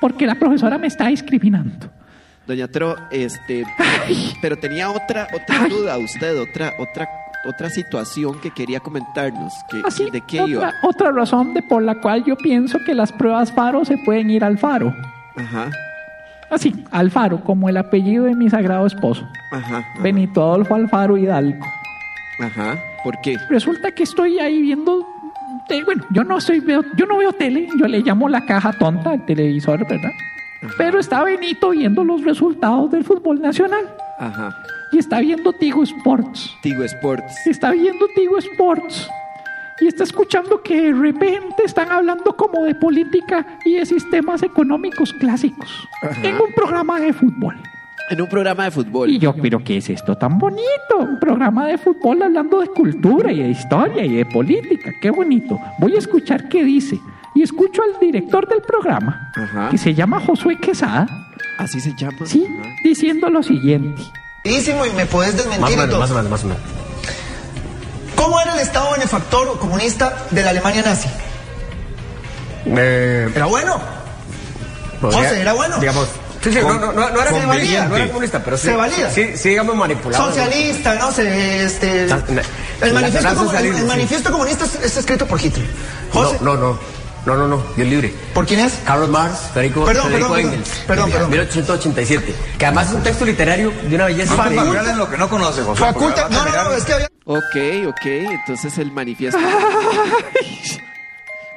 Porque 0.00 0.26
la 0.26 0.34
profesora 0.36 0.78
me 0.78 0.86
está 0.86 1.08
discriminando. 1.08 1.90
Doña 2.46 2.66
Tro, 2.68 2.96
este, 3.10 3.64
Ay. 3.78 4.32
pero 4.40 4.56
tenía 4.56 4.90
otra, 4.90 5.28
otra 5.32 5.62
Ay. 5.64 5.70
duda 5.70 5.96
usted, 5.98 6.36
otra, 6.40 6.72
otra, 6.78 7.08
otra 7.44 7.70
situación 7.70 8.40
que 8.40 8.50
quería 8.50 8.80
comentarnos. 8.80 9.52
Que, 9.70 9.80
Así, 9.84 10.10
¿De 10.10 10.20
qué 10.22 10.40
otra, 10.40 10.52
iba? 10.52 10.72
otra 10.82 11.12
razón 11.12 11.54
de 11.54 11.62
por 11.62 11.82
la 11.82 12.00
cual 12.00 12.24
yo 12.24 12.36
pienso 12.36 12.78
que 12.84 12.94
las 12.94 13.12
pruebas 13.12 13.52
Faro 13.52 13.84
se 13.84 13.96
pueden 13.98 14.30
ir 14.30 14.42
al 14.42 14.58
Faro. 14.58 14.92
Ajá, 15.36 15.70
Así, 16.52 16.84
Alfaro, 16.90 17.42
como 17.42 17.70
el 17.70 17.78
apellido 17.78 18.24
de 18.24 18.34
mi 18.34 18.50
sagrado 18.50 18.86
esposo, 18.86 19.26
ajá, 19.50 19.78
ajá, 19.78 20.02
Benito 20.02 20.42
Adolfo 20.42 20.74
Alfaro 20.74 21.16
Hidalgo. 21.16 21.64
ajá. 22.38 22.78
¿Por 23.02 23.18
qué? 23.22 23.36
Resulta 23.48 23.90
que 23.90 24.02
estoy 24.02 24.38
ahí 24.38 24.60
viendo, 24.60 25.06
bueno, 25.86 26.04
yo 26.10 26.24
no 26.24 26.36
veo, 26.64 26.82
yo 26.94 27.06
no 27.06 27.16
veo 27.16 27.32
tele, 27.32 27.68
yo 27.78 27.88
le 27.88 28.00
llamo 28.00 28.28
la 28.28 28.44
caja 28.44 28.70
tonta 28.74 29.10
al 29.12 29.24
televisor, 29.24 29.80
¿verdad? 29.88 30.12
Pero 30.76 31.00
está 31.00 31.24
Benito 31.24 31.70
viendo 31.70 32.04
los 32.04 32.22
resultados 32.22 32.90
del 32.92 33.02
fútbol 33.02 33.40
nacional 33.40 33.84
Ajá. 34.18 34.54
y 34.92 34.98
está 34.98 35.20
viendo 35.20 35.52
Tigo 35.54 35.82
Sports, 35.82 36.54
Tigo 36.62 36.84
Sports. 36.84 37.46
está 37.46 37.72
viendo 37.72 38.06
Tigo 38.14 38.38
Sports 38.38 39.08
y 39.82 39.88
está 39.88 40.04
escuchando 40.04 40.62
que 40.62 40.80
de 40.80 40.92
repente 40.92 41.64
están 41.64 41.90
hablando 41.90 42.36
como 42.36 42.62
de 42.62 42.74
política 42.76 43.58
y 43.64 43.74
de 43.74 43.86
sistemas 43.86 44.42
económicos 44.44 45.12
clásicos 45.14 45.88
Ajá. 46.02 46.22
en 46.22 46.36
un 46.36 46.52
programa 46.54 47.00
de 47.00 47.12
fútbol. 47.12 47.56
En 48.10 48.20
un 48.20 48.28
programa 48.28 48.64
de 48.64 48.70
fútbol. 48.70 49.10
Y 49.10 49.18
yo, 49.18 49.34
pero 49.34 49.62
¿qué 49.64 49.78
es 49.78 49.90
esto 49.90 50.16
tan 50.16 50.38
bonito? 50.38 50.98
Un 51.00 51.18
programa 51.18 51.66
de 51.66 51.78
fútbol 51.78 52.22
hablando 52.22 52.60
de 52.60 52.68
cultura 52.68 53.32
y 53.32 53.38
de 53.42 53.48
historia 53.50 54.04
y 54.04 54.16
de 54.16 54.26
política. 54.26 54.92
Qué 55.00 55.10
bonito. 55.10 55.58
Voy 55.78 55.96
a 55.96 55.98
escuchar 55.98 56.48
qué 56.48 56.62
dice. 56.62 57.00
Y 57.34 57.42
escucho 57.42 57.82
al 57.82 57.98
director 57.98 58.46
del 58.46 58.60
programa, 58.62 59.32
Ajá. 59.34 59.70
que 59.70 59.78
se 59.78 59.94
llama 59.94 60.20
Josué 60.20 60.56
Quesada, 60.56 61.06
Así 61.58 61.80
se 61.80 61.94
llama. 61.96 62.18
¿sí? 62.24 62.46
Ajá. 62.46 62.68
Diciendo 62.84 63.30
lo 63.30 63.42
siguiente. 63.42 64.02
Y 64.44 64.50
me 64.96 65.06
puedes 65.06 65.34
Más 65.34 65.44
desmentir 65.44 65.78
o 65.78 65.82
menos, 65.82 65.98
más 65.98 66.10
o 66.10 66.14
menos, 66.14 66.30
más 66.30 66.44
o 66.44 66.48
menos. 66.48 66.91
¿Cómo 68.22 68.40
era 68.40 68.54
el 68.54 68.60
Estado 68.60 68.92
benefactor 68.92 69.58
comunista 69.58 70.26
de 70.30 70.42
la 70.44 70.50
Alemania 70.50 70.82
nazi? 70.82 71.08
Eh, 72.66 73.28
¿Era 73.34 73.46
bueno? 73.46 73.80
podría- 75.00 75.28
José, 75.28 75.40
¿era 75.40 75.52
bueno? 75.54 75.78
Digamos. 75.78 76.08
Sí, 76.42 76.52
sí, 76.52 76.58
no, 76.60 76.74
no, 76.74 76.92
no, 76.92 77.10
no 77.10 77.20
era 77.22 77.30
Se 77.32 77.46
valía. 77.46 77.84
no 77.86 77.96
era 77.96 78.06
comunista, 78.08 78.42
pero 78.44 78.56
sí. 78.56 78.66
Se 78.68 78.76
valía. 78.76 79.10
Sí, 79.10 79.36
sí, 79.36 79.48
digamos 79.50 79.74
manipulado. 79.76 80.26
Socialista, 80.28 80.94
no 80.94 81.10
sé, 81.12 81.64
este... 81.64 82.04
El 82.80 82.92
manifiesto 82.94 84.30
comunista 84.30 84.64
es, 84.66 84.74
es 84.76 84.96
escrito 84.96 85.26
por 85.26 85.40
Hitler. 85.44 85.66
José, 86.12 86.38
No, 86.40 86.54
no, 86.54 86.60
no. 86.60 86.78
No, 87.24 87.36
no, 87.36 87.46
no. 87.46 87.62
Dios 87.76 87.88
libre. 87.88 88.12
¿por 88.34 88.46
quién 88.46 88.60
es? 88.60 88.80
Carlos 88.84 89.08
Marx, 89.08 89.38
Federico, 89.54 89.84
Perdón, 89.84 90.06
Federico 90.08 90.32
perdón, 90.32 90.52
Engels. 90.52 90.68
perdón, 90.86 91.10
perdón. 91.10 91.30
1887. 91.30 92.34
Que 92.58 92.66
además 92.66 92.88
es 92.88 92.94
un 92.94 93.02
texto 93.02 93.24
literario 93.24 93.72
de 93.88 93.94
una 93.94 94.06
belleza 94.06 94.34
increíble. 94.34 94.90
en 94.90 94.98
lo 94.98 95.08
que 95.10 95.16
no 95.16 95.28
conoce, 95.28 95.62
José. 95.62 95.80
Faculta... 95.80 96.28
No, 96.28 96.44
no, 96.44 96.64
no, 96.64 96.72
es 96.74 96.84
que 96.84 96.92
había... 96.94 97.08
Ok, 97.24 97.56
ok, 97.88 98.04
entonces 98.06 98.76
el 98.78 98.90
manifiesto. 98.90 99.38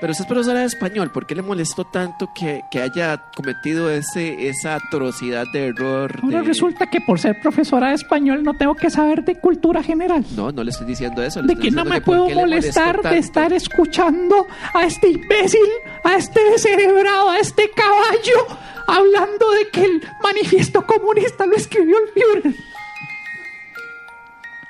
Pero 0.02 0.12
usted 0.12 0.24
es 0.24 0.28
profesora 0.28 0.60
de 0.60 0.66
español, 0.66 1.10
¿por 1.12 1.26
qué 1.26 1.36
le 1.36 1.42
molestó 1.42 1.86
tanto 1.86 2.30
que, 2.36 2.62
que 2.70 2.82
haya 2.82 3.24
cometido 3.36 3.90
ese, 3.90 4.50
esa 4.50 4.76
atrocidad 4.76 5.46
de 5.54 5.68
error? 5.68 6.20
Ahora 6.22 6.40
de- 6.42 6.44
resulta 6.48 6.88
que 6.90 7.00
por 7.02 7.18
ser 7.20 7.40
profesora 7.42 7.90
de 7.90 7.96
español 7.96 8.44
no 8.44 8.54
tengo 8.56 8.76
que 8.76 8.90
saber 8.90 9.24
de 9.24 9.36
cultura 9.40 9.82
general. 9.82 10.24
No, 10.36 10.52
no 10.52 10.64
le 10.64 10.72
estoy 10.72 10.86
diciendo 10.86 11.24
eso. 11.24 11.42
le 11.42 11.48
De 11.48 11.54
estoy 11.54 11.70
que 11.70 11.76
no 11.76 11.86
me 11.86 12.02
puedo 12.02 12.30
molestar 12.30 13.02
de 13.02 13.18
estar 13.18 13.54
escuchando 13.54 14.46
a 14.74 14.84
este 14.84 15.08
imbécil, 15.10 15.62
a 16.04 16.16
este 16.16 16.42
descerebrado, 16.52 17.30
a 17.30 17.40
este 17.40 17.72
caballo, 17.72 18.58
hablando 18.88 19.50
de 19.52 19.70
que 19.70 19.86
el 19.86 20.04
manifiesto 20.22 20.86
comunista 20.86 21.46
lo 21.46 21.56
escribió 21.56 21.96
el 22.00 22.10
Führer. 22.44 22.54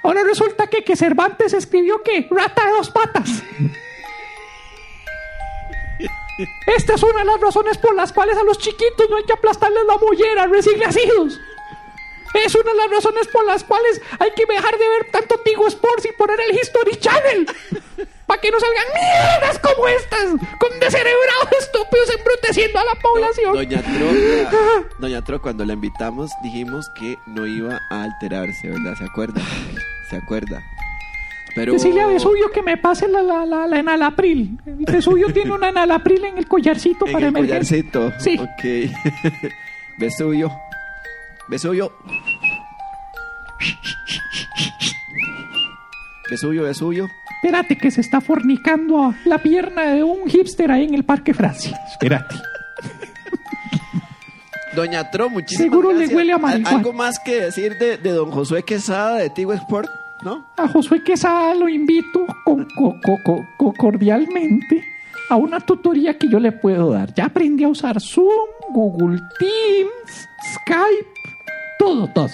Ahora 0.03 0.21
resulta 0.23 0.67
que, 0.67 0.83
que 0.83 0.95
Cervantes 0.95 1.51
escribió 1.53 2.01
que 2.03 2.27
rata 2.29 2.63
de 2.67 2.71
dos 2.73 2.91
patas. 2.91 3.43
Esta 6.67 6.95
es 6.95 7.03
una 7.03 7.19
de 7.19 7.25
las 7.25 7.39
razones 7.39 7.77
por 7.77 7.95
las 7.95 8.11
cuales 8.11 8.37
a 8.37 8.43
los 8.43 8.57
chiquitos 8.57 9.09
no 9.09 9.17
hay 9.17 9.23
que 9.23 9.33
aplastarles 9.33 9.83
la 9.87 9.97
mollera 9.97 10.47
recién 10.47 10.79
nacidos. 10.79 11.39
Es 12.33 12.53
una 12.53 12.71
de 12.71 12.77
las 12.77 12.89
razones 12.89 13.27
por 13.27 13.45
las 13.45 13.63
cuales 13.63 14.01
hay 14.19 14.31
que 14.31 14.45
dejar 14.45 14.77
de 14.77 14.89
ver 14.89 15.11
tanto 15.11 15.37
Tigo 15.39 15.67
Sports 15.67 16.05
y 16.05 16.11
poner 16.17 16.37
el 16.41 16.57
History 16.57 16.97
Channel. 16.97 17.47
Para 18.25 18.41
que 18.41 18.51
no 18.51 18.59
salgan 18.59 18.85
mierdas 18.93 19.59
como 19.59 19.87
estas, 19.87 20.25
con 20.59 20.79
descerebrados 20.79 21.51
estúpidos 21.59 22.09
embruteciendo 22.09 22.79
a 22.79 22.83
la 22.83 22.95
población. 22.95 23.53
Doña 23.53 23.81
Tro, 23.81 24.85
Doña 24.99 25.23
Tro, 25.23 25.41
cuando 25.41 25.63
la 25.63 25.73
invitamos 25.73 26.31
dijimos 26.43 26.89
que 26.99 27.17
no 27.27 27.45
iba 27.45 27.79
a 27.89 28.03
alterarse, 28.03 28.69
¿verdad? 28.69 28.95
¿Se 28.97 29.05
acuerda? 29.05 29.41
¿Se 30.09 30.17
acuerda? 30.17 30.61
Pero... 31.55 31.73
Decirle 31.73 32.01
a 32.01 32.07
Vesubio 32.07 32.51
que 32.53 32.61
me 32.61 32.75
pase 32.77 33.07
la, 33.07 33.21
la, 33.21 33.45
la, 33.45 33.65
la 33.65 33.79
enalapril. 33.79 34.59
Vesubio 34.65 35.31
tiene 35.31 35.51
una 35.51 35.69
enalapril 35.69 36.25
en 36.25 36.37
el 36.37 36.47
collarcito 36.47 37.07
En 37.07 37.13
para 37.13 37.27
el 37.27 37.35
emergencia. 37.37 37.81
collarcito. 37.91 38.19
Sí. 38.19 38.37
Ok. 38.37 38.91
Vesubio. 39.97 40.51
Vesubio. 41.47 41.93
Vesubio, 46.29 46.63
Vesubio. 46.63 47.09
Espérate 47.43 47.77
que 47.77 47.91
se 47.91 48.01
está 48.01 48.21
fornicando 48.21 49.03
a 49.03 49.15
la 49.25 49.37
pierna 49.37 49.83
de 49.93 50.03
un 50.03 50.27
hipster 50.27 50.71
ahí 50.71 50.85
en 50.85 50.95
el 50.95 51.03
Parque 51.03 51.33
Francia. 51.33 51.77
Espérate. 51.91 52.35
Doña 54.75 55.09
Tro, 55.11 55.29
muchísimas 55.29 55.69
Seguro 55.71 55.93
le 55.93 56.07
huele 56.07 56.33
a 56.33 56.35
¿Al- 56.35 56.41
marihuana. 56.41 56.77
¿Algo 56.77 56.91
más 56.93 57.19
que 57.19 57.41
decir 57.41 57.77
de, 57.77 57.97
de 57.97 58.09
don 58.11 58.31
Josué 58.31 58.63
Quesada 58.63 59.17
de 59.17 59.29
Tigo 59.29 59.53
Sport? 59.53 59.89
¿No? 60.23 60.45
A 60.57 60.67
Josué 60.67 61.03
Quesada 61.03 61.53
lo 61.55 61.67
invito 61.69 62.25
con, 62.45 62.65
co- 62.77 62.95
co- 63.03 63.19
co- 63.23 63.45
co- 63.57 63.73
cordialmente 63.77 64.83
a 65.29 65.35
una 65.35 65.59
tutoría 65.59 66.17
que 66.17 66.27
yo 66.29 66.39
le 66.39 66.51
puedo 66.51 66.91
dar. 66.91 67.13
Ya 67.13 67.25
aprendí 67.25 67.63
a 67.63 67.67
usar 67.69 67.99
Zoom, 67.99 68.29
Google 68.73 69.19
Teams, 69.39 70.27
Skype, 70.53 71.09
todo, 71.79 72.07
todo. 72.13 72.29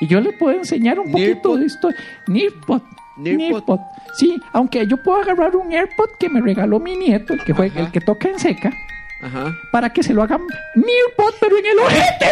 Y 0.00 0.06
yo 0.06 0.20
le 0.20 0.32
puedo 0.32 0.56
enseñar 0.56 0.98
un 0.98 1.10
poquito 1.10 1.56
de 1.56 1.66
esto. 1.66 1.88
Nearpod. 2.28 2.82
Nearpod. 3.16 3.38
Nearpod. 3.52 3.80
Sí, 4.14 4.40
aunque 4.52 4.86
yo 4.86 4.96
puedo 5.02 5.18
agarrar 5.20 5.54
un 5.56 5.72
AirPod 5.72 6.10
que 6.18 6.28
me 6.28 6.40
regaló 6.40 6.78
mi 6.80 6.96
nieto, 6.96 7.32
el 7.34 7.42
que, 7.44 7.52
juega, 7.52 7.80
el 7.80 7.90
que 7.90 8.00
toca 8.00 8.28
en 8.28 8.38
seca, 8.38 8.70
Ajá. 9.22 9.52
para 9.72 9.92
que 9.92 10.02
se 10.02 10.14
lo 10.14 10.22
hagan 10.22 10.40
Nearpod, 10.76 11.34
pero 11.40 11.58
en 11.58 11.66
el 11.66 11.78
ojete. 11.78 12.26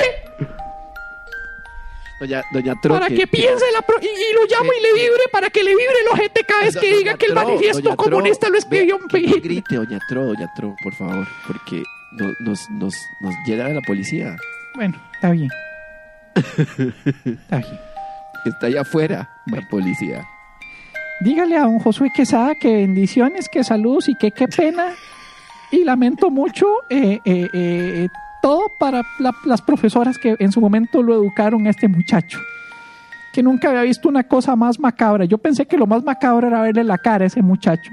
Doña, 2.22 2.44
Doña 2.52 2.74
para 2.80 3.08
que, 3.08 3.26
piense 3.26 3.64
la 3.72 3.82
pro- 3.82 3.98
y, 4.00 4.06
y 4.06 4.34
lo 4.34 4.42
llamo 4.46 4.70
y 4.78 4.82
le 4.82 4.92
vibre 4.94 5.22
para 5.32 5.50
que 5.50 5.62
le 5.64 5.70
vibre 5.70 5.94
el 6.02 6.08
ojete 6.12 6.44
cada 6.44 6.62
vez 6.62 6.76
que 6.76 6.86
Doña 6.86 6.98
diga 6.98 7.14
que 7.14 7.26
el 7.26 7.32
Tro, 7.32 7.42
manifiesto 7.44 7.82
Doña 7.82 7.96
Tro, 7.96 8.04
comunista 8.04 8.48
lo 8.48 8.58
escribió 8.58 8.96
un 8.96 9.08
que 9.08 9.20
no 9.22 9.34
grite, 9.42 9.74
Doña 9.74 9.98
Tro, 10.08 10.24
Doña 10.26 10.52
Tro, 10.54 10.76
por 10.84 10.94
favor, 10.94 11.26
porque 11.48 11.82
no- 12.12 12.32
nos, 12.40 12.70
nos, 12.70 12.94
nos 13.20 13.34
llega 13.46 13.68
la 13.70 13.80
policía. 13.80 14.36
Bueno, 14.76 15.02
está 15.14 15.30
bien. 15.32 15.48
Está 16.36 17.56
bien. 17.58 17.80
Está 18.44 18.66
allá 18.66 18.80
afuera, 18.82 19.28
la 19.46 19.60
policía. 19.68 20.24
Dígale 21.20 21.56
a 21.56 21.62
don 21.62 21.78
Josué 21.78 22.10
Quesada 22.14 22.54
que 22.54 22.68
bendiciones, 22.72 23.48
que 23.48 23.62
saludos 23.62 24.08
y 24.08 24.14
que 24.16 24.30
qué 24.32 24.48
pena. 24.48 24.94
Y 25.70 25.84
lamento 25.84 26.30
mucho 26.30 26.66
eh, 26.90 27.18
eh, 27.24 27.48
eh, 27.54 28.08
todo 28.42 28.70
para 28.78 29.02
la- 29.18 29.34
las 29.44 29.62
profesoras 29.62 30.18
que 30.18 30.36
en 30.38 30.52
su 30.52 30.60
momento 30.60 31.02
lo 31.02 31.14
educaron 31.14 31.66
a 31.66 31.70
este 31.70 31.88
muchacho. 31.88 32.38
Que 33.32 33.42
nunca 33.42 33.70
había 33.70 33.82
visto 33.82 34.08
una 34.08 34.24
cosa 34.24 34.56
más 34.56 34.78
macabra. 34.78 35.24
Yo 35.24 35.38
pensé 35.38 35.64
que 35.66 35.78
lo 35.78 35.86
más 35.86 36.04
macabro 36.04 36.48
era 36.48 36.60
verle 36.60 36.84
la 36.84 36.98
cara 36.98 37.24
a 37.24 37.28
ese 37.28 37.40
muchacho. 37.40 37.90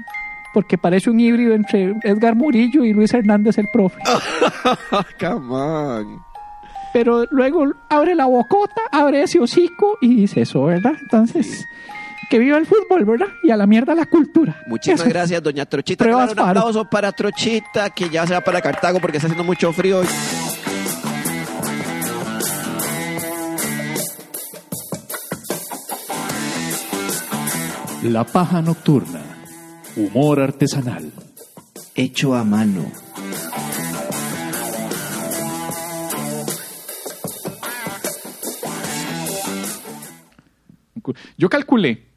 Porque 0.52 0.76
parece 0.76 1.08
un 1.08 1.18
híbrido 1.20 1.54
entre 1.54 1.94
Edgar 2.02 2.34
Murillo 2.34 2.84
y 2.84 2.92
Luis 2.92 3.14
Hernández 3.14 3.56
el 3.56 3.68
profe. 3.72 4.02
Come 5.20 5.54
on. 5.54 6.22
Pero 6.92 7.24
luego 7.30 7.66
abre 7.88 8.16
la 8.16 8.26
bocota, 8.26 8.82
abre 8.90 9.22
ese 9.22 9.38
hocico 9.38 9.96
y 10.00 10.16
dice 10.16 10.40
eso, 10.42 10.64
¿verdad? 10.64 10.94
Entonces, 11.00 11.64
que 12.30 12.38
viva 12.38 12.56
el 12.56 12.64
fútbol, 12.64 13.04
¿verdad? 13.04 13.26
Y 13.42 13.50
a 13.50 13.56
la 13.56 13.66
mierda 13.66 13.94
la 13.94 14.06
cultura. 14.06 14.62
Muchísimas 14.68 15.00
Eso. 15.00 15.08
gracias, 15.10 15.42
doña 15.42 15.66
Trochita. 15.66 16.04
Pruebas 16.04 16.32
Claro, 16.32 16.44
un 16.44 16.48
aplauso 16.50 16.84
para 16.84 17.12
Trochita, 17.12 17.90
que 17.90 18.08
ya 18.08 18.26
se 18.26 18.32
va 18.32 18.40
para 18.40 18.62
Cartago 18.62 19.00
porque 19.00 19.18
está 19.18 19.26
haciendo 19.26 19.44
mucho 19.44 19.72
frío. 19.72 20.00
La 28.04 28.24
paja 28.24 28.62
nocturna. 28.62 29.20
Humor 29.96 30.40
artesanal. 30.40 31.10
Hecho 31.96 32.34
a 32.34 32.44
mano. 32.44 32.86
Yo 41.36 41.48
calculé 41.48 42.09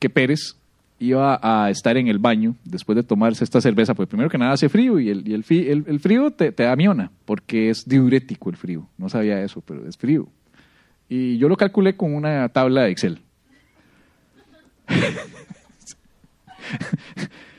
que 0.00 0.10
Pérez 0.10 0.56
iba 0.98 1.38
a 1.40 1.70
estar 1.70 1.96
en 1.96 2.08
el 2.08 2.18
baño 2.18 2.56
después 2.64 2.96
de 2.96 3.04
tomarse 3.04 3.44
esta 3.44 3.60
cerveza, 3.60 3.94
pues 3.94 4.08
primero 4.08 4.28
que 4.28 4.36
nada 4.38 4.52
hace 4.52 4.68
frío 4.68 4.98
y 4.98 5.08
el, 5.08 5.32
el 5.32 6.00
frío 6.00 6.32
te, 6.32 6.50
te 6.50 6.64
da 6.64 6.74
miona, 6.74 7.12
porque 7.24 7.70
es 7.70 7.84
diurético 7.86 8.50
el 8.50 8.56
frío. 8.56 8.88
No 8.98 9.08
sabía 9.08 9.40
eso, 9.42 9.60
pero 9.60 9.86
es 9.88 9.96
frío. 9.96 10.28
Y 11.08 11.38
yo 11.38 11.48
lo 11.48 11.56
calculé 11.56 11.96
con 11.96 12.12
una 12.14 12.48
tabla 12.48 12.82
de 12.82 12.90
Excel. 12.90 13.20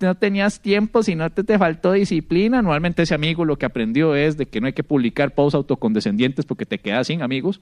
no 0.00 0.16
tenías 0.16 0.60
tiempo, 0.60 1.04
si 1.04 1.14
no 1.14 1.30
te, 1.30 1.44
te 1.44 1.58
faltó 1.58 1.92
disciplina. 1.92 2.60
Normalmente 2.60 3.02
ese 3.02 3.14
amigo 3.14 3.44
lo 3.44 3.56
que 3.56 3.66
aprendió 3.66 4.16
es 4.16 4.36
de 4.36 4.46
que 4.46 4.60
no 4.60 4.66
hay 4.66 4.72
que 4.72 4.82
publicar 4.82 5.32
posts 5.32 5.54
autocondescendientes 5.54 6.44
porque 6.44 6.66
te 6.66 6.78
quedas 6.78 7.06
sin 7.06 7.22
amigos. 7.22 7.60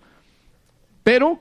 Pero 1.02 1.38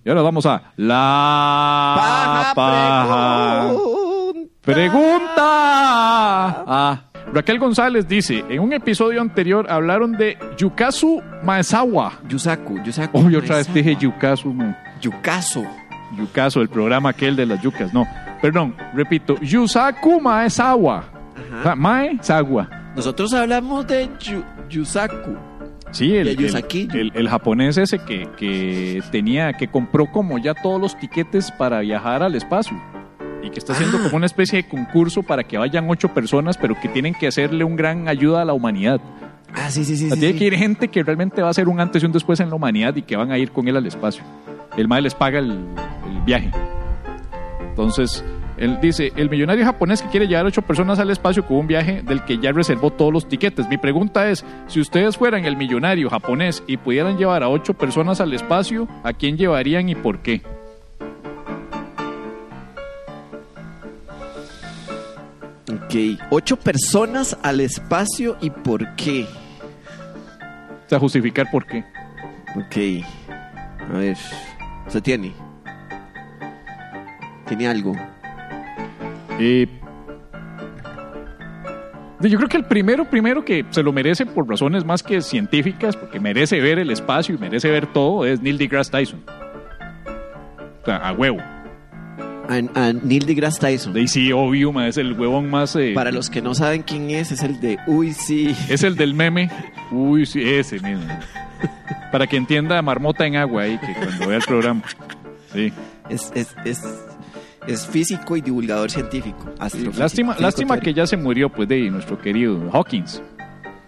Y 0.04 0.10
ahora 0.10 0.22
vamos 0.24 0.46
a 0.46 0.74
la 0.78 2.52
paja. 2.56 3.72
Pregunta. 4.62 6.64
Ah, 6.68 7.02
Raquel 7.34 7.60
González 7.60 8.08
dice, 8.08 8.44
en 8.50 8.60
un 8.60 8.74
episodio 8.74 9.22
anterior 9.22 9.66
hablaron 9.70 10.14
de 10.14 10.38
Yukasu 10.58 11.22
Maezawa. 11.44 12.14
Yusaku, 12.28 12.80
Yusaku. 12.84 13.20
Uy, 13.20 13.36
otra 13.36 13.58
vez 13.58 13.74
dije 13.74 13.96
Yukasu. 13.96 14.54
man. 14.54 14.78
Yukaso. 15.02 15.64
Yukasu, 16.18 16.62
el 16.62 16.70
programa 16.70 17.10
aquel 17.10 17.36
de 17.36 17.46
las 17.46 17.62
yucas. 17.62 17.94
No, 17.94 18.06
perdón, 18.42 18.76
repito. 18.94 19.36
Yusaku 19.40 20.20
Maezawa. 20.20 21.04
O 21.60 21.64
sea, 21.64 21.76
Maezawa. 21.76 22.68
Nosotros 22.96 23.34
hablamos 23.34 23.88
de 23.88 24.10
Yu- 24.20 24.44
Yusaku. 24.70 25.36
Sí, 25.92 26.16
el, 26.16 26.36
De 26.38 26.48
el, 26.48 26.96
el- 26.96 27.12
el 27.16 27.30
japonés 27.30 27.78
ese 27.78 28.00
que, 28.00 28.28
que 28.38 29.02
tenía, 29.12 29.54
que 29.54 29.68
compró 29.68 30.06
como 30.12 30.38
ya 30.38 30.54
todos 30.54 30.80
los 30.80 30.98
tiquetes 30.98 31.52
para 31.52 31.80
viajar 31.82 32.24
al 32.24 32.36
espacio. 32.36 32.82
Y 33.44 33.50
que 33.50 33.60
está 33.60 33.74
haciendo 33.74 33.98
Ah. 33.98 34.04
como 34.04 34.18
una 34.18 34.26
especie 34.26 34.62
de 34.62 34.70
concurso 34.70 35.24
para 35.24 35.44
que 35.44 35.58
vayan 35.58 35.90
ocho 35.90 36.10
personas, 36.14 36.58
pero 36.58 36.76
que 36.80 36.88
tienen 36.90 37.14
que 37.14 37.28
hacerle 37.28 37.64
un 37.64 37.76
gran 37.76 38.08
ayuda 38.08 38.42
a 38.42 38.46
la 38.46 38.54
humanidad. 38.54 39.02
Ah, 39.54 39.70
sí, 39.70 39.84
sí, 39.84 39.98
sí. 39.98 40.06
O 40.06 40.08
sea, 40.10 40.16
sí, 40.16 40.20
tiene 40.22 40.34
sí. 40.34 40.40
que 40.40 40.46
ir 40.46 40.56
gente 40.56 40.88
que 40.88 41.04
realmente 41.04 41.42
va 41.42 41.50
a 41.50 41.54
ser 41.54 41.68
un 41.68 41.80
antes 41.82 42.02
y 42.02 42.06
un 42.06 42.12
después 42.14 42.40
en 42.40 42.50
la 42.50 42.56
humanidad 42.56 42.96
y 42.96 43.02
que 43.02 43.18
van 43.18 43.32
a 43.32 43.38
ir 43.38 43.52
con 43.52 43.68
él 43.68 43.76
al 43.76 43.86
espacio. 43.86 44.24
El 44.78 44.88
madre 44.88 45.04
les 45.04 45.16
paga 45.16 45.40
el, 45.40 45.52
el 45.52 46.22
viaje. 46.26 46.52
Entonces, 47.70 48.24
él 48.62 48.78
dice, 48.80 49.12
el 49.16 49.28
millonario 49.28 49.66
japonés 49.66 50.04
que 50.04 50.10
quiere 50.10 50.28
llevar 50.28 50.46
ocho 50.46 50.62
personas 50.62 51.00
al 51.00 51.10
espacio 51.10 51.44
con 51.48 51.58
un 51.58 51.66
viaje 51.66 52.04
del 52.04 52.24
que 52.24 52.38
ya 52.38 52.52
reservó 52.52 52.92
todos 52.92 53.12
los 53.12 53.28
tiquetes. 53.28 53.68
Mi 53.68 53.80
pregunta 53.80 54.30
es, 54.30 54.46
si 54.68 54.80
ustedes 54.80 55.18
fueran 55.18 55.46
el 55.46 55.58
millonario 55.58 56.12
japonés 56.12 56.62
y 56.68 56.78
pudieran 56.78 57.18
llevar 57.18 57.42
a 57.42 57.50
ocho 57.50 57.74
personas 57.74 58.22
al 58.22 58.34
espacio, 58.34 58.88
¿a 59.04 59.14
quién 59.14 59.36
llevarían 59.36 59.90
y 59.90 59.96
por 59.96 60.20
qué? 60.20 60.44
Ok. 65.74 66.22
Ocho 66.30 66.56
personas 66.56 67.36
al 67.42 67.62
espacio 67.62 68.38
y 68.42 68.52
por 68.52 68.96
qué. 68.96 69.26
O 70.86 70.90
sea, 70.90 71.00
justificar 71.00 71.50
por 71.50 71.66
qué. 71.66 71.84
Ok. 72.56 73.04
A 73.90 73.98
ver. 73.98 74.18
¿Se 74.88 75.02
tiene? 75.02 75.34
¿Tiene 77.48 77.68
algo? 77.68 77.96
Eh, 79.40 79.68
yo 82.22 82.38
creo 82.38 82.50
que 82.50 82.58
el 82.58 82.66
primero, 82.66 83.06
primero 83.10 83.44
que 83.44 83.66
se 83.72 83.82
lo 83.82 83.92
merece 83.92 84.26
por 84.26 84.48
razones 84.48 84.86
más 84.86 85.02
que 85.02 85.22
científicas, 85.22 85.96
porque 85.98 86.20
merece 86.20 86.60
ver 86.60 86.78
el 86.78 86.92
espacio 86.92 87.34
y 87.36 87.38
merece 87.38 87.70
ver 87.72 87.88
todo, 87.88 88.26
es 88.26 88.42
Neil 88.42 88.58
deGrasse 88.58 88.92
Tyson. 88.92 89.24
O 90.82 90.86
sea, 90.86 90.98
a 90.98 91.14
huevo. 91.14 91.40
A, 91.40 92.56
a 92.76 92.94
Neil 92.94 93.26
deGrasse 93.26 93.60
Tyson. 93.60 93.96
Ahí 93.96 94.08
sí, 94.08 94.32
obvio, 94.32 94.72
ma, 94.72 94.88
es 94.88 94.98
el 94.98 95.14
huevón 95.14 95.50
más... 95.50 95.76
eh, 95.76 95.94
Para 95.96 96.12
los 96.12 96.30
que 96.30 96.42
no 96.42 96.54
saben 96.54 96.84
quién 96.84 97.10
es, 97.10 97.32
es 97.32 97.42
el 97.42 97.60
de 97.60 97.78
Uy, 97.88 98.14
sí. 98.14 98.56
Es 98.70 98.84
el 98.84 98.96
del 98.96 99.16
meme. 99.16 99.50
Uy, 99.92 100.26
sí, 100.28 100.42
ese 100.44 100.80
mismo. 100.80 101.08
Para 102.12 102.28
que 102.28 102.38
entienda 102.38 102.80
marmota 102.82 103.26
en 103.26 103.38
agua 103.38 103.64
ahí, 103.64 103.80
que 103.80 103.94
cuando 103.94 104.28
vea 104.28 104.38
el 104.38 104.44
programa. 104.44 104.82
Sí. 105.54 105.72
Es, 106.10 106.32
es, 106.36 106.56
es, 106.66 106.82
es 107.68 107.86
físico 107.88 108.36
y 108.38 108.42
divulgador 108.42 108.90
científico. 108.92 109.46
astrofísico, 109.60 110.00
Lástima, 110.00 110.34
físico 110.34 110.42
lástima 110.44 110.80
que 110.80 110.94
ya 110.94 111.06
se 111.08 111.18
murió, 111.18 111.50
pues, 111.50 111.68
de 111.70 111.90
nuestro 111.90 112.20
querido 112.20 112.70
Hawkins. 112.72 113.22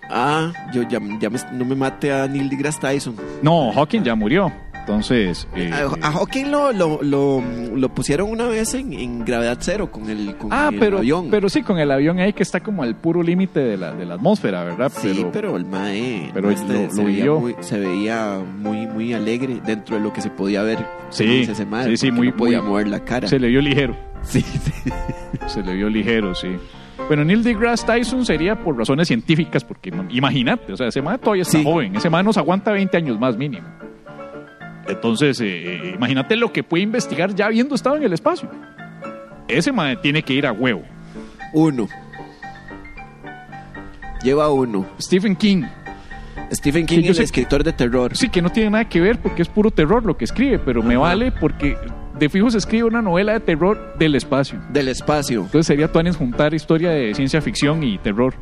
Ah, 0.09 0.51
yo 0.73 0.83
ya, 0.83 0.99
ya 1.19 1.29
me- 1.29 1.39
no 1.53 1.65
me 1.65 1.75
mate 1.75 2.11
a 2.13 2.27
Neil 2.27 2.49
deGrasse 2.49 2.79
Tyson. 2.79 3.15
No, 3.41 3.71
Hawkins 3.71 4.05
ya 4.05 4.15
murió. 4.15 4.51
Entonces... 4.83 5.47
eh, 5.55 5.71
A, 5.73 6.07
a 6.07 6.11
Hawking 6.11 6.51
lo, 6.51 6.73
lo, 6.73 7.01
lo, 7.01 7.41
lo 7.75 7.89
pusieron 7.89 8.29
una 8.29 8.47
vez 8.47 8.73
en, 8.73 8.91
en 8.93 9.23
gravedad 9.23 9.57
cero 9.61 9.89
con 9.89 10.09
el, 10.09 10.35
con 10.35 10.51
Ah, 10.51 10.69
el 10.73 10.79
pero, 10.79 10.97
avión. 10.97 11.29
pero 11.31 11.47
sí, 11.47 11.63
con 11.63 11.79
el 11.79 11.89
avión 11.89 12.19
ahí 12.19 12.33
que 12.33 12.43
está 12.43 12.59
como 12.59 12.83
al 12.83 12.95
puro 12.95 13.23
límite 13.23 13.61
de 13.61 13.77
la, 13.77 13.93
de 13.93 14.05
la 14.05 14.15
atmósfera, 14.15 14.63
¿verdad? 14.65 14.91
Sí, 14.93 15.25
pero, 15.31 15.55
el 15.55 15.65
mae 15.65 16.29
pero 16.33 16.47
no, 16.49 16.53
este, 16.53 16.87
lo- 16.87 16.91
se, 16.91 17.03
veía 17.03 17.31
muy, 17.31 17.55
se 17.61 17.79
veía 17.79 18.39
muy 18.59 18.87
muy 18.87 19.13
alegre 19.13 19.61
dentro 19.65 19.95
de 19.95 20.01
lo 20.03 20.11
que 20.11 20.19
se 20.21 20.29
podía 20.29 20.63
ver. 20.63 20.85
Sí, 21.09 21.47
ese 21.49 21.65
mae, 21.65 21.85
sí, 21.91 21.97
sí, 21.97 22.11
muy- 22.11 22.31
no 22.31 22.35
podía 22.35 22.59
muy- 22.61 22.69
mover 22.69 22.87
la 22.89 22.99
cara. 23.05 23.27
se 23.27 23.39
le 23.39 23.47
vio 23.47 23.61
ligero. 23.61 23.95
Sí, 24.23 24.41
sí. 24.41 24.89
Se 25.47 25.61
le 25.63 25.73
vio 25.75 25.89
ligero, 25.89 26.33
sí. 26.35 26.49
Bueno, 27.07 27.23
Neil 27.25 27.43
deGrasse 27.43 27.85
Tyson 27.85 28.25
sería 28.25 28.55
por 28.63 28.77
razones 28.77 29.07
científicas, 29.07 29.63
porque 29.63 29.91
im- 29.91 30.07
imagínate, 30.09 30.71
o 30.71 30.77
sea, 30.77 30.87
ese 30.87 31.01
man 31.01 31.19
todavía 31.19 31.41
está 31.43 31.57
Sí. 31.57 31.63
joven, 31.63 31.95
ese 31.95 32.09
man 32.09 32.25
nos 32.25 32.37
aguanta 32.37 32.71
20 32.71 32.95
años 32.97 33.19
más 33.19 33.35
mínimo. 33.37 33.67
Entonces, 34.87 35.39
eh, 35.41 35.45
eh, 35.89 35.93
imagínate 35.95 36.35
lo 36.35 36.51
que 36.51 36.63
puede 36.63 36.83
investigar 36.83 37.33
ya 37.33 37.45
habiendo 37.47 37.75
estado 37.75 37.95
en 37.97 38.03
el 38.03 38.13
espacio. 38.13 38.49
Ese 39.47 39.71
man 39.71 39.97
tiene 40.01 40.23
que 40.23 40.33
ir 40.33 40.45
a 40.45 40.51
huevo. 40.51 40.83
Uno. 41.53 41.87
Lleva 44.23 44.49
uno. 44.51 44.85
Stephen 45.01 45.35
King. 45.35 45.63
Stephen 46.51 46.85
King, 46.85 46.97
Sí, 46.99 47.03
yo 47.03 47.09
el 47.09 47.15
sé- 47.15 47.23
escritor 47.23 47.63
de 47.63 47.73
terror. 47.73 48.15
Sí, 48.15 48.29
que 48.29 48.41
no 48.41 48.49
tiene 48.51 48.69
nada 48.69 48.85
que 48.87 49.01
ver 49.01 49.19
porque 49.19 49.41
es 49.41 49.49
puro 49.49 49.71
terror 49.71 50.05
lo 50.05 50.15
que 50.17 50.25
escribe, 50.25 50.59
pero 50.59 50.81
me 50.83 50.95
vale 50.97 51.31
porque 51.31 51.75
de 52.17 52.29
fijo 52.29 52.49
se 52.49 52.57
escribe 52.59 52.83
una 52.85 53.01
novela 53.01 53.33
de 53.33 53.39
terror 53.39 53.95
del 53.97 54.15
espacio. 54.15 54.59
Del 54.69 54.87
espacio. 54.87 55.41
Entonces 55.41 55.65
sería 55.67 55.91
Tuanes 55.91 56.15
juntar 56.15 56.53
historia 56.53 56.91
de 56.91 57.13
ciencia 57.15 57.41
ficción 57.41 57.83
y 57.83 57.97
terror. 57.97 58.33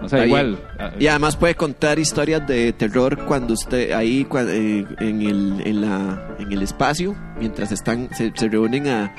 O 0.00 0.08
sea, 0.08 0.26
igual. 0.26 0.58
ah, 0.78 0.92
Y 0.98 1.06
además 1.06 1.36
puede 1.36 1.54
contar 1.54 1.98
historias 1.98 2.46
de 2.46 2.72
terror 2.72 3.24
cuando 3.26 3.54
usted 3.54 3.92
ahí 3.92 4.26
eh, 4.34 4.84
en, 5.00 5.22
el, 5.22 5.62
en, 5.64 5.80
la, 5.80 6.36
en 6.38 6.52
el 6.52 6.62
espacio, 6.62 7.16
mientras 7.38 7.72
están 7.72 8.10
se, 8.14 8.32
se 8.34 8.48
reúnen 8.48 8.88
a, 8.88 9.14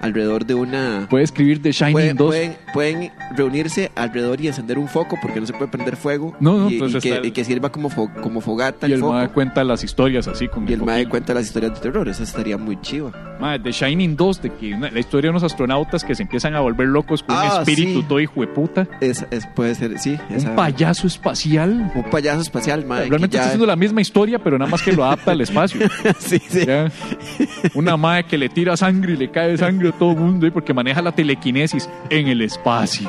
alrededor 0.00 0.46
de 0.46 0.54
una... 0.54 1.06
Puede 1.10 1.24
escribir 1.24 1.60
The 1.62 1.72
Shining 1.72 1.92
Pueden, 1.92 2.16
2. 2.16 2.26
pueden, 2.28 2.56
pueden 2.72 3.12
reunirse 3.36 3.90
alrededor 3.94 4.40
y 4.40 4.48
encender 4.48 4.78
un 4.78 4.88
foco 4.88 5.16
porque 5.20 5.40
no 5.40 5.46
se 5.46 5.52
puede 5.52 5.70
prender 5.70 5.96
fuego. 5.96 6.34
No, 6.40 6.58
no, 6.58 6.70
y, 6.70 6.74
y 6.76 6.92
que, 7.00 7.08
está- 7.14 7.26
y 7.26 7.30
que 7.32 7.44
sirva 7.44 7.70
como, 7.70 7.90
fo- 7.90 8.12
como 8.22 8.40
fogata 8.40 8.86
y 8.88 8.92
el 8.92 8.96
el 8.96 9.00
foco. 9.00 9.12
mae 9.12 9.28
cuenta 9.28 9.62
las 9.64 9.84
historias 9.84 10.26
así 10.28 10.48
con 10.48 10.68
y 10.68 10.72
el 10.72 10.80
mae 10.82 10.96
foquillo. 10.98 11.10
cuenta 11.10 11.34
las 11.34 11.46
historias 11.46 11.74
de 11.74 11.80
terror. 11.80 12.08
Eso 12.08 12.22
estaría 12.22 12.56
muy 12.58 12.80
chiva. 12.80 13.12
Mae, 13.40 13.58
The 13.58 13.72
Shining 13.72 14.16
2, 14.16 14.42
de 14.42 14.50
que 14.54 14.74
una- 14.74 14.90
la 14.90 15.00
historia 15.00 15.28
de 15.28 15.30
unos 15.30 15.42
astronautas 15.44 16.04
que 16.04 16.14
se 16.14 16.22
empiezan 16.22 16.54
a 16.54 16.60
volver 16.60 16.88
locos 16.88 17.22
con 17.22 17.36
un 17.36 17.42
Ah, 17.42 17.58
espíritu 17.60 18.00
sí. 18.00 18.06
todo 18.08 18.20
hijo 18.20 18.40
de 18.40 18.46
puta. 18.48 18.86
Es, 19.00 19.24
es- 19.30 19.46
puede 19.54 19.74
ser, 19.74 19.98
sí. 19.98 20.18
esa- 20.30 20.50
Un 20.50 20.56
payaso 20.56 21.06
espacial. 21.06 21.90
un 21.94 22.04
payaso 22.10 22.40
espacial, 22.42 22.84
mae, 22.84 23.04
que 23.04 23.10
Realmente 23.10 23.34
ya- 23.34 23.40
está 23.40 23.48
haciendo 23.50 23.66
la 23.66 23.76
misma 23.76 24.00
historia, 24.00 24.38
pero 24.38 24.58
nada 24.58 24.70
más 24.70 24.82
que 24.82 24.92
lo 24.92 25.04
adapta 25.04 25.32
al 25.32 25.40
espacio. 25.40 25.80
sí, 26.18 26.38
sí. 26.48 26.66
Ya. 26.66 26.90
Una 27.74 27.96
mae 27.96 28.24
que 28.24 28.36
le 28.38 28.48
tira 28.48 28.76
sangre 28.76 29.12
y 29.14 29.16
le 29.16 29.30
cae 29.30 29.56
sangre 29.56 29.89
todo 29.92 30.12
el 30.12 30.16
mundo 30.18 30.46
¿eh? 30.46 30.50
porque 30.50 30.72
maneja 30.74 31.00
la 31.02 31.12
telequinesis 31.12 31.88
en 32.08 32.28
el 32.28 32.42
espacio. 32.42 33.08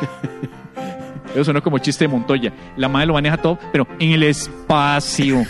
Eso 1.33 1.45
sonó 1.45 1.63
como 1.63 1.77
chiste 1.77 2.03
de 2.05 2.09
Montoya. 2.09 2.51
La 2.75 2.89
madre 2.89 3.07
lo 3.07 3.13
maneja 3.13 3.37
todo, 3.37 3.57
pero 3.71 3.87
en 3.99 4.11
el 4.11 4.23
espacio. 4.23 5.43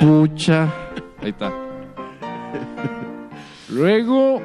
pucha. 0.00 0.68
Ahí 1.22 1.30
está. 1.30 1.50
Luego, 3.70 4.42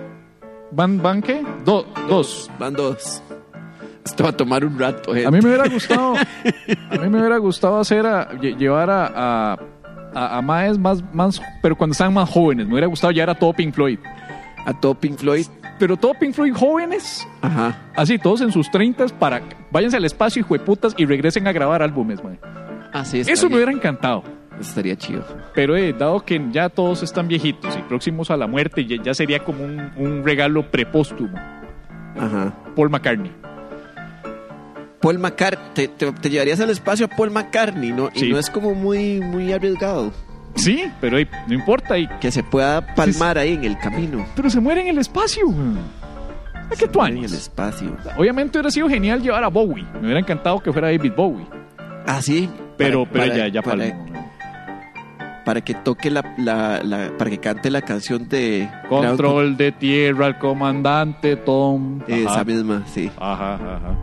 ¿van, 0.71 1.01
van 1.01 1.21
qué? 1.21 1.43
Do- 1.65 1.85
dos. 2.07 2.49
Van 2.59 2.73
dos. 2.73 3.21
Esto 4.05 4.23
va 4.23 4.29
a 4.29 4.37
tomar 4.37 4.65
un 4.65 4.79
rato, 4.79 5.13
gente. 5.13 5.27
A 5.27 5.31
mí 5.31 5.39
me 5.41 5.49
hubiera 5.49 5.67
gustado, 5.67 6.15
a 6.15 6.95
mí 6.97 7.09
me 7.09 7.19
hubiera 7.19 7.37
gustado 7.37 7.79
hacer 7.79 8.05
a, 8.05 8.31
lle- 8.31 8.57
llevar 8.57 8.89
a, 8.89 9.05
a, 9.53 9.57
a, 10.15 10.37
a 10.37 10.41
maes 10.41 10.79
más, 10.79 11.03
más, 11.13 11.41
pero 11.61 11.75
cuando 11.77 11.91
estaban 11.91 12.13
más 12.13 12.29
jóvenes. 12.29 12.65
Me 12.65 12.73
hubiera 12.73 12.87
gustado 12.87 13.11
llevar 13.11 13.31
a 13.31 13.35
todo 13.35 13.53
Pink 13.53 13.73
Floyd. 13.73 13.99
A 14.69 14.79
todo 14.79 14.95
Pink 14.95 15.17
Floyd. 15.17 15.45
Pero 15.79 15.95
todo 15.97 16.13
Pink 16.13 16.33
Floyd 16.33 16.53
jóvenes, 16.53 17.25
Ajá. 17.41 17.77
así, 17.95 18.17
todos 18.19 18.41
en 18.41 18.51
sus 18.51 18.69
30 18.69 19.07
para 19.17 19.41
váyanse 19.71 19.95
al 19.97 20.03
espacio, 20.05 20.41
hijo 20.41 20.53
de 20.53 20.59
putas, 20.59 20.93
y 20.97 21.05
regresen 21.05 21.47
a 21.47 21.53
grabar 21.53 21.81
álbumes, 21.81 22.21
mae. 22.23 22.37
Así 22.91 23.21
Eso 23.21 23.49
me 23.49 23.55
hubiera 23.55 23.71
encantado. 23.71 24.23
Estaría 24.59 24.97
chido. 24.97 25.25
Pero 25.55 25.77
eh, 25.77 25.93
dado 25.97 26.19
que 26.25 26.41
ya 26.51 26.67
todos 26.67 27.01
están 27.01 27.29
viejitos 27.29 27.77
y 27.77 27.81
próximos 27.83 28.29
a 28.29 28.35
la 28.35 28.45
muerte, 28.45 28.85
ya, 28.85 29.01
ya 29.01 29.13
sería 29.13 29.39
como 29.45 29.63
un, 29.63 29.91
un 29.95 30.23
regalo 30.25 30.69
prepóstumo. 30.69 31.37
Ajá. 32.17 32.53
Paul 32.75 32.89
McCartney. 32.89 33.31
Paul 35.01 35.17
McCartney. 35.19 35.65
Te, 35.73 35.87
te- 35.87 36.11
te 36.11 36.29
llevarías 36.29 36.59
al 36.59 36.69
espacio 36.71 37.05
a 37.05 37.09
Paul 37.09 37.31
McCartney, 37.31 37.91
¿no? 37.93 38.09
Sí. 38.13 38.25
Y 38.27 38.31
no 38.31 38.37
es 38.37 38.49
como 38.49 38.75
muy, 38.75 39.21
muy 39.21 39.53
arriesgado. 39.53 40.11
Sí, 40.55 40.85
pero 40.99 41.17
no 41.47 41.53
importa. 41.53 41.97
Y, 41.97 42.07
Que 42.19 42.31
se 42.31 42.43
pueda 42.43 42.85
palmar 42.95 43.37
ahí 43.37 43.53
en 43.53 43.63
el 43.63 43.77
camino. 43.77 44.25
pero 44.35 44.49
se 44.49 44.59
muere 44.59 44.81
en 44.81 44.87
el 44.87 44.97
espacio. 44.97 45.45
¿A 46.71 46.75
qué 46.77 46.87
tú 46.87 47.03
En 47.05 47.17
el 47.17 47.25
espacio. 47.25 47.95
Obviamente 48.17 48.57
hubiera 48.57 48.69
sido 48.69 48.87
genial 48.89 49.21
llevar 49.21 49.43
a 49.43 49.47
Bowie. 49.47 49.83
Me 49.93 49.99
hubiera 50.01 50.19
encantado 50.19 50.59
que 50.59 50.71
fuera 50.71 50.89
David 50.91 51.13
Bowie. 51.15 51.45
Ah, 52.05 52.21
sí. 52.21 52.49
Pero, 52.77 53.05
Para- 53.05 53.11
pero 53.13 53.25
para- 53.33 53.37
ya, 53.37 53.47
ya 53.47 53.61
para-. 53.61 53.85
Para 55.45 55.61
que 55.61 55.73
toque 55.73 56.11
la, 56.11 56.23
la, 56.37 56.81
la- 56.83 57.11
para 57.17 57.29
que 57.31 57.39
cante 57.39 57.71
la 57.71 57.81
canción 57.81 58.29
de 58.29 58.69
Control 58.87 59.57
de 59.57 59.71
tierra 59.71 60.27
al 60.27 60.37
comandante 60.37 61.37
Tom. 61.37 62.01
Ajá. 62.03 62.15
esa 62.15 62.43
misma, 62.43 62.83
sí. 62.85 63.09
Ajá, 63.17 63.55
ajá. 63.55 63.97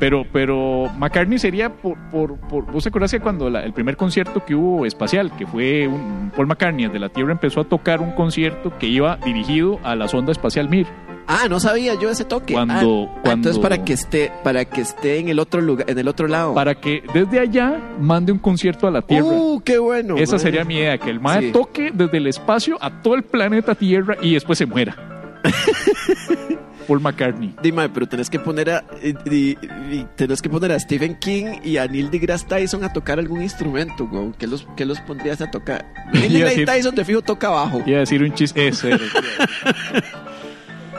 Pero, 0.00 0.24
pero 0.32 0.90
McCartney 0.98 1.38
sería 1.38 1.70
por, 1.72 1.96
por, 2.10 2.36
por 2.48 2.70
¿vos 2.70 2.86
acordás 2.86 3.12
que 3.12 3.20
cuando 3.20 3.48
la- 3.48 3.62
el 3.64 3.72
primer 3.72 3.96
concierto 3.96 4.44
que 4.44 4.54
hubo 4.54 4.84
espacial, 4.86 5.30
que 5.36 5.46
fue 5.46 5.86
un, 5.86 6.32
Paul 6.34 6.48
McCartney 6.48 6.88
de 6.88 6.98
la 6.98 7.08
Tierra 7.08 7.32
empezó 7.32 7.60
a 7.60 7.64
tocar 7.64 8.00
un 8.00 8.10
concierto 8.12 8.76
que 8.78 8.86
iba 8.86 9.16
dirigido 9.24 9.78
a 9.84 9.94
la 9.94 10.08
sonda 10.08 10.32
espacial 10.32 10.68
Mir? 10.68 10.86
Ah, 11.26 11.46
no 11.48 11.58
sabía 11.58 11.94
yo 11.98 12.10
ese 12.10 12.24
toque. 12.26 12.52
Cuando- 12.52 12.74
Ah, 13.08 13.20
cuando- 13.22 13.30
entonces 13.48 13.58
para 13.62 13.82
que 13.82 13.94
esté, 13.94 14.30
para 14.42 14.66
que 14.66 14.82
esté 14.82 15.20
en 15.20 15.28
el 15.28 15.38
otro 15.38 15.62
lugar, 15.62 15.88
en 15.88 15.98
el 15.98 16.06
otro 16.08 16.26
lado. 16.28 16.52
Para 16.54 16.74
que 16.74 17.02
desde 17.14 17.38
allá 17.40 17.80
mande 17.98 18.30
un 18.32 18.38
concierto 18.40 18.86
a 18.86 18.90
la 18.90 19.00
Tierra. 19.00 19.24
Uh, 19.24 19.60
qué 19.64 19.78
bueno. 19.78 20.16
Esa 20.18 20.38
sería 20.38 20.64
mi 20.64 20.74
idea, 20.76 20.98
que 20.98 21.08
el 21.08 21.20
mae 21.20 21.40
Sí. 21.46 21.52
toque 21.52 21.92
desde 21.94 22.18
el 22.18 22.26
espacio 22.26 22.76
a 22.80 23.00
todo 23.00 23.14
el 23.14 23.22
planeta 23.22 23.74
Tierra 23.74 24.16
y 24.20 24.34
después 24.34 24.58
se 24.58 24.66
muera. 24.66 24.96
Paul 26.86 27.00
McCartney. 27.00 27.54
Dime, 27.62 27.88
pero 27.88 28.06
tenés 28.06 28.28
que 28.30 28.38
poner 28.38 28.70
a 28.70 28.84
y, 29.02 29.10
y- 29.34 29.58
y 29.92 30.06
tenés 30.16 30.40
que 30.42 30.48
poner 30.48 30.72
a 30.72 30.78
Stephen 30.80 31.16
King 31.18 31.56
y 31.64 31.76
a 31.78 31.86
Neil 31.86 32.10
deGrasse 32.10 32.46
Tyson 32.46 32.84
a 32.84 32.92
tocar 32.92 33.18
algún 33.18 33.42
instrumento, 33.42 34.06
güey. 34.06 34.32
¿Qué 34.38 34.46
los, 34.46 34.66
qué 34.76 34.84
los 34.84 35.00
pondrías 35.00 35.40
a 35.40 35.50
tocar? 35.50 35.84
Neil 36.12 36.32
deGrasse 36.32 36.64
Tyson 36.66 36.94
de 36.94 37.04
fijo 37.04 37.22
toca 37.22 37.48
bajo. 37.50 37.82
Iba 37.86 37.96
a 37.96 38.00
decir 38.00 38.22
un 38.22 38.32
chiste. 38.34 38.68
Eso 38.68 38.88
era. 38.88 38.98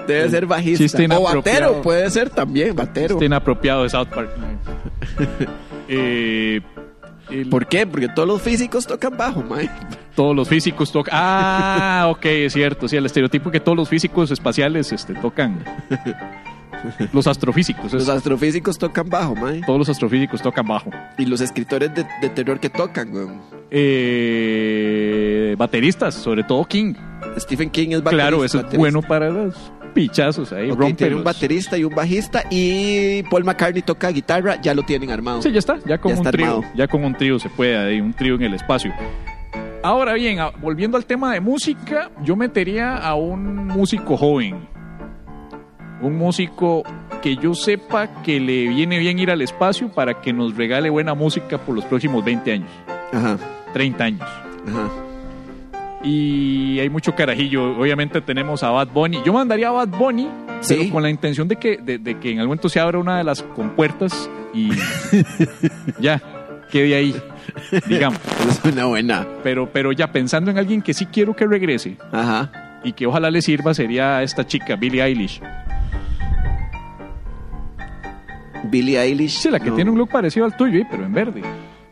Debe 0.08 0.30
ser 0.30 0.46
bajista. 0.46 1.18
O 1.18 1.24
batero, 1.24 1.82
puede 1.82 2.10
ser 2.12 2.30
también, 2.30 2.76
batero. 2.76 3.16
Chiste 3.16 3.26
inapropiado 3.26 3.84
de 3.84 3.90
South 3.90 4.08
Park. 4.14 4.30
Eh, 5.88 6.62
el- 7.30 7.48
¿Por 7.50 7.68
qué? 7.68 7.86
Porque 7.86 8.08
todos 8.08 8.28
los 8.28 8.42
físicos 8.42 8.88
tocan 8.88 9.16
bajo, 9.16 9.44
man. 9.44 9.70
Todos 10.16 10.36
los 10.36 10.48
físicos 10.48 10.92
tocan. 10.92 11.14
Ah, 11.16 12.08
ok, 12.10 12.26
es 12.26 12.54
cierto. 12.54 12.88
Sí, 12.88 12.96
el 12.96 13.06
estereotipo 13.06 13.52
que 13.52 13.60
todos 13.60 13.78
los 13.78 13.90
físicos 13.90 14.32
espaciales 14.32 14.92
este, 14.92 15.14
tocan. 15.14 15.64
Los 17.14 17.26
astrofísicos. 17.26 17.92
Los 17.94 18.10
astrofísicos 18.10 18.78
tocan 18.78 19.10
bajo, 19.10 19.36
man. 19.36 19.62
todos 19.66 19.80
los 19.80 19.90
astrofísicos 19.90 20.42
tocan 20.42 20.68
bajo. 20.68 20.92
Y 21.18 21.26
los 21.26 21.42
escritores 21.42 21.94
de, 21.96 22.06
de 22.22 22.30
terror 22.30 22.60
que 22.60 22.70
tocan, 22.70 23.10
güey. 23.12 23.28
Eh, 23.72 25.56
bateristas, 25.58 26.14
sobre 26.14 26.44
todo 26.44 26.64
King. 26.66 26.94
Stephen 27.40 27.70
King 27.70 27.90
es 27.90 28.04
baterista. 28.04 28.28
claro, 28.28 28.46
eso 28.46 28.60
es 28.60 28.78
bueno 28.78 29.02
para 29.02 29.30
los 29.30 29.56
pichazos 29.94 30.54
ahí. 30.54 30.70
Ok, 30.70 30.80
rompe 30.80 30.98
tiene 30.98 31.16
un 31.16 31.24
baterista 31.24 31.78
y 31.78 31.84
un 31.84 31.96
bajista 31.96 32.44
y 32.52 33.24
Paul 33.24 33.46
McCartney 33.46 33.82
toca 33.82 34.10
guitarra, 34.10 34.62
ya 34.62 34.74
lo 34.76 34.84
tienen 34.84 35.10
armado. 35.10 35.42
Sí, 35.42 35.52
ya 35.52 35.60
está, 35.60 35.80
ya 35.86 35.98
con 35.98 36.12
Ya 36.14 36.20
un 36.20 36.32
trío, 36.32 36.62
ya 36.76 36.88
con 36.88 37.04
un 37.04 37.16
trío 37.16 37.40
se 37.40 37.50
puede, 37.50 37.78
ahí, 37.78 38.00
un 38.02 38.14
trío 38.14 38.36
en 38.36 38.44
el 38.44 38.54
espacio. 38.54 38.94
Ahora 39.86 40.14
bien, 40.14 40.40
volviendo 40.62 40.98
al 40.98 41.06
tema 41.06 41.32
de 41.34 41.40
música, 41.40 42.10
yo 42.24 42.36
metería 42.36 42.96
a 42.98 43.14
un 43.14 43.68
músico 43.68 44.18
joven, 44.18 44.68
un 46.02 46.18
músico 46.18 46.82
que 47.22 47.36
yo 47.36 47.54
sepa 47.54 48.24
que 48.24 48.40
le 48.40 48.68
viene 48.70 48.98
bien 48.98 49.20
ir 49.20 49.30
al 49.30 49.44
espacio 49.44 49.88
para 49.92 50.20
que 50.22 50.34
nos 50.34 50.58
regale 50.58 50.90
buena 50.90 51.14
música 51.14 51.60
por 51.60 51.76
los 51.76 51.86
próximos 51.86 52.26
20 52.26 52.52
años, 52.52 52.70
Ajá, 53.14 53.38
30 53.74 54.04
años. 54.04 54.22
ajá. 54.68 54.90
Y 56.04 56.80
hay 56.80 56.90
mucho 56.90 57.14
carajillo. 57.14 57.78
Obviamente 57.80 58.22
tenemos 58.22 58.64
a 58.64 58.70
Bad 58.72 58.88
Bunny. 58.90 59.22
Yo 59.24 59.34
mandaría 59.34 59.68
a 59.68 59.72
Bad 59.72 59.90
Bunny, 59.90 60.28
Sí. 60.62 60.78
pero 60.80 60.94
con 60.94 61.04
la 61.04 61.12
intención 61.12 61.48
de 61.48 61.58
que, 61.58 61.78
de, 61.78 62.00
de 62.00 62.18
que 62.20 62.32
en 62.32 62.40
algún 62.40 62.50
momento 62.54 62.70
se 62.70 62.80
abra 62.80 62.98
una 62.98 63.20
de 63.20 63.24
las 63.24 63.44
compuertas 63.44 64.30
y 64.52 64.70
ya, 66.00 66.20
quede 66.72 66.96
ahí, 66.96 67.16
digamos. 67.88 68.20
Es 68.48 68.62
una 68.64 68.86
buena. 68.86 69.26
Pero, 69.44 69.70
pero 69.72 69.92
ya 69.92 70.12
pensando 70.12 70.52
en 70.52 70.58
alguien 70.58 70.82
que 70.82 70.94
sí 70.94 71.06
quiero 71.06 71.36
que 71.36 71.46
regrese 71.46 71.98
Ajá. 72.12 72.80
y 72.84 72.94
que 72.94 73.06
ojalá 73.06 73.30
le 73.32 73.42
sirva 73.42 73.74
sería 73.74 74.24
esta 74.24 74.46
chica, 74.46 74.76
Billie 74.76 75.04
Eilish. 75.04 75.42
Billie 78.70 79.00
Eilish. 79.00 79.40
Sí, 79.40 79.50
la 79.50 79.60
que 79.60 79.70
no, 79.70 79.76
tiene 79.76 79.92
un 79.92 79.98
look 79.98 80.10
parecido 80.10 80.46
al 80.46 80.56
tuyo, 80.56 80.80
¿eh? 80.80 80.88
pero 80.90 81.06
en 81.06 81.14
verde. 81.14 81.42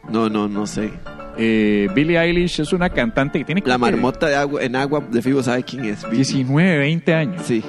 No, 0.10 0.30
no, 0.30 0.48
no 0.48 0.66
sé. 0.66 0.92
Eh, 1.38 1.88
Billie 1.96 2.20
Eilish 2.20 2.62
es 2.62 2.74
una 2.74 2.90
cantante 2.90 3.40
que 3.40 3.46
tiene 3.46 3.64
La 3.66 3.78
marmota 3.78 4.28
de 4.28 4.36
agua, 4.36 4.62
en 4.64 4.76
agua 4.76 5.04
de 5.10 5.22
Fibo 5.22 5.42
sabe 5.42 5.64
quién 5.64 5.86
es. 5.86 6.04
Billie. 6.04 6.18
19, 6.18 6.78
20 6.78 7.14
años. 7.14 7.42
Sí. 7.46 7.64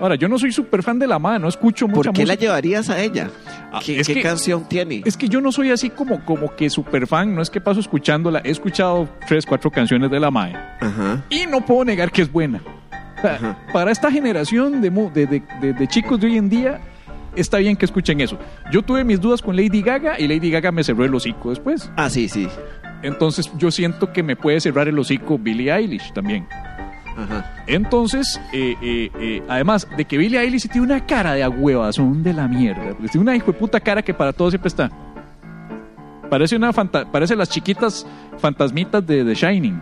Ahora, 0.00 0.14
yo 0.14 0.28
no 0.28 0.38
soy 0.38 0.50
súper 0.50 0.82
fan 0.82 0.98
de 0.98 1.06
la 1.06 1.18
mano, 1.18 1.40
no 1.40 1.48
escucho 1.48 1.86
mucha 1.86 2.10
¿Por 2.10 2.12
qué 2.14 2.24
la 2.26 2.34
llevarías 2.34 2.88
a 2.90 3.00
ella? 3.00 3.30
Ah, 3.72 3.80
¿Qué, 3.84 4.00
es 4.00 4.06
qué 4.06 4.14
que- 4.14 4.22
canción 4.22 4.66
tiene? 4.68 5.02
Es 5.04 5.16
que 5.16 5.28
yo 5.28 5.40
no 5.40 5.52
soy 5.52 5.70
así 5.70 5.90
como, 5.90 6.24
como 6.24 6.54
que 6.56 6.70
super 6.70 7.06
fan, 7.06 7.34
no 7.34 7.42
es 7.42 7.50
que 7.50 7.60
paso 7.60 7.80
escuchándola, 7.80 8.40
he 8.44 8.50
escuchado 8.50 9.08
tres, 9.28 9.44
cuatro 9.46 9.70
canciones 9.70 10.10
de 10.10 10.18
la 10.18 10.30
MAE 10.30 10.54
Ajá. 10.80 11.22
y 11.28 11.44
no 11.46 11.60
puedo 11.64 11.84
negar 11.84 12.10
que 12.10 12.22
es 12.22 12.32
buena. 12.32 12.60
O 13.18 13.20
sea, 13.20 13.34
Ajá. 13.34 13.58
Para 13.72 13.90
esta 13.92 14.10
generación 14.10 14.80
de, 14.80 14.88
de- 14.90 15.42
de- 15.60 15.72
de 15.74 15.86
chicos 15.88 16.18
de 16.18 16.28
hoy 16.28 16.38
en 16.38 16.48
día, 16.48 16.80
está 17.36 17.58
bien 17.58 17.76
que 17.76 17.84
escuchen 17.84 18.20
eso. 18.22 18.38
Yo 18.72 18.82
tuve 18.82 19.04
mis 19.04 19.20
dudas 19.20 19.42
con 19.42 19.54
Lady 19.54 19.82
Gaga 19.82 20.18
y 20.18 20.26
Lady 20.26 20.50
Gaga 20.50 20.72
me 20.72 20.82
cerró 20.82 21.04
el 21.04 21.14
hocico 21.14 21.50
después. 21.50 21.90
Ah, 21.96 22.08
sí, 22.08 22.28
sí. 22.28 22.48
Entonces 23.02 23.50
yo 23.56 23.70
siento 23.70 24.12
que 24.12 24.22
me 24.22 24.36
puede 24.36 24.60
cerrar 24.60 24.88
el 24.88 24.98
hocico 24.98 25.38
Billie 25.38 25.72
Eilish 25.72 26.12
también. 26.12 26.46
Ajá. 27.22 27.64
Entonces, 27.66 28.40
eh, 28.52 28.74
eh, 28.82 29.10
eh, 29.20 29.42
además 29.48 29.86
de 29.96 30.04
que 30.04 30.16
Billie 30.18 30.40
Eilish 30.40 30.68
tiene 30.68 30.86
una 30.86 31.06
cara 31.06 31.34
de 31.34 31.42
agüevazón 31.42 32.22
de 32.22 32.32
la 32.32 32.48
mierda, 32.48 32.82
porque 32.94 33.08
tiene 33.08 33.22
una 33.22 33.36
hijo 33.36 33.52
de 33.52 33.58
puta 33.58 33.80
cara 33.80 34.02
que 34.02 34.14
para 34.14 34.32
todo 34.32 34.50
siempre 34.50 34.68
está. 34.68 34.90
Parece 36.28 36.56
una 36.56 36.72
fanta- 36.72 37.04
parece 37.10 37.34
las 37.34 37.48
chiquitas 37.50 38.06
fantasmitas 38.38 39.04
de 39.06 39.24
The 39.24 39.34
Shining. 39.34 39.80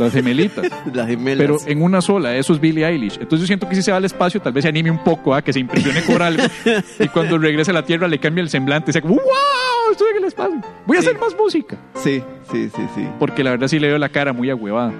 Las 0.00 0.12
gemelitas. 0.12 0.66
Las 0.92 1.06
gemelas. 1.06 1.38
Pero 1.38 1.56
en 1.64 1.82
una 1.82 2.00
sola, 2.00 2.34
eso 2.34 2.52
es 2.52 2.60
Billie 2.60 2.84
Eilish. 2.84 3.14
Entonces 3.20 3.40
yo 3.42 3.46
siento 3.46 3.68
que 3.68 3.76
si 3.76 3.82
se 3.82 3.92
va 3.92 3.98
al 3.98 4.04
espacio, 4.04 4.40
tal 4.40 4.52
vez 4.52 4.62
se 4.64 4.68
anime 4.68 4.90
un 4.90 4.98
poco, 5.04 5.32
¿ah? 5.32 5.42
que 5.42 5.52
se 5.52 5.60
impresione 5.60 6.00
por 6.02 6.20
algo. 6.22 6.42
y 6.98 7.06
cuando 7.08 7.38
regrese 7.38 7.70
a 7.70 7.74
la 7.74 7.84
Tierra 7.84 8.08
le 8.08 8.18
cambia 8.18 8.42
el 8.42 8.48
semblante 8.48 8.90
y 8.90 8.92
sea 8.92 9.02
como, 9.02 9.14
¡Wow! 9.14 9.92
Estoy 9.92 10.08
en 10.12 10.16
el 10.18 10.24
espacio. 10.24 10.60
Voy 10.86 10.96
a 10.96 11.02
Sí. 11.02 11.08
hacer 11.08 11.20
más 11.20 11.36
música. 11.36 11.76
Sí, 11.94 12.20
sí, 12.50 12.68
sí, 12.74 12.82
sí. 12.96 13.06
Porque 13.20 13.44
la 13.44 13.50
verdad 13.50 13.68
sí 13.68 13.78
le 13.78 13.86
veo 13.88 13.98
la 13.98 14.08
cara 14.08 14.32
muy 14.32 14.50
agüevada. 14.50 14.92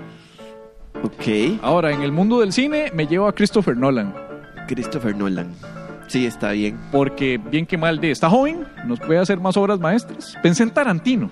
Ok. 1.03 1.61
Ahora, 1.62 1.92
en 1.92 2.03
el 2.03 2.12
mundo 2.12 2.40
del 2.40 2.53
cine 2.53 2.90
me 2.94 3.07
llevo 3.07 3.26
a 3.26 3.34
Christopher 3.34 3.76
Nolan. 3.76 4.14
Christopher 4.68 5.16
Nolan. 5.16 5.48
Sí, 6.07 6.26
está 6.26 6.51
bien. 6.53 6.78
Porque 6.90 7.38
bien 7.38 7.66
que 7.66 7.76
mal 7.78 8.01
de 8.01 8.11
está 8.11 8.28
joven, 8.28 8.64
nos 8.86 8.98
puede 9.01 9.20
hacer 9.20 9.38
más 9.40 9.57
obras 9.57 9.78
maestras. 9.78 10.36
Pensé 10.42 10.64
en 10.64 10.70
Tarantino, 10.70 11.30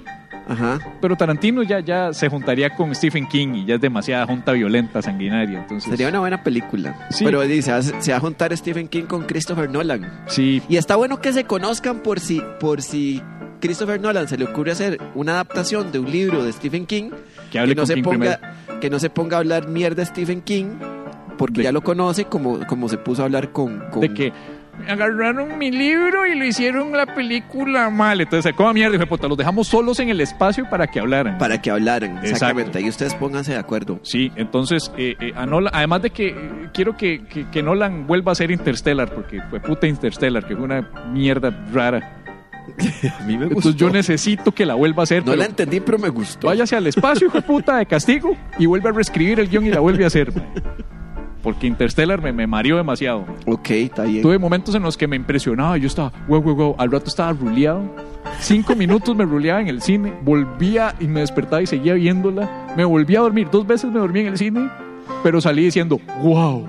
Ajá. 0.49 0.79
pero 1.01 1.16
Tarantino 1.16 1.62
ya, 1.64 1.81
ya 1.81 2.12
se 2.12 2.29
juntaría 2.29 2.71
con 2.77 2.95
Stephen 2.95 3.27
King 3.27 3.49
y 3.55 3.64
ya 3.66 3.75
es 3.75 3.81
demasiada 3.81 4.25
junta 4.27 4.53
violenta, 4.53 5.03
sanguinaria. 5.03 5.61
Entonces, 5.62 5.91
Sería 5.91 6.09
una 6.09 6.21
buena 6.21 6.45
película. 6.45 7.09
Sí. 7.11 7.25
Pero 7.25 7.41
dice, 7.43 7.83
se 7.83 7.93
va- 7.93 8.01
se 8.01 8.11
va 8.12 8.19
a 8.19 8.21
juntar 8.21 8.57
Stephen 8.57 8.87
King 8.87 9.03
con 9.05 9.25
Christopher 9.25 9.69
Nolan. 9.69 10.09
sí, 10.27 10.62
Y 10.69 10.77
está 10.77 10.95
bueno 10.95 11.21
que 11.21 11.33
se 11.33 11.43
conozcan 11.45 11.99
por 12.01 12.21
si, 12.21 12.41
por 12.61 12.81
si 12.81 13.21
Christopher 13.61 14.01
Nolan 14.01 14.29
se 14.29 14.37
le 14.39 14.45
ocurre 14.45 14.73
hacer 14.73 14.99
una 15.15 15.33
adaptación 15.33 15.91
de 15.93 15.99
un 15.99 16.11
libro 16.11 16.45
de 16.45 16.53
Stephen 16.53 16.87
King, 16.87 17.11
que 17.51 17.59
hable 17.59 17.75
no 17.75 17.87
se 17.87 17.95
King 17.95 18.03
ponga, 18.03 18.39
primero. 18.39 18.81
que 18.81 18.91
no 18.91 18.99
se 18.99 19.11
ponga 19.11 19.37
a 19.37 19.41
hablar 19.41 19.69
mierda 19.69 20.05
Stephen 20.05 20.43
King, 20.43 20.79
porque 21.37 21.59
De- 21.59 21.65
ya 21.65 21.73
lo 21.73 21.83
conoce 21.83 22.25
como, 22.27 22.67
como 22.67 22.89
se 22.89 22.99
puso 22.99 23.23
a 23.23 23.25
hablar 23.27 23.51
con, 23.53 23.79
con- 23.91 24.01
De 24.01 24.13
que 24.15 24.33
agarraron 24.87 25.59
mi 25.59 25.71
libro 25.73 26.25
y 26.27 26.37
lo 26.39 26.45
hicieron 26.45 26.93
la 26.93 27.07
película 27.07 27.91
mal. 27.91 28.21
Entonces, 28.21 28.53
¿cómo 28.57 28.73
mierda? 28.73 28.93
Dije, 28.93 29.07
puta, 29.07 29.27
los 29.27 29.37
dejamos 29.37 29.67
solos 29.67 29.99
en 29.99 30.09
el 30.09 30.21
espacio 30.21 30.69
para 30.71 30.87
que 30.87 31.01
hablaran. 31.01 31.37
para 31.39 31.61
que 31.61 31.71
hablaran. 31.71 32.19
Exactamente. 32.19 32.81
Y 32.81 32.89
ustedes 32.89 33.15
pónganse 33.17 33.53
de 33.53 33.59
acuerdo. 33.59 33.99
Sí, 34.03 34.31
entonces, 34.37 34.93
eh, 34.97 35.17
eh, 35.21 35.33
a 35.35 35.47
Nolan- 35.47 35.71
además 35.73 36.03
de 36.03 36.11
que 36.11 36.29
eh, 36.29 36.37
quiero 36.73 36.97
que, 36.97 37.25
que- 37.25 37.49
que 37.51 37.63
Nolan 37.63 38.07
vuelva 38.07 38.33
a 38.33 38.35
ser 38.37 38.51
Interstellar, 38.53 39.13
porque 39.13 39.41
fue 39.51 39.61
puta 39.61 39.87
Interstellar, 39.89 40.47
que 40.47 40.55
fue 40.55 40.65
una 40.65 40.89
mierda 41.13 41.51
rara. 41.73 42.18
A 43.21 43.25
mí 43.25 43.37
me 43.37 43.47
Entonces 43.47 43.77
yo 43.77 43.91
necesito 43.91 44.53
que 44.53 44.66
la 44.66 44.75
vuelva 44.75 45.03
a 45.03 45.05
hacer. 45.05 45.25
No 45.25 45.35
la 45.35 45.47
entendí, 45.47 45.81
pero 45.81 45.99
me 45.99 46.09
gustó. 46.09 46.47
váyase 46.49 46.77
al 46.77 46.87
espacio, 46.87 47.29
hijo 47.29 47.39
de 47.39 47.43
puta, 47.43 47.77
de 47.79 47.87
castigo, 47.87 48.37
y 48.59 48.66
vuelve 48.66 48.89
a 48.89 48.93
reescribir 48.93 49.41
el 49.41 49.49
guion 49.49 49.66
y 49.66 49.71
la 49.71 49.81
vuelve 49.81 50.05
a 50.05 50.09
hacer. 50.09 50.33
Porque 51.43 51.66
Interstellar 51.66 52.21
me, 52.21 52.33
me 52.33 52.47
mareó 52.47 52.77
demasiado. 52.77 53.25
Ok, 53.47 53.71
está 53.71 54.03
bien. 54.03 54.23
Tuve 54.23 54.39
momentos 54.39 54.75
en 54.75 54.83
los 54.83 54.97
que 54.97 55.07
me 55.07 55.16
impresionaba, 55.16 55.77
yo 55.77 55.87
estaba, 55.87 56.12
wow, 56.27 56.43
wow, 56.43 56.55
wow, 56.55 56.77
al 56.79 56.91
rato 56.91 57.07
estaba 57.07 57.33
ruleado. 57.33 57.83
Cinco 58.41 58.75
minutos 58.75 59.16
me 59.16 59.25
ruleaba 59.25 59.61
en 59.61 59.69
el 59.69 59.81
cine, 59.81 60.12
volvía 60.23 60.95
y 61.01 61.07
me 61.07 61.21
despertaba 61.21 61.62
y 61.62 61.66
seguía 61.66 61.95
viéndola. 61.95 62.66
Me 62.77 62.85
volví 62.85 63.16
a 63.16 63.21
dormir, 63.21 63.49
dos 63.51 63.66
veces 63.66 63.91
me 63.91 63.99
dormí 63.99 64.21
en 64.21 64.27
el 64.29 64.39
cine, 64.39 64.69
pero 65.23 65.41
salí 65.41 65.64
diciendo, 65.64 66.01
wow. 66.23 66.69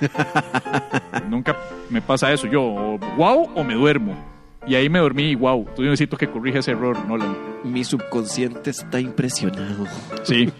Nunca 1.28 1.56
me 1.90 2.00
pasa 2.00 2.32
eso, 2.32 2.46
yo, 2.46 2.98
wow 3.16 3.50
o 3.54 3.64
me 3.64 3.74
duermo. 3.74 4.31
Y 4.66 4.74
ahí 4.74 4.88
me 4.88 5.00
dormí 5.00 5.30
y 5.30 5.34
wow. 5.34 5.66
Yo 5.76 5.84
necesito 5.84 6.16
que 6.16 6.28
corrija 6.28 6.60
ese 6.60 6.72
error, 6.72 6.96
Nolan. 7.06 7.36
Mi 7.64 7.84
subconsciente 7.84 8.70
está 8.70 9.00
impresionado. 9.00 9.86
Sí. 10.22 10.52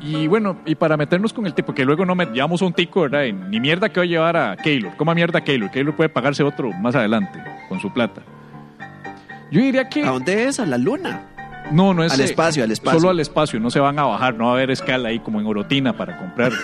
Y 0.00 0.26
bueno, 0.26 0.60
y 0.66 0.74
para 0.74 0.96
meternos 0.96 1.32
con 1.32 1.46
el 1.46 1.54
tipo, 1.54 1.74
que 1.74 1.84
luego 1.84 2.04
no 2.04 2.14
me 2.14 2.26
llevamos 2.26 2.60
un 2.60 2.74
tico, 2.74 3.02
¿verdad? 3.02 3.24
Ni 3.48 3.58
mierda 3.58 3.88
que 3.88 4.00
va 4.00 4.04
a 4.04 4.06
llevar 4.06 4.36
a 4.36 4.56
Keylor. 4.56 4.92
Mierda 5.14 5.38
a 5.38 5.44
Keylor. 5.44 5.70
Keylor 5.70 5.96
puede 5.96 6.10
pagarse 6.10 6.42
otro 6.42 6.70
más 6.72 6.94
adelante 6.94 7.42
con 7.68 7.80
su 7.80 7.92
plata. 7.92 8.22
Yo 9.50 9.60
diría 9.60 9.88
que... 9.88 10.02
¿A 10.04 10.10
dónde 10.10 10.44
es? 10.44 10.60
A 10.60 10.66
la 10.66 10.76
luna. 10.76 11.22
No, 11.72 11.94
no 11.94 12.04
es... 12.04 12.12
Al 12.12 12.20
eh, 12.20 12.24
espacio, 12.24 12.64
al 12.64 12.70
espacio. 12.70 13.00
Solo 13.00 13.10
al 13.10 13.20
espacio, 13.20 13.58
no 13.60 13.70
se 13.70 13.80
van 13.80 13.98
a 13.98 14.04
bajar, 14.04 14.34
no 14.34 14.46
va 14.46 14.50
a 14.50 14.54
haber 14.54 14.70
escala 14.70 15.08
ahí 15.08 15.20
como 15.20 15.40
en 15.40 15.46
Orotina 15.46 15.96
para 15.96 16.18
comprar. 16.18 16.52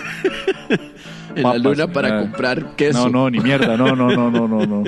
En 1.35 1.43
papas, 1.43 1.61
la 1.61 1.69
luna 1.69 1.87
para 1.87 2.09
nada. 2.09 2.21
comprar 2.21 2.75
queso. 2.75 3.03
No, 3.05 3.09
no, 3.09 3.29
ni 3.29 3.39
mierda, 3.39 3.77
no, 3.77 3.95
no, 3.95 4.09
no, 4.09 4.29
no, 4.31 4.47
no, 4.47 4.65
no. 4.65 4.83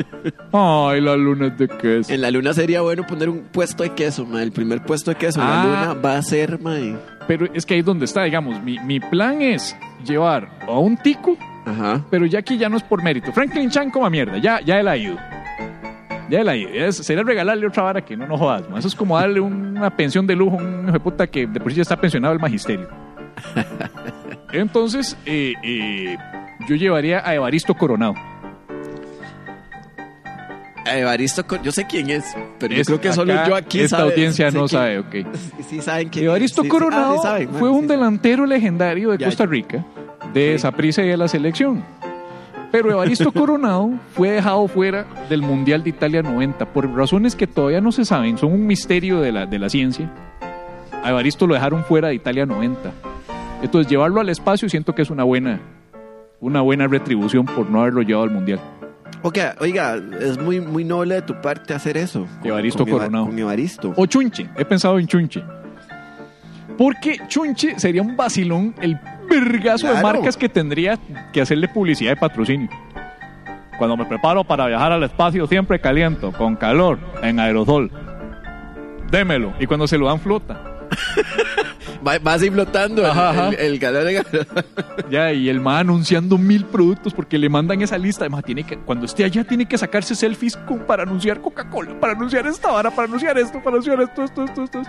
Ay, 0.89 1.01
la 1.01 1.15
luna 1.15 1.47
es 1.47 1.57
de 1.57 1.67
queso. 1.67 2.13
En 2.13 2.21
la 2.21 2.31
luna 2.31 2.53
sería 2.53 2.81
bueno 2.81 3.05
poner 3.07 3.29
un 3.29 3.43
puesto 3.51 3.83
de 3.83 3.91
queso, 3.91 4.25
ma. 4.25 4.41
El 4.43 4.51
primer 4.51 4.83
puesto 4.83 5.11
de 5.11 5.17
queso 5.17 5.39
en 5.41 5.47
Ah. 5.47 5.55
la 5.55 5.63
luna 5.93 6.01
va 6.01 6.17
a 6.17 6.21
ser, 6.21 6.59
ma. 6.59 6.75
Pero 7.27 7.47
es 7.53 7.65
que 7.65 7.73
ahí 7.75 7.79
es 7.79 7.85
donde 7.85 8.05
está, 8.05 8.23
digamos, 8.23 8.61
mi, 8.63 8.77
mi 8.79 8.99
plan 8.99 9.41
es 9.41 9.75
llevar 10.05 10.49
a 10.67 10.71
un 10.77 10.97
tico, 10.97 11.37
Ajá. 11.65 12.01
pero 12.09 12.25
ya 12.25 12.39
aquí 12.39 12.57
ya 12.57 12.67
no 12.67 12.75
es 12.77 12.83
por 12.83 13.01
mérito. 13.01 13.31
Franklin 13.31 13.69
Chan 13.69 13.89
como 13.91 14.05
a 14.05 14.09
mierda, 14.09 14.37
ya, 14.39 14.59
ya 14.61 14.79
él 14.79 14.87
ha 14.89 14.97
ido. 14.97 15.15
Ya 16.29 16.39
él 16.41 16.49
ha 16.49 16.55
ido. 16.55 16.69
Es- 16.69 16.97
sería 16.97 17.23
regalarle 17.23 17.67
otra 17.67 17.83
vara 17.83 18.01
que 18.03 18.17
no 18.17 18.27
nos 18.27 18.39
jodas. 18.39 18.69
ma. 18.69 18.79
Eso 18.79 18.87
es 18.89 18.95
como 18.95 19.17
darle 19.17 19.39
una 19.39 19.89
pensión 19.95 20.25
de 20.27 20.35
lujo 20.35 20.59
a 20.59 20.63
un 20.63 20.83
hijo 20.83 20.91
de 20.93 20.99
puta 20.99 21.27
que 21.27 21.47
de 21.47 21.59
por 21.59 21.71
sí 21.71 21.77
ya 21.77 21.81
está 21.83 21.95
pensionado 21.95 22.33
el 22.33 22.39
magisterio. 22.39 22.87
Entonces, 24.53 25.17
eh, 25.25 25.53
eh, 25.63 26.17
yo 26.69 26.75
llevaría 26.75 27.27
a 27.27 27.33
Evaristo 27.35 27.73
Coronado. 27.73 28.13
A 30.85 30.97
Evaristo, 30.97 31.43
yo 31.63 31.71
sé 31.71 31.85
quién 31.87 32.09
es, 32.09 32.25
pero 32.59 32.73
Es- 32.73 32.79
yo 32.87 32.99
creo 32.99 33.01
que 33.01 33.13
solo 33.13 33.33
acá 33.33 33.47
yo 33.47 33.55
aquí 33.55 33.79
Esta 33.79 33.97
sabe- 33.97 34.11
audiencia 34.11 34.51
sé 34.51 34.57
no 34.57 34.65
quién- 34.65 34.69
sabe, 34.79 34.99
ok. 34.99 35.15
Sí 35.69 35.81
saben 35.81 36.09
quién 36.09 36.25
Evaristo. 36.25 36.61
Sí, 36.61 36.67
sí. 36.67 36.69
Coronado 36.71 37.13
Ah, 37.13 37.17
sí 37.17 37.23
saben, 37.23 37.51
ma, 37.53 37.59
fue 37.59 37.69
sí, 37.69 37.75
un 37.75 37.81
sí. 37.81 37.87
delantero 37.87 38.45
legendario 38.45 39.11
de 39.11 39.17
Ya, 39.17 39.25
Costa 39.27 39.45
ya. 39.45 39.49
Rica, 39.49 39.85
de 40.33 40.59
Saprissa 40.59 41.01
y 41.03 41.07
de 41.07 41.17
la 41.17 41.27
selección. 41.29 41.83
Pero 42.71 42.91
Evaristo 42.91 43.31
Coronado 43.31 43.91
fue 44.13 44.31
dejado 44.31 44.67
fuera 44.67 45.05
del 45.29 45.41
Mundial 45.41 45.83
de 45.83 45.89
Italia 45.91 46.21
90 46.21 46.65
por 46.65 46.93
razones 46.93 47.35
que 47.35 47.47
todavía 47.47 47.79
no 47.79 47.91
se 47.93 48.03
saben, 48.03 48.37
son 48.37 48.51
un 48.51 48.67
misterio 48.67 49.21
de 49.21 49.31
la, 49.31 49.45
de 49.45 49.59
la 49.59 49.69
ciencia. 49.69 50.11
A 51.01 51.09
Evaristo 51.09 51.47
lo 51.47 51.53
dejaron 51.53 51.85
fuera 51.85 52.09
de 52.09 52.15
Italia 52.15 52.45
90. 52.45 52.91
Entonces 53.63 53.89
llevarlo 53.89 54.19
al 54.19 54.29
espacio 54.29 54.67
siento 54.67 54.93
que 54.93 55.01
es 55.01 55.09
una 55.09 55.23
buena, 55.23 55.59
una 56.41 56.61
buena 56.61 56.85
retribución 56.85 57.45
por 57.45 57.69
no 57.69 57.81
haberlo 57.81 58.01
llevado 58.01 58.25
al 58.25 58.31
Mundial. 58.31 58.59
Ok, 59.21 59.37
oiga, 59.61 59.95
es 60.19 60.37
muy, 60.37 60.59
muy 60.59 60.83
noble 60.83 61.15
de 61.15 61.21
tu 61.21 61.39
parte 61.41 61.73
hacer 61.73 61.95
eso. 61.95 62.27
Evaristo 62.43 62.85
Coronado. 62.85 63.25
Con 63.27 63.39
Evaristo. 63.39 63.93
O 63.95 64.05
Chunche, 64.05 64.49
he 64.57 64.65
pensado 64.65 64.99
en 64.99 65.07
Chunche. 65.07 65.41
Porque 66.77 67.17
Chunche 67.29 67.79
sería 67.79 68.01
un 68.01 68.17
vacilón, 68.17 68.75
el 68.81 68.99
vergazo 69.29 69.87
de 69.93 70.01
marcas 70.01 70.35
que 70.35 70.49
tendría 70.49 70.99
que 71.31 71.39
hacerle 71.39 71.69
publicidad 71.69 72.11
de 72.11 72.17
patrocinio. 72.17 72.69
Cuando 73.77 73.95
me 73.95 74.05
preparo 74.05 74.43
para 74.43 74.67
viajar 74.67 74.91
al 74.91 75.03
espacio, 75.03 75.47
siempre 75.47 75.79
caliento, 75.79 76.33
con 76.33 76.57
calor, 76.57 76.99
en 77.21 77.39
aerosol. 77.39 77.89
Démelo. 79.09 79.53
Y 79.57 79.67
cuando 79.67 79.87
se 79.87 79.97
lo 79.97 80.07
dan, 80.07 80.19
flota. 80.19 80.59
Va, 82.05 82.17
va 82.19 82.33
así 82.33 82.49
flotando 82.49 83.01
el- 83.01 83.09
Ajá, 83.09 83.49
el, 83.49 83.55
el 83.55 83.79
calor 83.79 84.03
de- 84.03 84.23
Ya, 85.09 85.31
y 85.31 85.47
el 85.49 85.59
ma 85.61 85.79
anunciando 85.79 86.37
mil 86.37 86.65
productos 86.65 87.13
porque 87.13 87.37
le 87.37 87.49
mandan 87.49 87.81
esa 87.81 87.97
lista. 87.97 88.23
Además, 88.25 88.43
tiene 88.43 88.63
que, 88.63 88.77
cuando 88.77 89.05
esté 89.05 89.23
allá, 89.23 89.43
tiene 89.43 89.65
que 89.65 89.77
sacarse 89.77 90.15
selfies 90.15 90.57
con- 90.57 90.79
para 90.79 91.03
anunciar 91.03 91.41
Coca-Cola, 91.41 91.99
para 91.99 92.13
anunciar 92.13 92.45
esta 92.47 92.71
vara, 92.71 92.91
para 92.91 93.07
anunciar 93.07 93.37
esto, 93.37 93.59
para 93.59 93.71
anunciar 93.75 94.01
esto, 94.01 94.23
esto, 94.23 94.43
esto, 94.43 94.63
esto. 94.63 94.81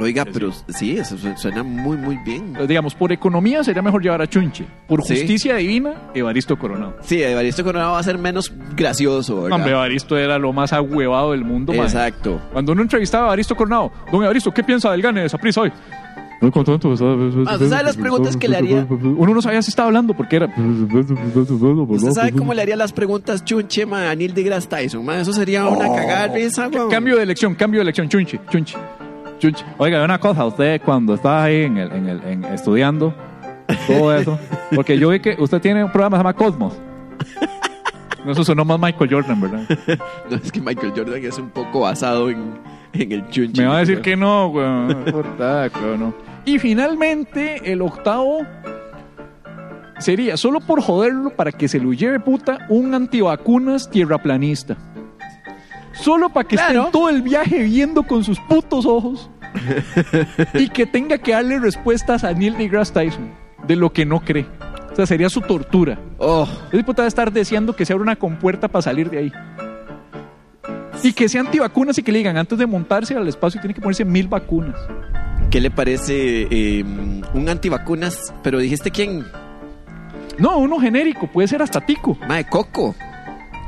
Oiga, 0.00 0.24
pero 0.24 0.50
sí, 0.70 0.96
eso 0.98 1.16
su- 1.16 1.36
suena 1.36 1.62
muy, 1.62 1.96
muy 1.96 2.16
bien. 2.24 2.46
Entonces, 2.46 2.66
digamos, 2.66 2.96
por 2.96 3.12
economía 3.12 3.62
sería 3.62 3.80
mejor 3.80 4.02
llevar 4.02 4.20
a 4.22 4.26
Chunche. 4.26 4.66
Por 4.88 5.04
Sí. 5.04 5.14
justicia 5.16 5.54
divina, 5.54 5.94
Evaristo 6.14 6.58
Coronado. 6.58 6.96
Sí, 7.02 7.22
Evaristo 7.22 7.62
Coronado 7.62 7.92
va 7.92 8.00
a 8.00 8.02
ser 8.02 8.18
menos 8.18 8.52
gracioso, 8.74 9.42
¿verdad? 9.42 9.56
Hombre, 9.56 9.70
Evaristo 9.72 10.16
era 10.18 10.36
lo 10.36 10.52
más 10.52 10.72
ahuevado 10.72 11.30
del 11.30 11.44
mundo, 11.44 11.72
man. 11.72 11.84
Exacto. 11.86 12.40
Cuando 12.52 12.72
uno 12.72 12.82
entrevistaba 12.82 13.26
a 13.26 13.28
Evaristo 13.28 13.54
Coronado, 13.54 13.92
don 14.10 14.24
Evaristo, 14.24 14.52
¿qué 14.52 14.64
piensa 14.64 14.90
del 14.90 15.00
gane 15.00 15.20
de 15.20 15.26
esa 15.26 15.38
prisa 15.38 15.60
hoy? 15.60 15.72
Muy 16.44 16.50
contento. 16.52 16.88
Ah, 17.46 17.54
¿usted 17.54 17.68
sabe 17.70 17.84
las 17.84 17.96
preguntas 17.96 18.36
que 18.36 18.48
le 18.48 18.56
haría? 18.58 18.86
Uno 18.90 19.32
no 19.34 19.40
sabía 19.40 19.62
si 19.62 19.70
estaba 19.70 19.86
hablando 19.88 20.14
porque 20.14 20.36
era... 20.36 20.46
¿Usted 20.46 22.10
sabe 22.12 22.32
cómo 22.32 22.52
le 22.52 22.60
haría 22.62 22.76
las 22.76 22.92
preguntas 22.92 23.42
Chunche, 23.44 23.86
ma, 23.86 24.10
a 24.10 24.14
Neil 24.14 24.34
deGrasse 24.34 24.68
Tyson? 24.68 25.04
Ma, 25.04 25.18
eso 25.20 25.32
sería 25.32 25.66
una 25.66 25.86
cagada 25.88 26.28
de 26.28 26.34
risa. 26.34 26.68
Cambio 26.90 27.16
de 27.16 27.22
elección, 27.22 27.54
cambio 27.54 27.78
de 27.80 27.82
elección, 27.84 28.08
chunche, 28.08 28.38
chunche, 28.50 28.76
chunche. 29.38 29.64
Oiga, 29.78 30.04
una 30.04 30.18
cosa, 30.18 30.44
usted 30.44 30.82
cuando 30.84 31.14
está 31.14 31.44
ahí 31.44 31.62
en 31.62 31.78
el, 31.78 31.92
en 31.92 32.08
el, 32.08 32.20
en- 32.24 32.44
estudiando 32.44 33.14
todo 33.86 34.14
eso, 34.14 34.38
porque 34.74 34.98
yo 34.98 35.08
vi 35.08 35.20
que 35.20 35.36
usted 35.38 35.60
tiene 35.62 35.82
un 35.82 35.90
programa 35.90 36.16
que 36.16 36.18
se 36.18 36.24
llama 36.24 36.34
Cosmos. 36.34 36.74
No, 38.24 38.32
Eso 38.32 38.44
sonó 38.44 38.64
más 38.64 38.78
Michael 38.80 39.10
Jordan, 39.10 39.40
¿verdad? 39.40 39.62
No, 40.30 40.36
es 40.36 40.50
que 40.52 40.60
Michael 40.60 40.92
Jordan 40.96 41.24
es 41.24 41.38
un 41.38 41.50
poco 41.50 41.80
basado 41.80 42.30
en, 42.30 42.54
en 42.94 43.12
el 43.12 43.28
Chunche. 43.28 43.60
Me 43.62 43.68
va 43.68 43.76
a 43.76 43.80
decir 43.80 44.00
que 44.00 44.16
no, 44.16 44.46
weón. 44.48 45.04
Weón, 45.12 46.00
no. 46.00 46.14
Y 46.44 46.58
finalmente, 46.58 47.72
el 47.72 47.80
octavo 47.82 48.40
sería, 49.98 50.36
solo 50.36 50.60
por 50.60 50.82
joderlo, 50.82 51.30
para 51.30 51.52
que 51.52 51.68
se 51.68 51.80
lo 51.80 51.92
lleve 51.92 52.20
puta, 52.20 52.66
un 52.68 52.94
antivacunas 52.94 53.90
tierraplanista. 53.90 54.76
Solo 55.92 56.28
para 56.28 56.46
que 56.48 56.56
esté 56.56 56.72
Claro. 56.72 56.86
en 56.86 56.92
todo 56.92 57.08
el 57.08 57.22
viaje 57.22 57.62
viendo 57.62 58.02
con 58.02 58.24
sus 58.24 58.38
putos 58.40 58.84
ojos 58.84 59.30
y 60.54 60.68
que 60.68 60.86
tenga 60.86 61.18
que 61.18 61.32
darle 61.32 61.58
respuestas 61.60 62.24
a 62.24 62.32
Neil 62.32 62.56
deGrasse 62.58 62.92
Tyson 62.92 63.30
de 63.66 63.76
lo 63.76 63.92
que 63.92 64.04
no 64.04 64.20
cree. 64.20 64.44
O 64.92 64.96
sea, 64.96 65.06
sería 65.06 65.28
su 65.30 65.40
tortura. 65.40 65.98
Oh, 66.18 66.46
Ese 66.72 66.84
puta 66.84 67.06
estar 67.06 67.32
deseando 67.32 67.74
que 67.74 67.84
se 67.86 67.92
abra 67.92 68.02
una 68.02 68.16
compuerta 68.16 68.68
para 68.68 68.82
salir 68.82 69.08
de 69.08 69.18
ahí. 69.18 69.32
Y 71.02 71.12
que 71.12 71.28
sea 71.28 71.40
antivacunas 71.40 71.96
y 71.98 72.02
que 72.02 72.12
le 72.12 72.18
digan 72.18 72.36
antes 72.36 72.58
de 72.58 72.66
montarse 72.66 73.14
al 73.16 73.26
espacio 73.28 73.60
tiene 73.60 73.74
que 73.74 73.80
ponerse 73.80 74.04
mil 74.04 74.26
vacunas. 74.28 74.76
¿Qué 75.54 75.60
le 75.60 75.70
parece 75.70 76.48
eh, 76.50 76.82
un 76.82 77.48
antivacunas? 77.48 78.34
Pero 78.42 78.58
dijiste 78.58 78.90
quién? 78.90 79.24
No, 80.36 80.58
uno 80.58 80.80
genérico, 80.80 81.28
puede 81.28 81.46
ser 81.46 81.62
hasta 81.62 81.80
Tico. 81.80 82.18
Ma, 82.26 82.38
de 82.38 82.44
Coco. 82.46 82.92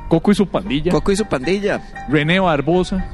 Coco 0.09 0.33
y 0.33 0.35
su 0.35 0.49
pandilla. 0.49 0.91
Coco 0.91 1.13
y 1.13 1.17
su 1.17 1.25
pandilla. 1.27 1.81
René 2.09 2.41
Barbosa. 2.41 3.09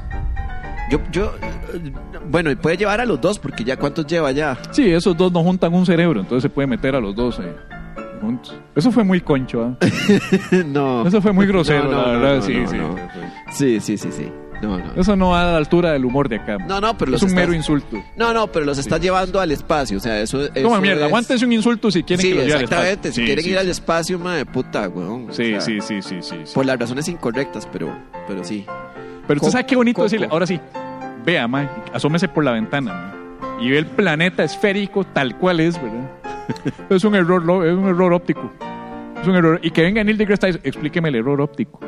Yo, 0.89 0.97
yo, 1.11 1.35
eh, 1.71 1.93
bueno, 2.27 2.49
y 2.49 2.55
puede 2.55 2.75
llevar 2.75 2.99
a 2.99 3.05
los 3.05 3.21
dos, 3.21 3.37
porque 3.37 3.63
ya 3.63 3.77
cuántos 3.77 4.07
lleva 4.07 4.31
ya. 4.31 4.57
Sí, 4.71 4.91
esos 4.91 5.15
dos 5.15 5.31
no 5.31 5.43
juntan 5.43 5.71
un 5.71 5.85
cerebro, 5.85 6.21
entonces 6.21 6.41
se 6.41 6.49
puede 6.49 6.67
meter 6.67 6.95
a 6.95 6.99
los 6.99 7.15
dos 7.15 7.37
eh, 7.37 7.55
juntos. 8.21 8.57
Eso 8.75 8.91
fue 8.91 9.03
muy 9.03 9.21
concho, 9.21 9.65
¿ah? 9.65 9.85
no. 10.65 11.05
Eso 11.05 11.21
fue 11.21 11.31
muy 11.31 11.45
grosero, 11.51 11.91
No, 11.91 11.91
no, 11.91 12.05
la 12.07 12.11
verdad. 12.13 12.35
no. 12.37 12.41
sí, 12.41 12.63
sí. 12.65 12.77
Sí, 13.51 13.79
sí, 13.79 13.97
sí, 13.97 14.11
sí. 14.11 14.31
No, 14.63 14.77
no. 14.79 14.93
Eso 14.95 15.15
no 15.15 15.29
va 15.29 15.41
a 15.49 15.51
la 15.51 15.57
altura 15.57 15.91
del 15.91 16.05
humor 16.05 16.29
de 16.29 16.37
acá. 16.37 16.57
No, 16.57 16.79
no, 16.81 16.97
pero 16.97 17.11
los 17.11 17.19
es 17.19 17.23
un 17.23 17.29
estás- 17.29 17.41
mero 17.43 17.53
insulto. 17.53 18.01
No, 18.15 18.33
no, 18.33 18.47
pero 18.51 18.65
los 18.65 18.77
está 18.77 18.97
llevando 18.97 19.39
al 19.41 19.51
espacio, 19.51 19.97
o 19.97 19.99
sea, 19.99 20.19
eso, 20.21 20.41
eso 20.41 20.53
Toma 20.61 20.79
mierda, 20.79 21.01
es- 21.01 21.07
aguántese 21.07 21.45
un 21.45 21.53
insulto 21.53 21.91
si 21.91 22.03
quieren 22.03 22.21
sí, 22.25 22.29
que 22.31 22.35
los 22.35 22.45
lleve 22.45 22.57
al 22.57 22.63
exactamente. 22.63 23.09
espacio. 23.09 23.11
Si 23.13 23.19
Sí, 23.21 23.25
quieren 23.25 23.45
ir 23.51 23.57
al 23.59 23.69
espacio, 23.69 24.19
madre 24.19 24.45
puta, 24.45 24.87
weón. 24.89 25.29
o 25.29 25.33
Sí, 25.33 25.51
sea, 25.51 25.61
sí, 25.61 25.81
sí, 25.81 26.01
sí, 26.01 26.17
sí. 26.21 26.35
Por 26.53 26.65
las 26.65 26.79
razones 26.79 27.07
incorrectas, 27.09 27.67
pero, 27.71 27.93
pero 28.27 28.43
sí. 28.43 28.65
Pero 29.27 29.37
usted 29.39 29.51
sabe 29.51 29.65
qué 29.65 29.75
bonito 29.75 29.95
Coco. 29.97 30.03
decirle. 30.05 30.27
Ahora 30.31 30.45
sí, 30.47 30.59
vea, 31.25 31.47
ma, 31.47 31.69
asómese 31.93 32.27
por 32.27 32.43
la 32.43 32.51
ventana 32.51 33.13
y 33.59 33.69
ve 33.69 33.77
el 33.77 33.85
planeta 33.85 34.43
esférico 34.43 35.03
tal 35.03 35.37
cual 35.37 35.59
es, 35.59 35.81
¿verdad? 35.81 36.09
es 36.89 37.03
un 37.03 37.15
error, 37.15 37.41
es 37.65 37.73
un 37.73 37.87
error 37.87 38.13
óptico. 38.13 38.51
Es 39.21 39.27
un 39.27 39.35
error. 39.35 39.59
Y 39.63 39.71
que 39.71 39.81
venga 39.81 40.03
Neil 40.03 40.17
deGrasse 40.17 40.39
Tyson, 40.47 40.61
explíqueme 40.65 41.07
el 41.09 41.15
error 41.15 41.39
óptico. 41.39 41.79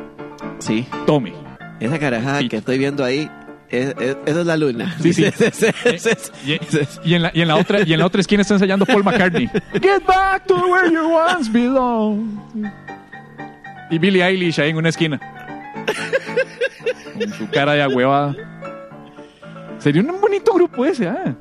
Sí. 0.58 0.86
Tome. 1.06 1.34
Esa 1.80 1.98
carajada 1.98 2.40
Sí. 2.40 2.48
que 2.48 2.56
estoy 2.58 2.78
viendo 2.78 3.04
ahí, 3.04 3.30
es, 3.68 3.94
es- 3.98 4.16
esa 4.24 4.40
es 4.40 4.46
la 4.46 4.56
luna. 4.56 4.96
Sí, 5.00 5.12
sí. 5.12 5.24
Es- 5.84 6.32
Y, 6.46 6.58
y 7.10 7.14
en 7.14 7.22
la, 7.22 7.30
y 7.34 7.42
en 7.42 7.48
la 7.48 7.56
otra 7.56 7.80
y 7.82 7.92
en 7.92 7.98
la 7.98 8.06
otra 8.06 8.20
esquina 8.20 8.42
está 8.42 8.54
ensayando 8.54 8.86
Paul 8.86 9.04
McCartney. 9.04 9.48
Get 9.74 10.04
back 10.06 10.46
to 10.46 10.54
where 10.56 10.90
you 10.90 11.02
once 11.12 11.50
belong. 11.50 12.40
Y 13.90 13.98
Billie 13.98 14.22
Eilish 14.24 14.60
ahí 14.60 14.70
en 14.70 14.76
una 14.76 14.88
esquina. 14.88 15.20
Con 17.18 17.32
su 17.32 17.48
cara 17.50 17.72
de 17.74 17.82
agüevada. 17.82 18.34
Sería 19.78 20.02
un 20.02 20.20
bonito 20.20 20.52
grupo 20.54 20.84
ese, 20.84 21.08
ah. 21.08 21.34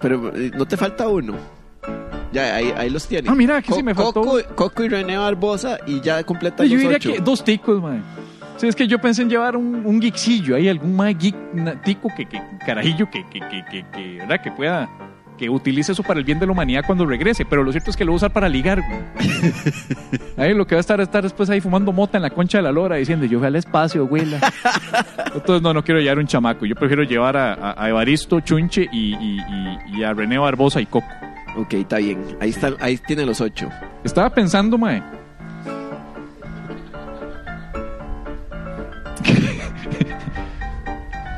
Pero 0.00 0.34
eh, 0.36 0.50
no 0.54 0.66
te 0.66 0.76
falta 0.76 1.08
uno. 1.08 1.34
Ya, 2.32 2.56
ahí, 2.56 2.72
ahí 2.76 2.90
los 2.90 3.06
tienes. 3.06 3.30
Ah, 3.30 3.34
mira, 3.34 3.58
aquí 3.58 3.72
sí 3.72 3.82
me 3.82 3.94
faltó. 3.94 4.22
Coco, 4.22 4.38
Coco 4.54 4.82
y 4.84 4.88
René 4.88 5.16
Barbosa 5.16 5.78
y 5.86 6.00
ya 6.00 6.22
completa 6.24 6.64
Yo 6.64 6.76
diría 6.78 6.96
ocho. 6.96 7.12
que 7.12 7.20
dos 7.20 7.44
ticos, 7.44 7.80
man. 7.80 8.02
Sí, 8.56 8.68
es 8.68 8.76
que 8.76 8.86
yo 8.86 8.98
pensé 9.00 9.22
en 9.22 9.30
llevar 9.30 9.56
un, 9.56 9.82
un 9.84 10.00
geekcillo 10.00 10.56
ahí, 10.56 10.68
algún 10.68 10.94
más 10.94 11.16
geek 11.18 11.34
tico 11.82 12.08
que, 12.16 12.26
que 12.26 12.40
carajillo 12.64 13.10
que, 13.10 13.24
que, 13.28 13.40
que, 13.40 13.64
que, 13.70 13.84
que, 13.92 14.16
¿verdad? 14.20 14.40
que 14.42 14.50
pueda 14.52 14.88
que 15.36 15.50
utilice 15.50 15.90
eso 15.90 16.04
para 16.04 16.20
el 16.20 16.24
bien 16.24 16.38
de 16.38 16.46
la 16.46 16.52
humanidad 16.52 16.84
cuando 16.86 17.04
regrese, 17.04 17.44
pero 17.44 17.64
lo 17.64 17.72
cierto 17.72 17.90
es 17.90 17.96
que 17.96 18.04
lo 18.04 18.12
va 18.12 18.14
a 18.14 18.18
usar 18.18 18.32
para 18.32 18.48
ligar. 18.48 18.80
güey. 18.80 19.52
Ahí 20.36 20.54
lo 20.54 20.64
que 20.64 20.76
va 20.76 20.78
a 20.78 20.80
estar 20.80 21.00
es 21.00 21.08
estar 21.08 21.24
después 21.24 21.50
ahí 21.50 21.60
fumando 21.60 21.92
mota 21.92 22.16
en 22.18 22.22
la 22.22 22.30
concha 22.30 22.58
de 22.58 22.62
la 22.62 22.70
lora 22.70 22.94
diciendo, 22.96 23.26
yo 23.26 23.38
fui 23.40 23.46
al 23.48 23.56
espacio, 23.56 24.06
güela. 24.06 24.38
Entonces 25.34 25.60
no, 25.60 25.74
no 25.74 25.82
quiero 25.82 26.00
llevar 26.00 26.20
un 26.20 26.26
chamaco, 26.28 26.64
yo 26.66 26.76
prefiero 26.76 27.02
llevar 27.02 27.36
a, 27.36 27.54
a- 27.54 27.84
a 27.84 27.88
Evaristo, 27.88 28.38
Chunche 28.40 28.88
y, 28.92 29.14
y- 29.16 29.38
y- 29.40 29.98
y 29.98 30.04
a 30.04 30.12
René 30.14 30.38
Barbosa 30.38 30.80
y 30.80 30.86
Coco. 30.86 31.06
Ok, 31.56 31.74
está 31.74 31.96
bien. 31.98 32.20
Ahí, 32.40 32.50
están, 32.50 32.76
ahí 32.80 32.96
tienen 32.98 33.26
los 33.26 33.40
ocho. 33.40 33.68
Estaba 34.04 34.30
pensando, 34.30 34.78
mae. 34.78 35.02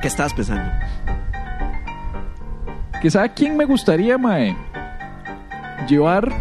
¿Qué 0.07 0.11
estabas 0.11 0.35
pensando? 0.35 0.71
Que 3.03 3.11
sabe 3.11 3.33
quién 3.35 3.57
me 3.57 3.65
gustaría, 3.65 4.17
mae, 4.17 4.57
llevar 5.89 6.33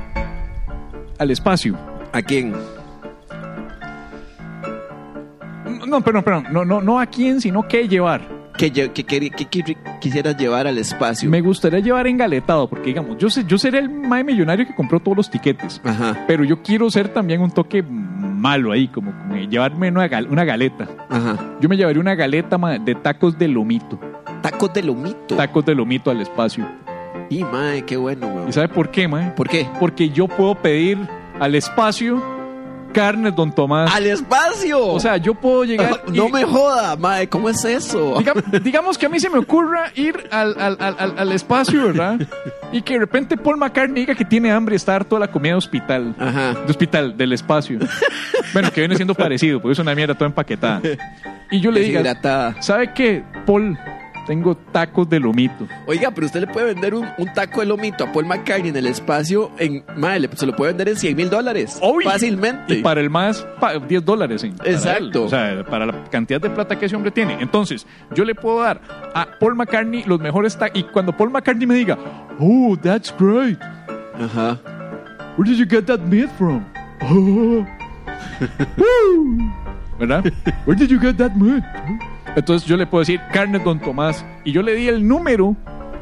al 1.18 1.32
espacio. 1.32 1.76
¿A 2.13 2.22
quién? 2.22 2.53
No, 5.88 5.99
perdón, 6.01 6.24
perdón. 6.24 6.45
No, 6.51 6.63
no, 6.63 6.80
no 6.80 6.99
a 6.99 7.07
quién, 7.07 7.41
sino 7.41 7.68
qué 7.68 7.88
llevar. 7.88 8.22
¿Qué, 8.55 8.72
lle- 8.72 8.93
qué 8.93 9.03
queri- 9.05 9.34
qué 9.36 9.49
qui- 9.49 9.99
quisieras 9.99 10.38
llevar 10.38 10.68
al 10.68 10.78
espacio? 10.78 11.28
Me 11.30 11.41
gustaría 11.41 11.80
llevar 11.80 12.05
engaletado, 12.05 12.70
porque 12.70 12.86
digamos, 12.89 13.18
yo 13.18 13.32
sé, 13.32 13.43
yo 13.47 13.57
seré 13.57 13.80
el 13.80 13.89
mae 13.89 14.24
millonario 14.24 14.68
que 14.68 14.76
compró 14.76 14.99
todos 14.99 15.18
los 15.18 15.30
tiquetes. 15.32 15.82
Ajá, 15.84 16.24
Pero 16.28 16.43
yo 16.43 16.61
quiero 16.61 16.89
ser 16.91 17.09
también 17.09 17.41
un 17.41 17.49
toque 17.49 17.84
malo 18.45 18.71
ahí, 18.71 18.87
como, 18.87 19.11
como 19.11 19.35
llevarme 19.35 19.89
una, 19.89 20.07
gal- 20.07 20.27
una 20.29 20.43
galeta. 20.45 20.87
ajá. 21.09 21.35
Yo 21.59 21.67
me 21.67 21.77
llevaría 21.77 21.99
una 21.99 22.13
galeta 22.15 22.57
de 22.79 22.93
tacos 22.95 23.37
de 23.39 23.47
lomito. 23.47 23.99
Tacos 24.41 24.71
de 24.73 24.83
lomito. 24.83 25.35
Tacos 25.35 25.65
de 25.65 25.73
lomito 25.73 26.11
al 26.11 26.21
espacio. 26.21 26.63
y 27.29 27.43
mae, 27.43 27.83
qué 27.85 27.97
bueno, 27.97 28.27
weón. 28.27 28.49
¿Y 28.49 28.51
sabe 28.53 28.67
por 28.67 28.91
qué, 28.91 29.07
mae? 29.07 29.31
¿Por 29.31 29.49
qué? 29.49 29.67
Porque 29.79 30.09
yo 30.09 30.27
puedo 30.27 30.53
pedir 30.53 30.97
al 31.39 31.55
espacio 31.55 32.21
carne 32.95 33.29
Don 33.31 33.53
Tomás. 33.53 33.93
¡Al 33.93 34.05
espacio! 34.07 34.87
O 34.87 34.99
sea, 35.01 35.17
yo 35.17 35.35
puedo 35.35 35.65
llegar. 35.65 36.01
no 36.13 36.29
me 36.29 36.45
joda, 36.45 36.95
mae, 36.95 37.27
¿cómo 37.27 37.49
es 37.49 37.63
eso? 37.65 38.15
Diga- 38.15 38.61
digamos 38.63 38.97
que 38.97 39.05
a 39.05 39.09
mí 39.09 39.19
se 39.19 39.29
me 39.29 39.37
ocurra 39.37 39.91
ir 39.95 40.27
al, 40.31 40.55
al- 40.59 40.77
al- 40.79 41.13
al- 41.17 41.31
espacio, 41.33 41.87
¿verdad? 41.87 42.19
Y 42.71 42.81
que 42.81 42.93
de 42.93 42.99
repente 42.99 43.35
Paul 43.35 43.57
McCartney 43.57 44.03
diga 44.03 44.15
que 44.15 44.23
tiene 44.23 44.49
hambre 44.51 44.75
y 44.75 44.77
está 44.77 44.95
harto 44.95 45.15
de 45.17 45.19
la 45.19 45.27
comida 45.27 45.51
de 45.51 45.57
hospital. 45.57 46.15
Ajá. 46.17 46.53
De 46.53 46.71
hospital, 46.71 47.17
del 47.17 47.33
espacio. 47.33 47.79
Bueno, 48.53 48.71
que 48.71 48.79
viene 48.81 48.95
siendo 48.95 49.13
parecido, 49.13 49.61
porque 49.61 49.73
es 49.73 49.79
una 49.79 49.93
mierda 49.93 50.13
toda 50.13 50.27
empaquetada. 50.27 50.81
Y 51.51 51.59
yo 51.59 51.71
le 51.71 51.81
diga. 51.81 52.55
¿sabe 52.61 52.93
qué, 52.93 53.23
Paul? 53.45 53.77
Tengo 54.26 54.55
tacos 54.55 55.07
de 55.09 55.19
lomito. 55.19 55.67
Oiga, 55.88 56.09
pero 56.11 56.26
usted 56.28 56.39
le 56.41 56.47
puede 56.47 56.73
vender 56.73 56.93
un, 56.95 57.07
un 57.17 57.34
taco 57.34 57.59
de 57.59 57.67
lomito 57.67 58.03
a 58.05 58.11
Paul 58.11 58.26
McCartney 58.26 58.69
en 58.69 58.76
el 58.76 58.88
espacio 58.88 59.51
en. 59.59 59.84
Mae, 59.97 60.19
le- 60.19 60.30
se 60.36 60.45
lo 60.47 60.55
puede 60.55 60.71
vender 60.71 60.89
en 60.89 60.95
100 60.97 61.15
mil 61.15 61.30
dólares. 61.30 61.80
Fácilmente. 62.03 62.80
Y 62.80 62.82
para 62.82 63.01
el 63.01 63.09
más, 63.09 63.45
pa- 63.59 63.78
10 63.78 64.03
dólares. 64.03 64.43
en- 64.43 64.55
para 64.55 64.71
Exacto. 64.71 65.19
él. 65.19 65.26
O 65.26 65.30
sea, 65.30 65.63
para 65.65 65.86
la 65.86 66.03
cantidad 66.05 66.41
de 66.41 66.49
plata 66.49 66.78
que 66.80 66.86
ese 66.88 66.95
hombre 66.95 67.11
tiene. 67.11 67.38
Entonces, 67.39 67.86
yo 68.15 68.26
le 68.26 68.34
puedo 68.34 68.61
dar 68.63 68.82
a 69.13 69.28
Paul 69.39 69.55
McCartney 69.55 70.03
los 70.05 70.19
mejores 70.19 70.57
tacos. 70.57 70.80
Y 70.80 70.84
cuando 70.84 71.15
Paul 71.15 71.30
McCartney 71.30 71.67
me 71.67 71.76
diga, 71.76 71.97
oh, 72.39 72.76
that's 72.82 73.13
great. 73.19 73.59
Ajá. 74.19 74.59
Where 75.38 75.49
did 75.51 75.57
you 75.59 75.65
get 75.69 75.86
that 75.86 75.99
meat 76.01 76.30
from? 76.38 76.63
Oh. 77.07 77.65
¿Verdad? 79.99 80.26
Where 80.65 80.76
did 80.78 80.89
you 80.89 80.99
get 80.99 81.17
that 81.17 81.36
meat? 81.36 81.63
Entonces 82.36 82.67
yo 82.67 82.77
le 82.77 82.86
puedo 82.86 83.01
decir 83.01 83.19
carne 83.31 83.59
Don 83.59 83.79
Tomás 83.79 84.25
y 84.43 84.51
yo 84.51 84.61
le 84.61 84.75
di 84.75 84.88
el 84.88 85.07
número 85.07 85.55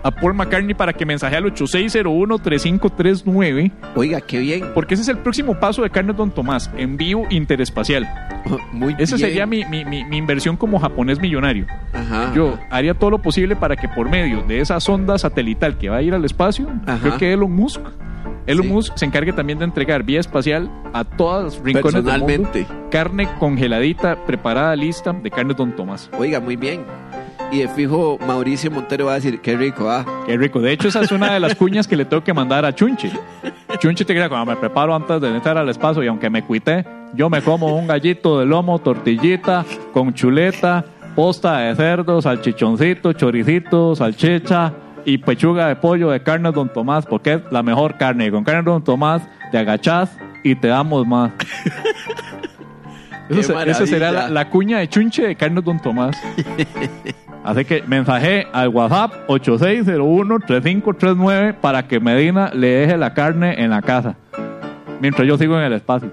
a 0.06 0.12
Paul 0.12 0.34
McCartney 0.34 0.74
para 0.74 0.92
que 0.94 1.06
mensaje 1.06 1.36
al 1.38 1.46
8601-3539 1.46 3.72
Oiga, 3.96 4.20
qué 4.22 4.40
bien. 4.40 4.66
porque 4.74 4.96
ese 4.96 5.04
es 5.04 5.08
el 5.10 5.18
próximo 5.20 5.58
paso 5.60 5.82
de 5.82 5.90
carne 5.90 6.12
Don 6.14 6.30
Tomás, 6.32 6.70
envío 6.78 7.22
interespacial. 7.30 8.08
Muy 8.74 8.94
Esa 9.00 9.16
bien. 9.16 9.30
sería 9.30 9.46
mi, 9.46 9.64
mi- 9.66 9.86
mi- 9.86 10.04
mi 10.04 10.18
inversión 10.18 10.58
como 10.58 10.78
japonés 10.80 11.20
millonario. 11.22 11.66
Ajá. 11.94 12.34
Yo 12.36 12.58
haría 12.70 12.94
todo 12.94 13.12
lo 13.12 13.20
posible 13.20 13.56
para 13.56 13.78
que 13.78 13.88
por 13.88 14.10
medio 14.10 14.42
de 14.44 14.60
esa 14.60 14.80
sonda 14.82 15.18
satelital 15.18 15.78
que 15.78 15.88
va 15.90 15.98
a 15.98 16.02
ir 16.02 16.14
al 16.14 16.26
espacio, 16.26 16.68
Ajá. 16.86 17.00
creo 17.00 17.18
que 17.18 17.32
Elon 17.34 17.52
Musk, 17.54 17.80
Elon 18.46 18.66
Sí. 18.66 18.72
Musk 18.72 18.98
se 18.98 19.06
encargue 19.06 19.34
también 19.34 19.60
de 19.60 19.66
entregar 19.66 20.04
vía 20.04 20.20
espacial 20.20 20.70
a 20.94 21.04
todas 21.04 21.44
las 21.56 21.64
rincones 21.64 21.94
del 22.04 22.04
mundo 22.04 22.26
Personalmente. 22.26 22.68
carne 22.92 23.28
congeladita, 23.40 24.18
preparada, 24.26 24.76
lista 24.76 25.14
de 25.14 25.32
carne 25.32 25.54
Don 25.54 25.76
Tomás. 25.76 26.10
Oiga, 26.18 26.40
muy 26.40 26.56
bien. 26.56 26.82
Y 27.52 27.60
de 27.60 27.68
fijo, 27.68 28.18
Mauricio 28.26 28.72
Montero 28.72 29.06
va 29.06 29.12
a 29.12 29.16
decir, 29.16 29.40
qué 29.40 29.56
rico, 29.56 29.88
ah. 29.90 30.04
Qué 30.26 30.36
rico. 30.38 30.60
De 30.60 30.72
hecho, 30.72 30.88
esa 30.88 31.02
es 31.02 31.12
una 31.12 31.34
de 31.34 31.40
las 31.40 31.54
cuñas 31.56 31.88
que 31.88 31.96
le 31.96 32.06
tengo 32.06 32.24
que 32.24 32.34
mandar 32.34 32.66
a 32.66 32.74
Chunche. 32.74 33.12
Chunche 33.80 34.06
te 34.06 34.14
crea, 34.14 34.28
cuando 34.28 34.52
me 34.52 34.58
preparo 34.58 34.96
antes 34.96 35.22
de 35.22 35.30
entrar 35.30 35.58
al 35.58 35.70
espacio 35.70 36.04
y 36.04 36.08
aunque 36.08 36.30
me 36.30 36.44
cuité, 36.44 36.84
yo 37.14 37.30
me 37.30 37.42
como 37.42 37.76
un 37.78 37.86
gallito 37.88 38.40
de 38.40 38.46
lomo, 38.48 38.80
tortillita, 38.80 39.66
con 39.94 40.14
chuleta, 40.14 40.84
posta 41.16 41.60
de 41.60 41.76
cerdo, 41.76 42.22
salchichoncito, 42.22 43.14
choricito, 43.14 43.96
salchicha 43.96 44.74
y 45.06 45.18
pechuga 45.18 45.68
de 45.68 45.76
pollo 45.76 46.10
de 46.10 46.22
carne 46.24 46.52
Don 46.52 46.72
Tomás, 46.72 47.06
porque 47.06 47.34
es 47.34 47.42
la 47.52 47.62
mejor 47.64 47.98
carne. 47.98 48.32
Con 48.32 48.44
carne 48.44 48.64
Don 48.64 48.84
Tomás 48.84 49.22
te 49.52 49.58
agachás 49.58 50.18
y 50.44 50.56
te 50.56 50.68
damos 50.70 51.06
más. 51.08 51.32
Eso 53.30 53.58
se- 53.58 53.70
esa 53.70 53.86
será 53.88 54.12
la, 54.12 54.28
la 54.30 54.50
cuña 54.50 54.80
de 54.80 54.88
Chunche 54.90 55.26
de 55.28 55.36
carne 55.36 55.62
Don 55.62 55.80
Tomás. 55.80 56.18
Así 57.44 57.66
que 57.66 57.82
mensaje 57.84 58.48
al 58.54 58.70
WhatsApp 58.70 59.12
8601-3539 59.28 61.56
para 61.56 61.86
que 61.88 62.00
Medina 62.00 62.52
le 62.54 62.68
deje 62.68 62.98
la 62.98 63.14
carne 63.14 63.62
en 63.64 63.70
la 63.72 63.82
casa. 63.82 64.16
Mientras 65.02 65.28
yo 65.28 65.38
sigo 65.38 65.58
en 65.58 65.64
el 65.66 65.74
espacio. 65.74 66.12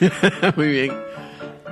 muy 0.56 0.68
bien. 0.68 0.90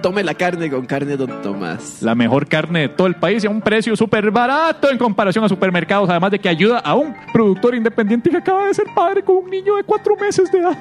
Tome 0.03 0.23
la 0.25 0.35
carne 0.35 0.71
con 0.71 0.87
carne 0.87 1.17
Don 1.17 1.43
Tomás. 1.43 2.01
La 2.03 2.15
mejor 2.15 2.47
carne 2.49 2.81
de 2.81 2.89
todo 2.89 3.07
el 3.07 3.17
país 3.17 3.45
y 3.45 3.47
a 3.47 3.51
un 3.51 3.61
precio 3.61 3.95
súper 3.97 4.31
barato 4.31 4.91
en 4.91 4.97
comparación 4.97 5.45
a 5.45 5.49
supermercados. 5.49 6.09
Además 6.09 6.31
de 6.31 6.39
que 6.39 6.49
ayuda 6.49 6.79
a 6.79 6.95
un 6.95 7.15
productor 7.33 7.75
independiente 7.75 8.31
que 8.31 8.39
acaba 8.39 8.67
de 8.67 8.75
ser 8.75 8.87
padre 8.95 9.23
con 9.23 9.37
un 9.45 9.51
niño 9.51 9.77
de 9.77 9.85
cuatro 9.85 10.17
meses 10.17 10.51
de 10.51 10.59
edad. 10.61 10.79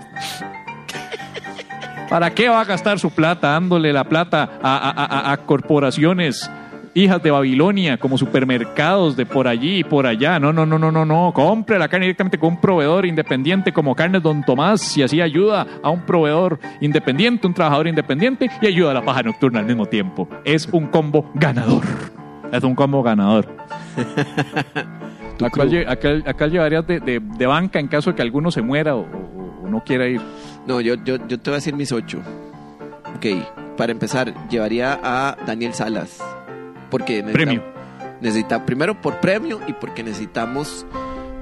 ¿Para 2.09 2.33
qué 2.33 2.49
va 2.49 2.61
a 2.61 2.65
gastar 2.65 2.97
su 2.97 3.11
plata 3.11 3.49
dándole 3.49 3.93
la 3.93 4.03
plata 4.05 4.49
a, 4.63 4.77
a- 4.89 5.29
a- 5.29 5.31
a 5.33 5.37
corporaciones 5.45 6.49
hijas 6.93 7.21
de 7.23 7.31
Babilonia 7.31 7.97
como 7.97 8.17
supermercados 8.17 9.15
de 9.15 9.25
por 9.25 9.47
allí 9.47 9.79
y 9.79 9.83
por 9.83 10.05
allá? 10.07 10.39
No, 10.39 10.51
no, 10.53 10.65
no, 10.65 10.77
no, 10.79 10.91
no, 10.91 11.05
no. 11.05 11.31
Compre 11.33 11.77
la 11.79 11.87
carne 11.87 12.05
directamente 12.07 12.37
con 12.37 12.49
un 12.53 12.61
proveedor 12.61 13.05
independiente 13.05 13.71
como 13.71 13.95
Carnes 13.95 14.21
Don 14.23 14.43
Tomás 14.43 14.97
y 14.97 15.03
así 15.03 15.21
ayuda 15.21 15.65
a 15.83 15.89
un 15.89 16.01
proveedor 16.01 16.59
independiente, 16.81 17.47
un 17.47 17.53
trabajador 17.53 17.87
independiente 17.87 18.49
y 18.61 18.67
ayuda 18.67 18.91
a 18.91 18.93
la 18.95 19.01
paja 19.03 19.23
nocturna 19.23 19.59
al 19.59 19.65
mismo 19.65 19.85
tiempo. 19.85 20.27
Es 20.45 20.67
un 20.71 20.87
combo 20.87 21.29
ganador. 21.35 21.83
Es 22.51 22.63
un 22.63 22.75
combo 22.75 23.03
ganador. 23.03 23.47
Acá, 25.41 25.63
lle- 25.65 25.87
acá, 25.87 26.09
acá 26.29 26.47
llevarías 26.47 26.85
de, 26.85 26.99
de- 26.99 27.19
de 27.21 27.45
banca 27.45 27.79
en 27.79 27.87
caso 27.87 28.09
de 28.09 28.15
que 28.17 28.21
alguno 28.21 28.51
se 28.51 28.61
muera 28.61 28.95
o, 28.95 29.01
o- 29.01 29.61
o 29.63 29.69
no 29.69 29.81
quiera 29.83 30.05
ir. 30.07 30.19
No, 30.67 30.81
yo, 30.81 30.95
yo, 31.05 31.15
yo 31.27 31.39
te 31.39 31.49
voy 31.49 31.53
a 31.53 31.55
decir 31.59 31.75
mis 31.75 31.91
ocho. 31.93 32.19
Ok, 33.15 33.25
para 33.77 33.91
empezar, 33.93 34.33
llevaría 34.49 34.99
a 35.01 35.37
Daniel 35.47 35.73
Salas. 35.73 36.21
Porque 36.89 37.21
necesita- 37.23 37.33
Premio. 37.33 37.63
Necesita, 38.21 38.65
primero 38.65 38.99
por 38.99 39.19
premio 39.21 39.59
y 39.67 39.73
porque 39.73 40.03
necesitamos 40.03 40.85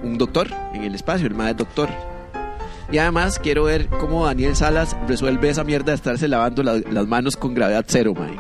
un 0.04 0.18
doctor 0.18 0.48
en 0.74 0.84
el 0.84 0.94
espacio, 0.96 1.26
el 1.28 1.34
más 1.34 1.56
doctor. 1.58 1.90
Y 2.92 3.00
además 3.00 3.40
quiero 3.40 3.64
ver 3.64 3.88
cómo 3.88 4.26
Daniel 4.26 4.56
Salas 4.56 4.96
resuelve 5.08 5.50
esa 5.50 5.64
mierda 5.64 5.88
de 5.92 5.96
estarse 5.96 6.28
lavando 6.28 6.62
la- 6.64 6.76
las 6.92 7.08
manos 7.08 7.36
con 7.36 7.54
gravedad 7.54 7.84
cero, 7.88 8.14
mae. 8.18 8.36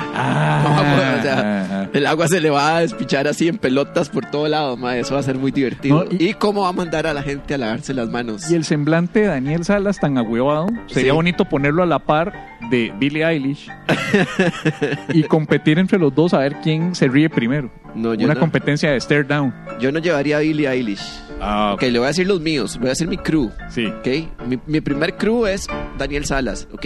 Ah, 0.00 1.16
o 1.18 1.22
sea, 1.22 1.90
el 1.92 2.06
agua 2.06 2.28
se 2.28 2.40
le 2.40 2.50
va 2.50 2.76
a 2.76 2.80
despichar 2.80 3.26
así 3.28 3.48
en 3.48 3.58
pelotas 3.58 4.08
por 4.08 4.26
todo 4.26 4.48
lado, 4.48 4.76
mae. 4.76 5.00
Eso 5.00 5.14
va 5.14 5.20
a 5.20 5.22
ser 5.22 5.36
muy 5.38 5.50
divertido. 5.50 6.04
No, 6.04 6.10
y- 6.18 6.28
y... 6.30 6.34
cómo 6.34 6.62
va 6.62 6.68
a 6.68 6.72
mandar 6.72 7.06
a 7.06 7.14
la 7.14 7.22
gente 7.22 7.54
a 7.54 7.58
lavarse 7.58 7.94
las 7.94 8.08
manos? 8.08 8.50
Y 8.50 8.54
el 8.54 8.64
semblante 8.64 9.20
de 9.20 9.26
Daniel 9.28 9.64
Salas 9.64 9.98
tan 9.98 10.18
ahuevado, 10.18 10.66
sería 10.86 11.12
Sí. 11.12 11.16
bonito 11.16 11.44
ponerlo 11.44 11.82
a 11.82 11.86
la 11.86 11.98
par 12.00 12.32
de 12.70 12.92
Billie 12.98 13.24
Eilish 13.24 13.68
y 15.12 15.22
competir 15.24 15.78
entre 15.78 15.98
los 15.98 16.14
dos 16.14 16.34
a 16.34 16.38
ver 16.38 16.56
quién 16.62 16.94
se 16.94 17.08
ríe 17.08 17.30
primero. 17.30 17.70
No, 17.94 18.14
yo 18.14 18.26
Una 18.26 18.34
no. 18.34 18.40
competencia 18.40 18.90
de 18.90 19.00
stare 19.00 19.24
down. 19.24 19.54
Yo 19.80 19.90
no 19.92 19.98
llevaría 19.98 20.36
a 20.36 20.40
Billie 20.40 20.68
Eilish. 20.68 21.02
Ah, 21.40 21.72
Ok, 21.74 21.82
le 21.82 21.98
voy 21.98 22.06
a 22.06 22.08
decir 22.08 22.26
los 22.26 22.40
míos. 22.40 22.76
Voy 22.78 22.86
a 22.86 22.90
decir 22.90 23.08
mi 23.08 23.16
crew. 23.16 23.50
Sí. 23.68 23.86
Ok, 23.86 24.08
mi, 24.46 24.58
mi 24.66 24.80
primer 24.80 25.16
crew 25.16 25.46
es 25.46 25.66
Daniel 25.96 26.24
Salas. 26.24 26.68
Ok, 26.72 26.84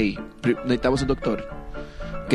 necesitamos 0.65 1.03
un 1.03 1.09
doctor. 1.09 1.49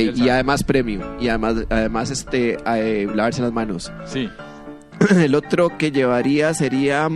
Ok, 0.10 0.16
y 0.18 0.30
además 0.30 0.64
premio. 0.64 1.18
Y 1.20 1.30
además, 1.30 1.56
además 1.70 2.12
este, 2.12 2.58
eh, 2.66 3.08
lavarse 3.14 3.42
las 3.42 3.52
manos. 3.54 3.92
Sí. 4.06 4.30
El 5.16 5.36
otro 5.36 5.78
que 5.78 5.92
llevaría 5.92 6.54
sería. 6.54 7.08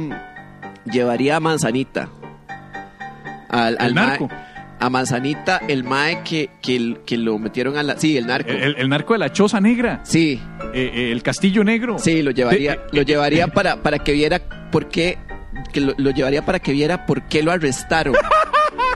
Llevaría 0.85 1.35
a 1.35 1.39
Manzanita. 1.39 2.09
Al, 3.49 3.93
narco. 3.93 4.29
a 4.79 4.89
Manzanita, 4.89 5.61
el 5.67 5.83
mae 5.83 6.21
que, 6.23 6.49
que, 6.61 6.97
que 7.05 7.17
lo 7.17 7.37
metieron 7.37 7.77
a 7.77 7.83
la. 7.83 7.97
Sí, 7.99 8.17
el 8.17 8.25
narco. 8.27 8.49
El, 8.49 8.61
el- 8.63 8.75
el 8.77 8.89
narco 8.89 9.13
de 9.13 9.19
la 9.19 9.31
choza 9.31 9.59
negra. 9.59 9.99
Sí, 10.03 10.39
Eh, 10.73 10.91
eh, 10.93 11.11
el 11.11 11.21
castillo 11.21 11.63
negro. 11.63 11.97
Sí, 11.99 12.21
lo 12.23 12.31
llevaría, 12.31 12.71
De- 12.77 12.81
lo 12.93 13.01
llevaría 13.01 13.47
para, 13.47 13.83
para 13.83 13.99
que 13.99 14.13
viera 14.13 14.39
por 14.71 14.87
qué, 14.87 15.17
que 15.71 15.81
lo, 15.81 15.93
lo 15.97 16.11
llevaría 16.11 16.43
para 16.45 16.59
que 16.59 16.71
viera 16.71 17.05
por 17.05 17.23
qué 17.23 17.41
lo 17.43 17.51
arrestaron. 17.51 18.15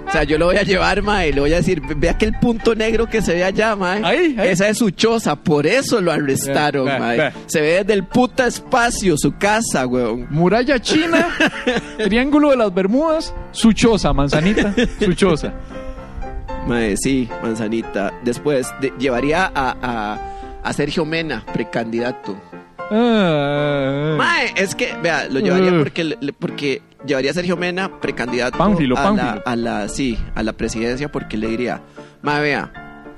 O 0.08 0.12
sea, 0.12 0.24
yo 0.24 0.38
lo 0.38 0.46
voy 0.46 0.58
a 0.58 0.64
llevar, 0.64 1.02
mae, 1.02 1.34
le 1.34 1.42
voy 1.42 1.52
a 1.52 1.58
decir, 1.58 1.82
ve 1.82 2.10
aquel 2.10 2.34
punto 2.40 2.76
negro 2.76 3.08
que 3.08 3.22
se 3.22 3.34
ve 3.34 3.44
allá, 3.44 3.76
mae. 3.76 4.02
Ahí, 4.06 4.36
ahí. 4.38 4.50
Esa 4.50 4.70
es 4.70 4.78
su 4.78 4.92
choza, 4.92 5.36
por 5.36 5.66
eso 5.66 6.00
lo 6.00 6.12
arrestaron, 6.12 6.86
ve, 6.86 7.00
mae. 7.00 7.34
Se 7.48 7.60
ve 7.60 7.68
desde 7.80 7.94
el 7.94 8.04
puta 8.06 8.46
espacio, 8.48 9.16
su 9.18 9.36
casa, 9.38 9.86
weón. 9.88 10.28
Muralla 10.30 10.80
china, 10.80 11.28
Triángulo 11.98 12.52
de 12.52 12.58
las 12.58 12.74
Bermudas, 12.74 13.34
su 13.52 13.74
choza, 13.74 14.14
manzanita, 14.14 14.74
su 15.00 15.14
choza. 15.14 15.54
Mae, 16.68 16.96
sí, 16.98 17.28
manzanita. 17.44 18.14
Después, 18.24 18.68
de- 18.82 18.94
llevaría 18.98 19.52
a, 19.54 19.76
a, 19.82 20.20
a 20.64 20.74
Sergio 20.74 21.04
Mena, 21.06 21.44
precandidato. 21.52 22.40
Ah, 22.92 24.16
Mae, 24.18 24.54
es 24.56 24.76
que, 24.76 24.94
vea, 25.02 25.28
lo 25.30 25.40
llevaría 25.40 25.72
Uh. 25.74 25.80
porque, 25.80 26.04
le- 26.04 26.34
porque 26.34 26.82
llevaría 27.06 27.32
a 27.32 27.34
Sergio 27.34 27.58
Mena, 27.58 28.00
precandidato 28.00 28.58
Pánfilo, 28.58 28.98
a, 28.98 29.04
Pánfilo. 29.04 29.26
La, 29.36 29.42
a 29.52 29.56
la, 29.56 29.90
sí, 29.90 30.18
a 30.36 30.44
la 30.44 30.54
presidencia, 30.54 31.12
porque 31.12 31.38
le 31.38 31.48
diría, 31.48 31.82
Mae, 32.22 32.42
vea, 32.42 32.72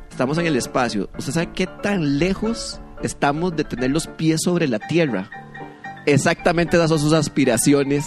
estamos 0.10 0.38
en 0.38 0.46
el 0.48 0.56
espacio. 0.56 1.10
¿Usted 1.18 1.34
sabe 1.34 1.50
qué 1.54 1.68
tan 1.68 2.20
lejos 2.20 2.80
estamos 3.04 3.56
de 3.56 3.64
tener 3.64 3.92
los 3.92 4.08
pies 4.08 4.42
sobre 4.44 4.68
la 4.68 4.80
tierra? 4.80 5.30
Exactamente 6.06 6.78
esas 6.78 6.90
son 6.90 7.00
sus 7.00 7.14
aspiraciones 7.14 8.06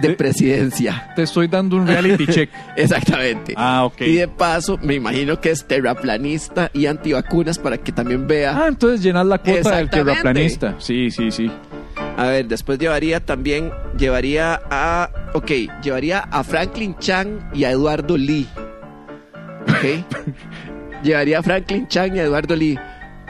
de 0.00 0.08
De- 0.08 0.14
presidencia. 0.14 1.12
Te 1.16 1.22
estoy 1.22 1.48
dando 1.48 1.76
un 1.76 1.86
reality 1.86 2.26
check. 2.26 2.50
Exactamente. 2.76 3.54
Ah, 3.56 3.84
ok. 3.84 4.00
Y 4.02 4.14
de 4.16 4.28
paso, 4.28 4.78
me 4.82 4.94
imagino 4.94 5.40
que 5.40 5.50
es 5.50 5.64
terraplanista 5.66 6.70
y 6.72 6.86
antivacunas 6.86 7.58
para 7.58 7.78
que 7.78 7.92
también 7.92 8.26
vea. 8.26 8.56
Ah, 8.56 8.68
entonces 8.68 9.02
llenar 9.02 9.26
la 9.26 9.38
cuota 9.38 9.76
del 9.76 9.90
terraplanista. 9.90 10.74
Sí, 10.78 11.10
sí, 11.10 11.30
sí. 11.30 11.50
A 12.16 12.24
ver, 12.26 12.46
después 12.46 12.78
llevaría 12.78 13.20
también, 13.24 13.70
llevaría 13.96 14.60
a, 14.70 15.10
ok, 15.34 15.50
llevaría 15.82 16.20
a 16.20 16.44
Franklin 16.44 16.96
Chang 16.98 17.38
y 17.54 17.64
a 17.64 17.70
Eduardo 17.70 18.16
Lee. 18.16 18.46
Ok. 19.62 20.04
llevaría 21.02 21.38
a 21.38 21.42
Franklin 21.42 21.88
Chang 21.88 22.14
y 22.16 22.18
a 22.20 22.24
Eduardo 22.24 22.56
Lee 22.56 22.78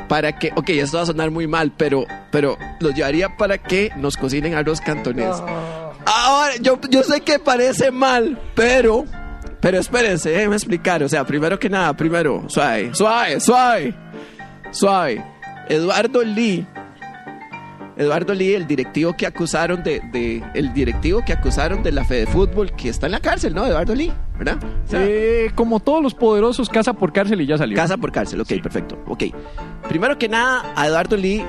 para 0.09 0.37
que, 0.39 0.51
ok, 0.57 0.71
esto 0.71 0.97
va 0.97 1.05
a 1.05 1.07
sonar 1.07 1.31
muy 1.31 1.47
mal, 1.47 1.73
pero, 1.77 2.05
pero 2.33 2.59
los 2.81 2.95
llevaría 2.95 3.37
para 3.37 3.59
que 3.59 3.93
nos 3.97 4.17
cocinen 4.17 4.55
arroz 4.55 4.81
cantonés. 4.81 5.37
Ahora, 6.21 6.55
yo, 6.61 6.79
yo 6.91 7.03
sé 7.03 7.21
que 7.23 7.39
parece 7.39 7.91
mal, 7.91 8.39
pero, 8.55 9.05
pero 9.61 9.79
espérense, 9.79 10.31
déjenme 10.31 10.57
explicar. 10.57 11.03
O 11.03 11.09
sea, 11.09 11.25
primero 11.25 11.59
que 11.59 11.69
nada, 11.71 11.95
primero, 11.97 12.45
suave, 12.49 12.91
suave, 12.95 13.41
suave, 13.41 13.95
suave. 14.71 15.25
Eduardo 15.69 16.23
Lee 16.23 16.67
Eduardo 17.97 18.33
Lee, 18.35 18.55
el 18.55 18.67
directivo 18.67 19.15
que 19.15 19.27
acusaron 19.27 19.83
de, 19.83 20.01
de- 20.11 20.43
el 20.55 20.73
directivo 20.73 21.23
que 21.25 21.35
acusaron 21.35 21.83
de 21.83 21.93
la 21.93 22.03
Fede 22.05 22.27
Fútbol, 22.27 22.73
que 22.73 22.89
está 22.89 23.07
en 23.07 23.13
la 23.13 23.21
cárcel, 23.21 23.55
¿no? 23.55 23.67
Eduardo 23.67 23.95
Lee, 23.95 24.11
¿verdad? 24.39 24.59
O 24.87 24.89
sea, 24.91 25.01
Eh, 25.05 25.51
como 25.55 25.81
todos 25.81 26.03
los 26.03 26.15
poderosos, 26.15 26.71
casa 26.71 26.95
por 26.95 27.13
cárcel 27.13 27.43
y 27.43 27.47
ya 27.47 27.59
salió. 27.59 27.77
casa 27.77 27.99
por 27.99 28.11
cárcel, 28.11 28.41
ok, 28.41 28.49
perfecto. 28.63 28.99
Ok. 29.07 29.25
Primero 29.89 30.17
que 30.19 30.29
nada, 30.31 30.73
a 30.75 30.87
Eduardo 30.87 31.17
Lee 31.17 31.45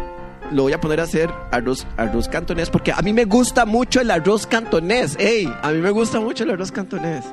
lo 0.51 0.63
voy 0.63 0.73
a 0.73 0.79
poner 0.81 0.99
a 0.99 1.03
hacer 1.03 1.29
arroz, 1.51 1.85
arroz 1.97 2.27
cantonés, 2.27 2.69
porque 2.69 2.91
a 2.91 3.01
mí 3.01 3.13
me 3.13 3.25
gusta 3.25 3.65
mucho 3.65 4.01
el 4.01 4.11
arroz 4.11 4.45
cantonés. 4.47 5.15
¡Ey! 5.19 5.51
A 5.61 5.71
mí 5.71 5.79
me 5.79 5.89
gusta 5.91 6.19
mucho 6.19 6.43
el 6.43 6.51
arroz 6.51 6.71
cantonés. 6.71 7.23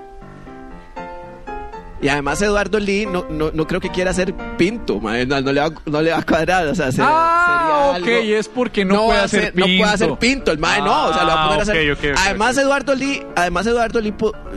Y 2.00 2.06
además 2.06 2.40
Eduardo 2.40 2.78
Lee 2.78 3.06
no, 3.06 3.26
no, 3.28 3.50
no 3.52 3.66
creo 3.66 3.80
que 3.80 3.90
quiera 3.90 4.12
hacer 4.12 4.32
pinto, 4.56 5.00
mae, 5.00 5.26
no, 5.26 5.40
no 5.40 5.50
le 5.52 5.60
va, 5.60 5.70
no 5.86 6.00
le 6.00 6.12
va 6.12 6.18
a 6.18 6.22
cuadrar, 6.22 6.68
o 6.68 6.74
sea, 6.76 6.92
se- 6.92 7.02
ah, 7.02 7.94
sería 7.96 8.14
ok, 8.14 8.22
algo- 8.22 8.34
es 8.36 8.48
porque 8.48 8.84
no, 8.84 9.06
puede 9.06 9.18
hace- 9.18 9.38
hacer 9.38 9.52
pinto. 9.52 9.68
No 9.68 9.78
puede 9.78 9.92
hacer 9.92 10.12
pinto, 10.20 10.52
el 10.52 10.58
mae 10.58 10.78
no, 10.80 11.06
o 11.08 11.12
sea, 11.12 11.24
lo 11.24 11.28
va 11.30 11.42
a 11.42 11.48
poner 11.48 11.58
a 11.58 11.72
Ah, 11.90 11.92
hacer. 11.98 12.14
además. 12.24 12.56
Eduardo 12.56 12.94
Lee, 12.94 13.26
además 13.34 13.66
Eduardo 13.66 14.00
Lee, 14.00 14.14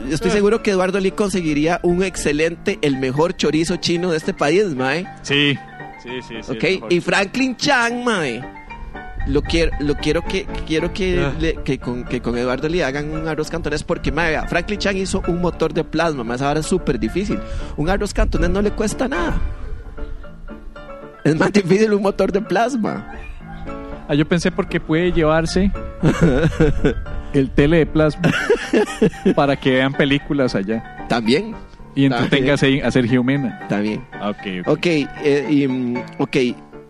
estoy 0.08 0.30
Eh. 0.30 0.34
seguro 0.34 0.62
que 0.62 0.70
Eduardo 0.70 1.00
Lee 1.00 1.10
conseguiría 1.10 1.80
un 1.82 2.04
excelente, 2.04 2.78
el 2.80 2.96
mejor 2.98 3.36
chorizo 3.36 3.74
chino 3.74 4.12
de 4.12 4.18
este 4.18 4.32
país, 4.34 4.66
mae. 4.76 5.04
Sí, 5.22 5.58
sí, 6.02 6.10
sí. 6.26 6.34
sí 6.42 6.52
ok, 6.52 6.64
el 6.64 6.74
mejor. 6.74 6.92
y 6.92 7.00
Franklin 7.00 7.56
Chang, 7.56 8.04
mae. 8.04 8.42
Lo 9.28 9.40
quiero, 9.40 9.70
lo 9.78 9.94
quiero 9.94 10.24
que 10.24 10.46
quiero 10.66 10.92
que, 10.92 11.20
Ah. 11.24 11.32
le- 11.38 11.54
que, 11.62 11.78
con, 11.78 12.02
que 12.04 12.20
con 12.20 12.36
Eduardo 12.36 12.68
Lee 12.68 12.82
hagan 12.82 13.10
un 13.12 13.28
arroz 13.28 13.48
cantonés 13.50 13.84
porque 13.84 14.10
mae, 14.10 14.30
vea, 14.30 14.48
Franklin 14.48 14.80
Chang 14.80 14.96
hizo 14.96 15.22
un 15.28 15.40
motor 15.40 15.72
de 15.72 15.84
plasma, 15.84 16.24
más 16.24 16.42
ahora 16.42 16.58
es 16.60 16.66
súper 16.66 16.98
difícil. 16.98 17.38
Un 17.76 17.88
arroz 17.88 18.12
cantonés 18.12 18.50
no 18.50 18.60
le 18.60 18.72
cuesta 18.72 19.06
nada. 19.06 19.40
Es 21.24 21.38
más 21.38 21.52
difícil 21.52 21.92
un 21.92 22.02
motor 22.02 22.32
de 22.32 22.40
plasma. 22.40 23.12
Ah, 24.08 24.14
yo 24.14 24.26
pensé 24.26 24.50
porque 24.50 24.80
puede 24.80 25.12
llevarse 25.12 25.70
el 27.32 27.50
tele 27.50 27.78
de 27.78 27.86
plasma 27.86 28.30
para 29.36 29.54
que 29.54 29.70
vean 29.70 29.92
películas 29.94 30.54
allá 30.56 31.06
También. 31.08 31.54
Y 31.94 32.04
entretenga 32.06 32.54
a 32.54 32.56
Ser- 32.56 32.84
a 32.84 32.90
Sergio 32.90 33.22
Mena. 33.24 33.58
Está 33.62 33.80
bien. 33.80 34.04
Ok, 34.22 34.66
ok. 34.66 34.68
Ok, 34.78 34.86
eh, 34.86 35.66
mm, 35.68 35.96
ok. 36.18 36.36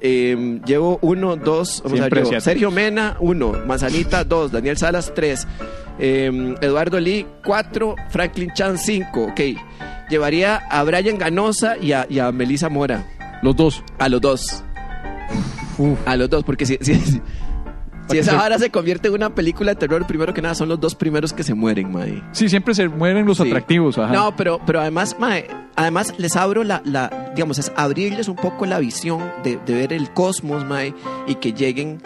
eh, 0.05 0.61
llevo 0.67 0.99
uno, 1.03 1.37
dos, 1.37 1.81
vamos 1.85 2.01
a 2.01 2.05
ver, 2.05 2.13
asiáticos. 2.19 2.45
Sergio 2.45 2.71
Mena, 2.71 3.17
uno, 3.21 3.53
Manzanita, 3.67 4.25
dos, 4.25 4.51
Daniel 4.51 4.77
Salas, 4.77 5.13
tres, 5.15 5.47
eh, 5.99 6.55
Eduardo 6.61 6.99
Lee, 6.99 7.27
cuatro, 7.45 7.95
Franklin 8.11 8.51
Chan, 8.55 8.79
cinco, 8.79 9.25
ok. 9.27 9.41
Llevaría 10.11 10.57
a 10.57 10.83
Brian 10.83 11.19
Ganosa 11.19 11.77
y 11.79 11.93
a, 11.93 12.07
y 12.11 12.19
a 12.19 12.33
Melissa 12.33 12.69
Mora, 12.69 13.07
Los 13.43 13.55
dos. 13.57 13.85
a 13.99 14.09
los 14.09 14.21
dos. 14.21 14.65
A 16.05 16.17
los 16.17 16.29
dos, 16.29 16.45
porque 16.45 16.67
si, 16.67 16.77
si, 16.81 17.21
si, 18.13 18.19
esa 18.19 18.31
se- 18.33 18.37
vara 18.37 18.59
se 18.59 18.71
convierte 18.71 19.09
en 19.09 19.15
una 19.15 19.35
película 19.35 19.73
de 19.73 19.77
terror, 19.77 20.07
primero 20.07 20.33
que 20.33 20.41
nada 20.43 20.55
son 20.55 20.69
los 20.69 20.79
dos 20.81 20.95
primeros 20.95 21.33
que 21.33 21.43
se 21.43 21.55
mueren, 21.55 21.93
mae. 21.93 22.23
Sí, 22.33 22.49
siempre 22.49 22.75
se 22.75 22.89
mueren 22.89 23.27
los 23.27 23.39
Sí. 23.39 23.49
atractivos. 23.49 23.99
Ajá. 23.99 24.13
No, 24.13 24.37
pero, 24.37 24.61
pero 24.65 24.81
además, 24.81 25.17
mae, 25.19 25.47
además 25.77 26.15
les 26.19 26.37
abro 26.37 26.65
la, 26.65 26.83
la, 26.85 27.33
digamos, 27.35 27.59
es 27.59 27.73
abrirles 27.77 28.29
un 28.29 28.37
poco 28.37 28.67
la 28.67 28.79
visión 28.79 29.21
de, 29.45 29.59
de 29.67 29.75
ver 29.75 29.93
el 29.93 30.13
cosmos, 30.13 30.65
mae, 30.67 30.95
y 31.27 31.35
que 31.37 31.53
lleguen 31.53 32.01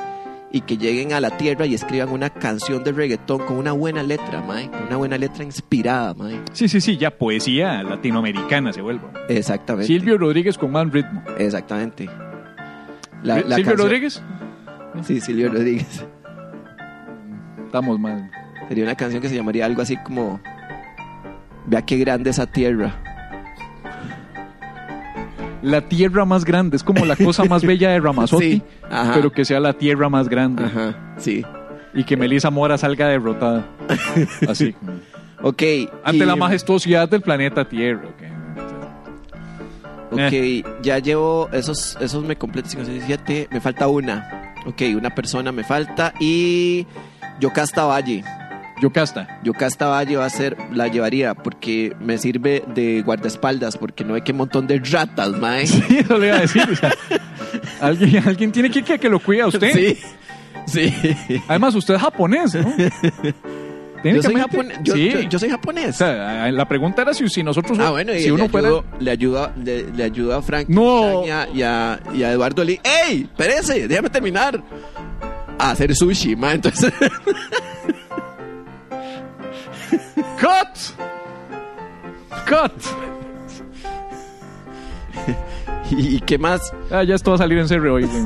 y 0.53 0.61
que 0.63 0.79
lleguen 0.79 1.13
a 1.13 1.21
la 1.21 1.37
tierra 1.37 1.67
y 1.67 1.75
escriban 1.75 2.09
una 2.09 2.31
canción 2.31 2.83
de 2.85 2.93
reggaetón 2.93 3.41
con 3.45 3.59
una 3.59 3.73
buena 3.73 4.03
letra, 4.03 4.41
mae, 4.43 4.71
con 4.71 4.85
una 4.87 4.97
buena 4.97 5.19
letra 5.19 5.45
inspirada, 5.45 6.15
mae. 6.15 6.41
Sí, 6.53 6.69
sí, 6.69 6.81
sí, 6.81 6.97
ya 6.97 7.11
poesía 7.11 7.83
latinoamericana 7.83 8.73
se 8.73 8.81
vuelve. 8.81 9.03
Exactamente. 9.29 9.87
Silvio 9.89 10.17
Rodríguez 10.17 10.57
con 10.57 10.71
más 10.71 10.91
ritmo. 10.91 11.23
Exactamente. 11.37 12.09
La- 13.23 13.37
la 13.37 13.41
Silvio 13.43 13.55
canción- 13.57 13.77
Rodríguez, 13.79 14.23
Sí, 15.03 15.21
Silvio 15.21 15.51
Rodríguez. 15.53 16.05
estamos 17.67 17.99
mal. 17.99 18.31
Sería 18.69 18.85
una 18.85 18.95
canción 18.95 19.21
que 19.23 19.29
se 19.29 19.35
llamaría 19.37 19.65
algo 19.67 19.83
así 19.83 19.97
como 19.99 20.41
Vea 21.67 21.83
qué 21.83 21.97
grande 21.99 22.31
esa 22.31 22.47
tierra. 22.47 22.95
La 25.63 25.81
tierra 25.81 26.25
más 26.25 26.45
grande, 26.45 26.77
es 26.77 26.85
como 26.85 27.05
la 27.05 27.17
cosa 27.17 27.45
más 27.45 27.63
bella 27.67 27.91
de 27.91 27.99
Ramazotti, 28.01 28.53
Sí, 28.53 28.63
pero 29.15 29.33
que 29.33 29.45
sea 29.45 29.59
la 29.59 29.73
tierra 29.73 30.09
más 30.09 30.29
grande. 30.29 30.65
Ajá, 30.65 30.95
sí. 31.17 31.45
Y 31.95 32.05
que 32.05 32.17
Melissa 32.17 32.51
Mora 32.51 32.79
salga 32.79 33.09
derrotada. 33.09 33.65
Así. 34.49 34.75
Ok. 35.43 35.63
Ante 36.05 36.25
y- 36.25 36.27
la 36.27 36.37
majestuosidad 36.37 37.09
del 37.09 37.21
planeta 37.23 37.69
Tierra. 37.69 38.03
ok. 38.09 38.23
Ok, 40.13 40.33
ya 40.83 40.99
llevo 41.01 41.49
esos, 41.53 41.99
esos 42.01 42.23
me 42.25 42.37
completo 42.37 42.69
5, 42.71 42.85
6, 42.87 43.03
7, 43.07 43.49
me 43.51 43.61
falta 43.61 43.89
una. 43.89 44.46
Ok, 44.67 44.83
una 44.97 45.15
persona 45.15 45.53
me 45.53 45.65
falta 45.65 46.13
y 46.21 46.87
Yocasta 47.41 47.85
Valle. 47.85 48.25
Yocasta. 48.83 49.41
Yocasta 49.43 49.87
Valle 49.87 50.17
va 50.17 50.27
a 50.27 50.31
ser, 50.31 50.57
la 50.73 50.89
llevaría 50.89 51.35
porque 51.35 51.97
me 52.01 52.19
sirve 52.19 52.63
de 52.75 53.03
guardaespaldas 53.03 53.79
porque 53.79 54.05
no 54.05 54.15
hay 54.15 54.23
que 54.23 54.33
montón 54.33 54.67
de 54.67 54.79
ratas, 54.79 55.31
mae. 55.31 55.67
Sí, 55.67 55.99
eso 55.99 56.19
le 56.19 56.27
iba 56.29 56.37
a 56.37 56.41
decir. 56.41 56.69
o 56.71 56.77
sea, 56.77 56.93
alguien, 57.81 58.23
alguien 58.27 58.53
tiene 58.53 58.71
que 58.71 58.83
que, 58.83 58.99
que 58.99 59.09
lo 59.09 59.21
cuida 59.21 59.45
a 59.45 59.47
usted. 59.49 59.73
Sí, 59.73 59.99
sí. 60.67 61.41
Además, 61.49 61.75
usted 61.75 61.95
es 61.95 62.01
japonés, 62.01 62.55
¿no? 62.55 62.75
Yo 64.15 64.23
soy, 64.23 64.35
yo, 64.83 64.95
sí. 64.95 65.11
yo- 65.11 65.21
yo 65.21 65.39
soy 65.39 65.51
japonés. 65.51 65.89
O 65.97 65.99
sea, 65.99 66.51
la 66.53 66.69
pregunta 66.69 67.03
era 67.03 67.13
si, 67.15 67.29
si 67.29 67.43
nosotros. 67.43 67.79
Ah, 67.81 67.91
bueno, 67.91 68.15
y 68.15 68.21
si 68.23 68.31
uno 68.31 68.49
fuera. 68.49 68.69
ayudo, 68.69 68.85
le 69.01 69.11
ayuda, 69.11 69.53
le, 69.63 69.91
le 69.93 70.05
ayuda 70.05 70.37
a 70.39 70.43
Frank 70.43 70.69
No. 70.69 71.25
y, 71.27 71.31
a, 71.31 71.49
y 71.53 71.63
a- 71.63 72.01
y 72.15 72.23
a 72.23 72.33
Eduardo 72.33 72.63
Lee. 72.65 72.81
¡Ey! 72.83 73.23
Espérese, 73.23 73.89
déjame 73.89 74.11
terminar. 74.11 74.63
A 75.59 75.71
hacer 75.71 75.95
sushi, 75.95 76.37
ma. 76.37 76.53
Entonces, 76.53 76.93
¡Cut! 80.41 80.77
¡Cut! 82.49 82.73
¿y, 85.91 86.17
y 86.17 86.21
qué 86.21 86.37
más? 86.39 86.73
Ah, 86.91 87.03
ya 87.05 87.15
esto 87.15 87.31
va 87.31 87.37
a 87.37 87.39
salir 87.39 87.59
en 87.59 87.69
serio 87.69 87.95
hoy. 87.95 88.07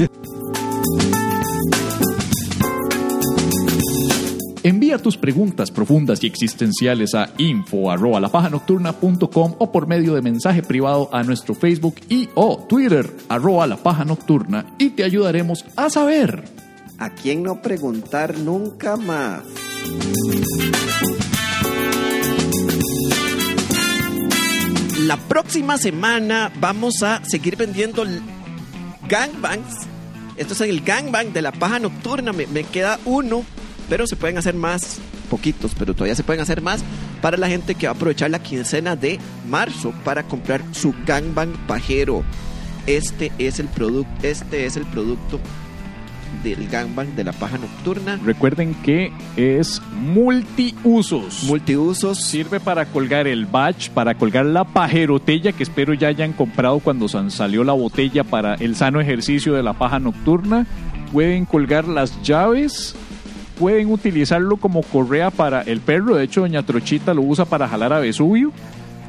Envía 4.63 4.99
tus 4.99 5.17
preguntas 5.17 5.71
profundas 5.71 6.23
y 6.23 6.27
existenciales 6.27 7.15
a 7.15 7.31
info@lapajanocturna.com 7.39 9.55
o 9.59 9.73
por 9.73 9.87
medio 9.87 10.13
de 10.15 10.21
mensaje 10.21 10.63
privado 10.63 11.09
a 11.13 11.23
nuestro 11.23 11.55
Facebook 11.55 11.95
y 12.11 12.29
o 12.35 12.67
Twitter 12.69 13.11
arroba 13.29 13.67
la 13.67 13.79
paja 13.79 14.05
nocturna 14.05 14.67
y 14.79 14.91
te 14.91 15.05
ayudaremos 15.05 15.65
a 15.77 15.89
saber. 15.89 16.45
¿A 16.99 17.15
quién 17.15 17.43
no 17.43 17.63
preguntar 17.63 18.37
nunca 18.39 18.99
más? 18.99 19.45
La 25.07 25.17
próxima 25.17 25.79
semana 25.79 26.53
vamos 26.61 27.03
a 27.03 27.25
seguir 27.25 27.57
vendiendo 27.57 28.05
gangbangs. 29.09 29.87
Esto 30.37 30.53
es 30.53 30.61
el 30.61 30.83
gangbang 30.83 31.33
de 31.33 31.41
la 31.41 31.53
paja 31.53 31.79
nocturna. 31.79 32.33
Me 32.33 32.65
queda 32.65 33.01
uno, 33.07 33.43
pero 33.91 34.07
se 34.07 34.15
pueden 34.15 34.39
hacer 34.39 34.55
más, 34.55 35.01
poquitos, 35.29 35.75
pero 35.77 35.93
todavía 35.93 36.15
se 36.15 36.23
pueden 36.23 36.41
hacer 36.41 36.63
más 36.63 36.83
para 37.21 37.37
la 37.37 37.49
gente 37.49 37.75
que 37.75 37.89
va 37.89 37.93
a 37.93 37.97
aprovechar 37.97 38.31
la 38.31 38.39
quincena 38.39 38.95
de 38.95 39.19
marzo 39.49 39.93
para 40.05 40.23
comprar 40.23 40.63
su 40.71 40.95
gangbang 41.05 41.53
pajero. 41.67 42.23
Este 42.87 43.33
es 43.39 43.59
el 43.59 43.67
producto, 43.67 44.13
este 44.23 44.65
es 44.65 44.77
el 44.77 44.87
producto 44.87 45.41
del 46.45 46.69
gangbang 46.69 47.17
de 47.17 47.25
la 47.25 47.33
paja 47.33 47.59
nocturna. 47.59 48.19
Recuerden 48.25 48.75
que 48.75 49.13
es 49.37 49.83
multiusos. 49.93 51.43
Multiusos. 51.43 52.23
Sirve 52.23 52.61
para 52.61 52.87
colgar 52.87 53.27
el 53.27 53.45
batch, 53.45 53.91
para 53.91 54.15
colgar 54.15 54.47
la 54.47 54.63
pajerotella 54.63 55.51
que 55.51 55.65
espero 55.65 55.95
ya 55.95 56.09
hayan 56.09 56.33
comprado 56.33 56.79
cuando 56.79 57.09
salió 57.09 57.65
la 57.65 57.73
botella 57.73 58.23
para 58.23 58.55
el 58.55 58.77
sano 58.77 59.01
ejercicio 59.01 59.55
de 59.55 59.65
la 59.65 59.73
paja 59.73 59.99
nocturna. 59.99 60.65
Pueden 61.13 61.45
colgar 61.45 61.89
las 61.89 62.23
llaves. 62.23 62.95
Pueden 63.61 63.93
utilizarlo 63.93 64.57
como 64.57 64.83
correa 64.83 65.31
para 65.31 65.61
el 65.63 65.81
perro. 65.81 66.17
De 66.17 66.25
hecho, 66.25 66.41
Doña 66.41 66.65
Trochita 66.65 67.15
lo 67.15 67.23
usa 67.23 67.45
para 67.45 67.69
jalar 67.69 67.93
a 67.93 68.01
Vesubio. 68.01 68.51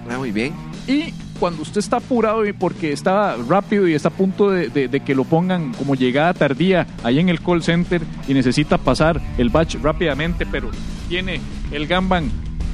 Ah, 0.10 0.18
muy 0.20 0.32
bien. 0.32 0.54
Y 0.88 1.14
cuando 1.39 1.62
usted 1.64 1.80
está 1.80 1.97
apurado 1.97 2.45
y 2.45 2.54
porque 2.54 2.91
está 2.91 3.36
rápido 3.47 3.88
y 3.88 3.93
está 3.93 4.10
a 4.10 4.12
punto 4.12 4.52
de, 4.52 4.68
de- 4.70 4.88
de 4.89 4.99
que 4.99 5.16
lo 5.16 5.24
pongan 5.24 5.74
como 5.74 5.95
llegada 5.95 6.34
tardía 6.36 6.86
ahí 7.04 7.18
en 7.20 7.30
el 7.30 7.39
call 7.41 7.64
center 7.64 8.02
y 8.28 8.34
necesita 8.34 8.78
pasar 8.78 9.20
el 9.39 9.49
batch 9.49 9.78
rápidamente, 9.82 10.45
pero 10.45 10.70
tiene 11.10 11.39
el 11.72 11.88
gamban 11.88 12.30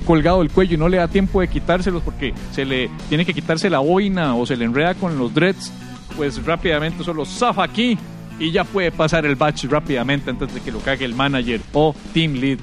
colgado 0.05 0.39
del 0.39 0.49
cuello 0.51 0.73
y 0.75 0.77
no 0.77 0.89
le 0.89 0.97
da 0.97 1.07
tiempo 1.07 1.41
de 1.41 1.47
quitárselos 1.47 2.01
porque 2.01 2.33
se 2.51 2.65
le 2.65 2.89
tiene 3.07 3.23
que 3.25 3.33
quitarse 3.33 3.69
la 3.69 3.79
boina 3.79 4.35
o 4.35 4.45
se 4.45 4.57
le 4.57 4.65
enreda 4.65 4.95
con 4.95 5.17
los 5.19 5.33
dreads, 5.33 5.71
pues 6.15 6.43
rápidamente 6.45 7.03
solo 7.03 7.23
zafa 7.25 7.63
aquí 7.63 7.97
y 8.39 8.51
ya 8.51 8.63
puede 8.63 8.91
pasar 8.91 9.25
el 9.25 9.35
batch 9.35 9.65
rápidamente 9.65 10.29
antes 10.29 10.53
de 10.53 10.61
que 10.61 10.71
lo 10.71 10.79
cague 10.79 11.05
el 11.05 11.13
manager 11.15 11.61
o 11.73 11.95
team 12.13 12.33
lead. 12.33 12.59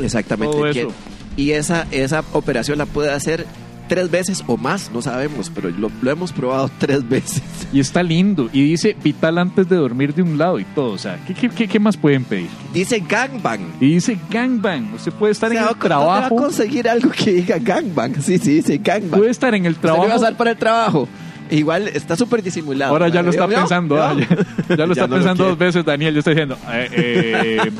Exactamente. 0.00 0.54
Todo 0.56 0.72
Que- 0.72 0.80
eso. 0.82 0.92
Y 1.36 1.52
esa, 1.52 1.86
esa 1.90 2.22
operación 2.34 2.76
la 2.78 2.86
puede 2.86 3.10
hacer 3.10 3.46
tres 3.88 4.10
veces 4.10 4.44
o 4.46 4.56
más, 4.56 4.90
no 4.92 5.02
sabemos, 5.02 5.50
pero 5.54 5.68
lo, 5.70 5.90
lo 6.00 6.10
hemos 6.10 6.32
probado 6.32 6.70
tres 6.78 7.06
veces. 7.08 7.42
Y 7.72 7.80
está 7.80 8.02
lindo. 8.02 8.48
Y 8.52 8.62
dice 8.64 8.96
vital 9.02 9.38
antes 9.38 9.68
de 9.68 9.76
dormir 9.76 10.14
de 10.14 10.22
un 10.22 10.36
lado 10.38 10.58
y 10.60 10.64
todo. 10.64 10.92
O 10.92 10.98
sea, 10.98 11.18
¿qué, 11.26 11.34
qué, 11.34 11.48
qué- 11.50 11.68
qué 11.68 11.78
más 11.80 11.96
pueden 11.96 12.24
pedir? 12.24 12.48
Dice 12.72 13.02
gangbang. 13.06 13.60
Y 13.80 13.94
dice 13.94 14.16
gangbang. 14.30 14.92
Usted 14.94 15.12
puede 15.12 15.32
estar 15.32 15.50
O 15.50 15.52
sea, 15.52 15.62
en 15.62 15.68
el 15.68 15.74
¿dónde 15.74 15.88
va 15.88 15.96
a 15.96 15.98
trabajo. 16.28 16.36
conseguir 16.36 16.88
algo 16.88 17.10
que 17.10 17.32
diga 17.32 17.58
gangbang? 17.58 18.14
Sí, 18.22 18.38
sí, 18.38 18.54
dice 18.56 18.78
gangbang. 18.78 19.18
Puede 19.20 19.30
estar 19.30 19.54
en 19.54 19.66
el 19.66 19.72
Usted 19.72 19.84
le 19.84 19.88
va 19.90 19.94
a 19.96 20.00
trabajo. 20.00 20.20
usar 20.20 20.36
para 20.36 20.50
el 20.52 20.56
trabajo. 20.58 21.08
Igual 21.52 21.88
está 21.88 22.16
súper 22.16 22.42
disimulado. 22.42 22.92
Ahora 22.92 23.08
ya 23.08 23.22
lo 23.22 23.30
está 23.30 23.46
pensando. 23.46 24.02
Ah, 24.02 24.14
ya, 24.18 24.76
ya 24.76 24.86
lo 24.86 24.92
está 24.94 25.04
Ya 25.04 25.06
no 25.08 25.14
pensando 25.16 25.44
dos 25.44 25.58
veces, 25.58 25.84
Daniel. 25.84 26.14
Ya 26.14 26.18
está 26.20 26.30
diciendo. 26.30 26.56
eh, 26.72 27.58
eh, 27.64 27.70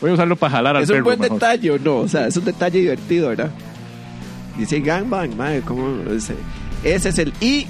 voy 0.00 0.10
a 0.10 0.14
usarlo 0.14 0.36
para 0.36 0.50
jalar 0.52 0.76
al 0.76 0.82
Es 0.82 0.90
un 0.90 0.94
perro. 0.96 1.04
buen 1.04 1.20
mejor. 1.20 1.38
detalle, 1.38 1.70
¿o 1.70 1.78
no? 1.78 1.96
O 1.98 2.08
sea, 2.08 2.26
es 2.26 2.36
un 2.36 2.44
detalle 2.44 2.80
divertido, 2.80 3.28
¿verdad? 3.28 3.50
Dice 4.56 4.80
gangbang, 4.80 5.36
madre, 5.36 5.60
¿cómo? 5.64 6.10
Ese, 6.10 6.34
ese 6.82 7.08
es 7.10 7.18
el... 7.18 7.32
Y 7.40 7.66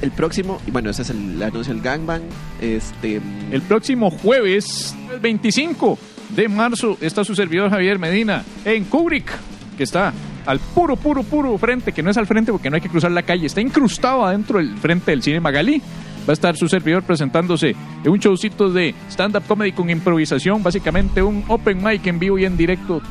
el 0.00 0.10
próximo, 0.10 0.60
y 0.66 0.72
bueno, 0.72 0.90
ese 0.90 1.02
es 1.02 1.10
el 1.10 1.40
anuncio 1.40 1.72
del 1.72 1.82
gangbang. 1.82 2.22
Este... 2.60 3.20
El 3.52 3.62
próximo 3.62 4.10
jueves, 4.10 4.96
el 5.12 5.20
25 5.20 5.96
de 6.30 6.48
marzo, 6.48 6.98
está 7.00 7.22
su 7.24 7.36
servidor 7.36 7.70
Javier 7.70 8.00
Medina 8.00 8.42
en 8.64 8.82
Kubrick, 8.84 9.30
que 9.78 9.84
está 9.84 10.12
al 10.46 10.58
puro, 10.58 10.96
puro, 10.96 11.22
puro 11.22 11.56
frente, 11.58 11.92
que 11.92 12.02
no 12.02 12.10
es 12.10 12.16
al 12.16 12.26
frente 12.26 12.52
porque 12.52 12.70
no 12.70 12.76
hay 12.76 12.82
que 12.82 12.88
cruzar 12.88 13.10
la 13.12 13.22
calle, 13.22 13.46
está 13.46 13.60
incrustado 13.60 14.24
adentro 14.24 14.58
del 14.58 14.76
frente 14.78 15.10
del 15.10 15.22
cine 15.22 15.40
Magalí. 15.40 15.80
Va 16.28 16.30
a 16.30 16.32
estar 16.34 16.56
su 16.56 16.68
servidor 16.68 17.02
presentándose 17.02 17.74
en 18.04 18.10
un 18.10 18.18
showcito 18.18 18.70
de 18.70 18.94
stand-up 19.10 19.42
comedy 19.48 19.72
con 19.72 19.90
improvisación, 19.90 20.62
básicamente 20.62 21.20
un 21.20 21.44
open 21.48 21.82
mic 21.82 22.06
en 22.06 22.20
vivo 22.20 22.38
y 22.38 22.44
en 22.44 22.56
directo, 22.56 23.02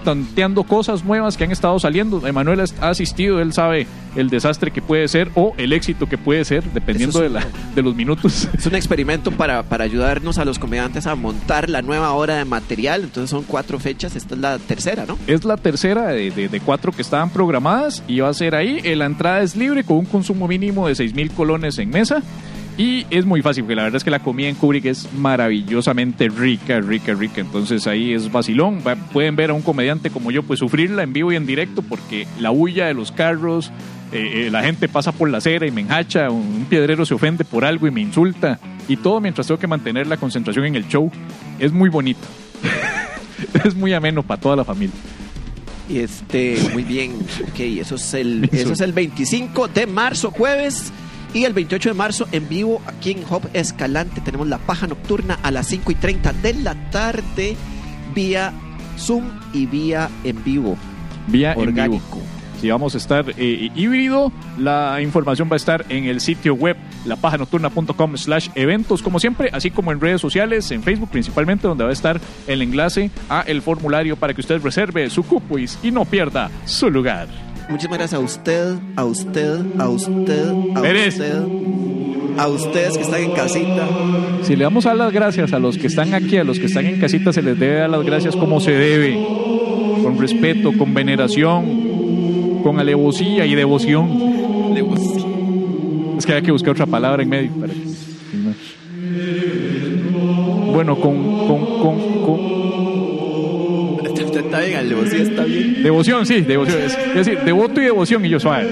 tanteando 0.00 0.64
cosas 0.64 1.04
nuevas 1.04 1.36
que 1.36 1.44
han 1.44 1.50
estado 1.52 1.78
saliendo. 1.78 2.26
Emanuel 2.26 2.60
ha 2.80 2.88
asistido, 2.88 3.40
él 3.40 3.52
sabe 3.52 3.86
el 4.16 4.28
desastre 4.28 4.70
que 4.72 4.82
puede 4.82 5.06
ser 5.08 5.30
o 5.36 5.54
el 5.56 5.72
éxito 5.72 6.08
que 6.08 6.18
puede 6.18 6.44
ser, 6.44 6.64
dependiendo 6.72 7.20
de, 7.20 7.26
es 7.26 7.32
la, 7.32 7.46
de 7.74 7.82
los 7.82 7.94
minutos. 7.94 8.48
Es 8.56 8.66
un 8.66 8.74
experimento 8.74 9.30
para, 9.30 9.62
para 9.62 9.84
ayudarnos 9.84 10.38
a 10.38 10.44
los 10.44 10.58
comediantes 10.58 11.06
a 11.06 11.14
montar 11.14 11.70
la 11.70 11.82
nueva 11.82 12.12
hora 12.12 12.36
de 12.36 12.44
material. 12.44 13.02
Entonces 13.04 13.30
son 13.30 13.44
cuatro 13.44 13.78
fechas. 13.78 14.16
Esta 14.16 14.34
es 14.34 14.40
la 14.40 14.58
tercera, 14.58 15.04
¿no? 15.06 15.16
Es 15.26 15.44
la 15.44 15.56
tercera 15.56 16.08
de, 16.08 16.30
de- 16.30 16.48
de 16.48 16.60
cuatro 16.60 16.90
que 16.92 17.02
estaban 17.02 17.30
programadas 17.30 18.02
y 18.08 18.20
va 18.20 18.28
a 18.28 18.34
ser 18.34 18.54
ahí. 18.54 18.80
Eh, 18.84 18.96
La 18.96 19.06
entrada 19.06 19.40
es 19.42 19.54
libre 19.56 19.84
con 19.84 19.98
un 19.98 20.04
consumo 20.06 20.48
mínimo 20.48 20.88
de 20.88 20.94
6 20.94 21.14
mil 21.14 21.30
colones 21.30 21.78
en 21.78 21.90
mesa. 21.90 22.22
Y 22.80 23.04
es 23.10 23.26
muy 23.26 23.42
fácil, 23.42 23.64
porque 23.64 23.76
la 23.76 23.82
verdad 23.82 23.98
es 23.98 24.04
que 24.04 24.10
la 24.10 24.20
comida 24.20 24.48
en 24.48 24.54
Kubrick 24.54 24.86
es 24.86 25.06
maravillosamente 25.12 26.30
rica, 26.30 26.80
rica, 26.80 27.12
rica. 27.12 27.42
Entonces 27.42 27.86
ahí 27.86 28.14
es 28.14 28.32
vacilón. 28.32 28.78
Va- 28.86 28.94
pueden 28.94 29.36
ver 29.36 29.50
a 29.50 29.52
un 29.52 29.60
comediante 29.60 30.08
como 30.08 30.30
yo, 30.30 30.42
pues 30.42 30.60
sufrirla 30.60 31.02
en 31.02 31.12
vivo 31.12 31.30
y 31.30 31.36
en 31.36 31.44
directo, 31.44 31.82
porque 31.82 32.26
la 32.38 32.52
huya 32.52 32.86
de 32.86 32.94
los 32.94 33.12
carros, 33.12 33.70
eh, 34.12 34.46
eh, 34.46 34.50
la 34.50 34.62
gente 34.62 34.88
pasa 34.88 35.12
por 35.12 35.28
la 35.28 35.36
acera 35.38 35.66
y 35.66 35.70
me 35.70 35.82
enhacha, 35.82 36.30
un, 36.30 36.64
piedrero 36.70 37.04
se 37.04 37.12
ofende 37.12 37.44
por 37.44 37.66
algo 37.66 37.86
y 37.86 37.90
me 37.90 38.00
insulta. 38.00 38.58
Y 38.88 38.96
todo 38.96 39.20
mientras 39.20 39.46
tengo 39.46 39.60
que 39.60 39.66
mantener 39.66 40.06
la 40.06 40.16
concentración 40.16 40.64
en 40.64 40.76
el 40.76 40.88
show. 40.88 41.12
Es 41.58 41.72
muy 41.72 41.90
bonito. 41.90 42.26
es 43.62 43.74
muy 43.74 43.92
ameno 43.92 44.22
para 44.22 44.40
toda 44.40 44.56
la 44.56 44.64
familia. 44.64 44.96
Este, 45.90 46.56
muy 46.72 46.84
bien. 46.84 47.12
Ok, 47.42 47.60
eso 47.60 47.96
es 47.96 48.14
el, 48.14 48.48
eso 48.50 48.72
es 48.72 48.80
el 48.80 48.94
25 48.94 49.68
de 49.68 49.86
marzo, 49.86 50.30
jueves. 50.30 50.90
Y 51.32 51.44
el 51.44 51.52
28 51.52 51.90
de 51.90 51.94
marzo, 51.94 52.26
en 52.32 52.48
vivo, 52.48 52.82
aquí 52.86 53.12
en 53.12 53.24
Hop 53.30 53.42
Escalante, 53.52 54.20
tenemos 54.20 54.48
la 54.48 54.58
paja 54.58 54.88
nocturna 54.88 55.38
a 55.42 55.50
las 55.52 55.68
5 55.68 55.92
y 55.92 55.94
30 55.94 56.32
de 56.32 56.54
la 56.54 56.90
tarde, 56.90 57.56
vía 58.14 58.52
Zoom 58.98 59.30
y 59.52 59.66
vía 59.66 60.10
en 60.24 60.42
vivo. 60.42 60.76
Vía 61.28 61.52
en 61.52 61.60
Orgánico. 61.60 62.16
vivo. 62.16 62.40
Si 62.60 62.68
vamos 62.68 62.94
a 62.94 62.98
estar 62.98 63.24
eh, 63.38 63.70
híbrido, 63.74 64.32
la 64.58 65.00
información 65.00 65.48
va 65.48 65.54
a 65.54 65.56
estar 65.56 65.86
en 65.88 66.04
el 66.04 66.20
sitio 66.20 66.54
web 66.54 66.76
lapajanocturna.com 67.06 68.16
slash 68.18 68.48
eventos, 68.54 69.00
como 69.02 69.18
siempre, 69.18 69.48
así 69.52 69.70
como 69.70 69.92
en 69.92 70.00
redes 70.00 70.20
sociales, 70.20 70.70
en 70.70 70.82
Facebook 70.82 71.08
principalmente, 71.10 71.66
donde 71.66 71.84
va 71.84 71.90
a 71.90 71.94
estar 71.94 72.20
el 72.46 72.60
enlace 72.60 73.10
a 73.30 73.42
el 73.42 73.62
formulario 73.62 74.16
para 74.16 74.34
que 74.34 74.42
usted 74.42 74.60
reserve 74.60 75.08
su 75.08 75.22
cupo 75.22 75.58
y 75.58 75.90
no 75.90 76.04
pierda 76.04 76.50
su 76.66 76.90
lugar. 76.90 77.49
Muchísimas 77.70 77.98
gracias 77.98 78.20
a 78.20 78.24
usted, 78.24 78.74
a 78.96 79.04
usted, 79.04 79.58
a 79.78 79.88
usted, 79.88 80.52
a 80.74 80.82
Pérez. 80.82 81.14
usted, 81.14 81.42
a 82.36 82.48
ustedes 82.48 82.96
que 82.96 83.02
están 83.04 83.22
en 83.22 83.30
casita. 83.32 83.88
Si 84.42 84.56
le 84.56 84.64
damos 84.64 84.86
a 84.86 84.94
las 84.94 85.12
gracias 85.12 85.52
a 85.52 85.58
los 85.58 85.78
que 85.78 85.86
están 85.86 86.12
aquí, 86.14 86.36
a 86.36 86.44
los 86.44 86.58
que 86.58 86.66
están 86.66 86.86
en 86.86 87.00
casita, 87.00 87.32
se 87.32 87.42
les 87.42 87.58
debe 87.58 87.76
dar 87.76 87.90
las 87.90 88.04
gracias 88.04 88.34
como 88.36 88.60
se 88.60 88.72
debe, 88.72 89.14
con 90.02 90.18
respeto, 90.18 90.72
con 90.76 90.92
veneración, 90.94 92.60
con 92.62 92.78
alevosía 92.80 93.46
y 93.46 93.54
devoción. 93.54 94.30
Es 96.18 96.26
que 96.26 96.32
hay 96.34 96.42
que 96.42 96.52
buscar 96.52 96.72
otra 96.72 96.86
palabra 96.86 97.22
en 97.22 97.28
medio. 97.28 97.52
para 97.52 97.72
que- 97.72 97.80
Bueno, 100.72 100.96
con, 101.00 101.46
con, 101.46 101.64
con, 101.80 101.98
con 102.24 102.59
Está 104.50 104.60
bien, 104.62 105.08
sí, 105.08 105.16
está 105.16 105.44
bien. 105.44 105.82
devoción, 105.82 106.26
sí, 106.26 106.40
devoción. 106.40 106.82
Es, 106.82 106.98
es 106.98 107.14
decir, 107.14 107.38
devoto 107.44 107.80
y 107.80 107.84
devoción, 107.84 108.24
y 108.24 108.30
yo 108.30 108.40
suave. 108.40 108.68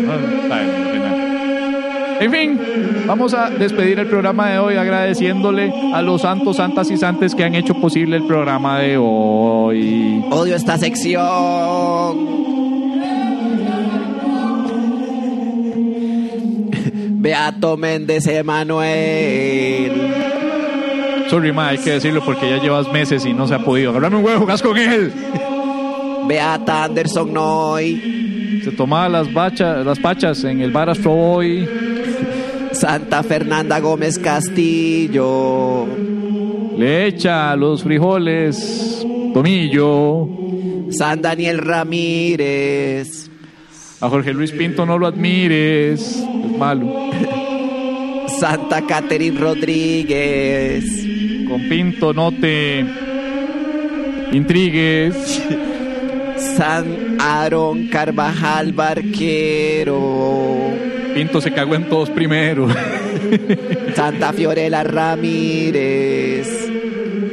En 2.20 2.32
fin, 2.32 2.58
vamos 3.06 3.32
a 3.32 3.48
despedir 3.48 4.00
el 4.00 4.08
programa 4.08 4.50
de 4.50 4.58
hoy 4.58 4.74
agradeciéndole 4.74 5.72
a 5.94 6.02
los 6.02 6.22
santos, 6.22 6.56
santas 6.56 6.90
y 6.90 6.96
santes 6.96 7.32
que 7.32 7.44
han 7.44 7.54
hecho 7.54 7.74
posible 7.74 8.16
el 8.16 8.26
programa 8.26 8.80
de 8.80 8.96
hoy. 8.98 10.20
Odio 10.30 10.56
esta 10.56 10.76
sección. 10.78 12.38
Beato 17.20 17.76
Méndez 17.76 18.26
Emanuel. 18.26 19.92
Sorry, 21.30 21.52
ma, 21.52 21.68
hay 21.68 21.78
que 21.78 21.90
decirlo 21.90 22.24
porque 22.24 22.50
ya 22.50 22.60
llevas 22.60 22.90
meses 22.90 23.24
y 23.26 23.32
no 23.32 23.46
se 23.46 23.54
ha 23.54 23.60
podido. 23.60 23.90
Agarrame 23.90 24.16
un 24.16 24.24
huevo, 24.24 24.40
jugas 24.40 24.62
con 24.62 24.76
él. 24.76 25.12
Beata 26.28 26.84
Anderson 26.84 27.32
Noy. 27.32 28.60
Se 28.62 28.70
tomaba 28.72 29.08
las, 29.08 29.32
bachas, 29.32 29.84
las 29.84 29.98
pachas 29.98 30.44
en 30.44 30.60
el 30.60 30.70
bar 30.70 30.90
Astro 30.90 31.12
Boy. 31.12 31.66
Santa 32.72 33.22
Fernanda 33.22 33.80
Gómez 33.80 34.18
Castillo. 34.18 35.86
Le 36.76 37.06
echa 37.06 37.56
los 37.56 37.82
frijoles, 37.82 39.04
tomillo. 39.32 40.28
San 40.90 41.22
Daniel 41.22 41.58
Ramírez. 41.58 43.30
A 44.00 44.08
Jorge 44.08 44.32
Luis 44.32 44.52
Pinto 44.52 44.86
no 44.86 44.98
lo 44.98 45.06
admires, 45.06 46.00
es 46.00 46.58
malo. 46.58 47.10
Santa 48.38 48.82
Catherine 48.86 49.40
Rodríguez. 49.40 50.84
Con 51.48 51.68
Pinto 51.68 52.12
no 52.12 52.30
te 52.30 52.84
intrigues. 54.32 55.42
San 56.38 57.18
Aaron 57.20 57.88
Carvajal 57.88 58.72
Barquero. 58.72 59.98
Pinto 61.14 61.40
se 61.40 61.52
cagó 61.52 61.74
en 61.74 61.88
todos 61.88 62.10
primero. 62.10 62.68
Santa 63.94 64.32
Fiorella 64.32 64.84
Ramírez. 64.84 66.48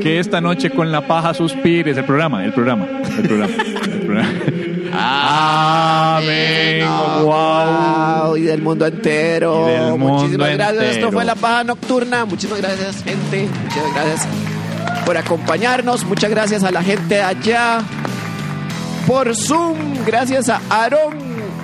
Que 0.01 0.19
esta 0.19 0.41
noche 0.41 0.71
con 0.71 0.91
la 0.91 1.07
paja 1.07 1.33
suspires. 1.33 1.97
El 1.97 2.05
programa, 2.05 2.43
el 2.45 2.53
programa, 2.53 2.87
el 3.17 3.27
programa. 3.27 3.53
El 3.85 3.99
programa. 4.01 4.29
Amén. 6.17 6.87
Wow. 6.87 7.25
Wow, 7.25 8.37
y 8.37 8.41
del 8.43 8.61
mundo 8.61 8.87
entero. 8.87 9.67
Y 9.67 9.71
del 9.71 9.89
mundo 9.91 10.13
Muchísimas 10.13 10.53
gracias. 10.53 10.83
Esto 10.83 11.11
fue 11.11 11.25
La 11.25 11.35
Paja 11.35 11.63
Nocturna. 11.63 12.25
Muchísimas 12.25 12.61
gracias, 12.61 13.03
gente. 13.03 13.47
Muchas 13.63 13.93
gracias. 13.93 14.27
por 15.05 15.17
acompañarnos. 15.17 16.05
Muchas 16.05 16.29
gracias 16.31 16.63
a 16.63 16.71
la 16.71 16.81
gente 16.81 17.21
allá 17.21 17.83
por 19.07 19.35
Zoom. 19.35 19.77
Gracias 20.05 20.49
a 20.49 20.61
Aaron 20.69 21.15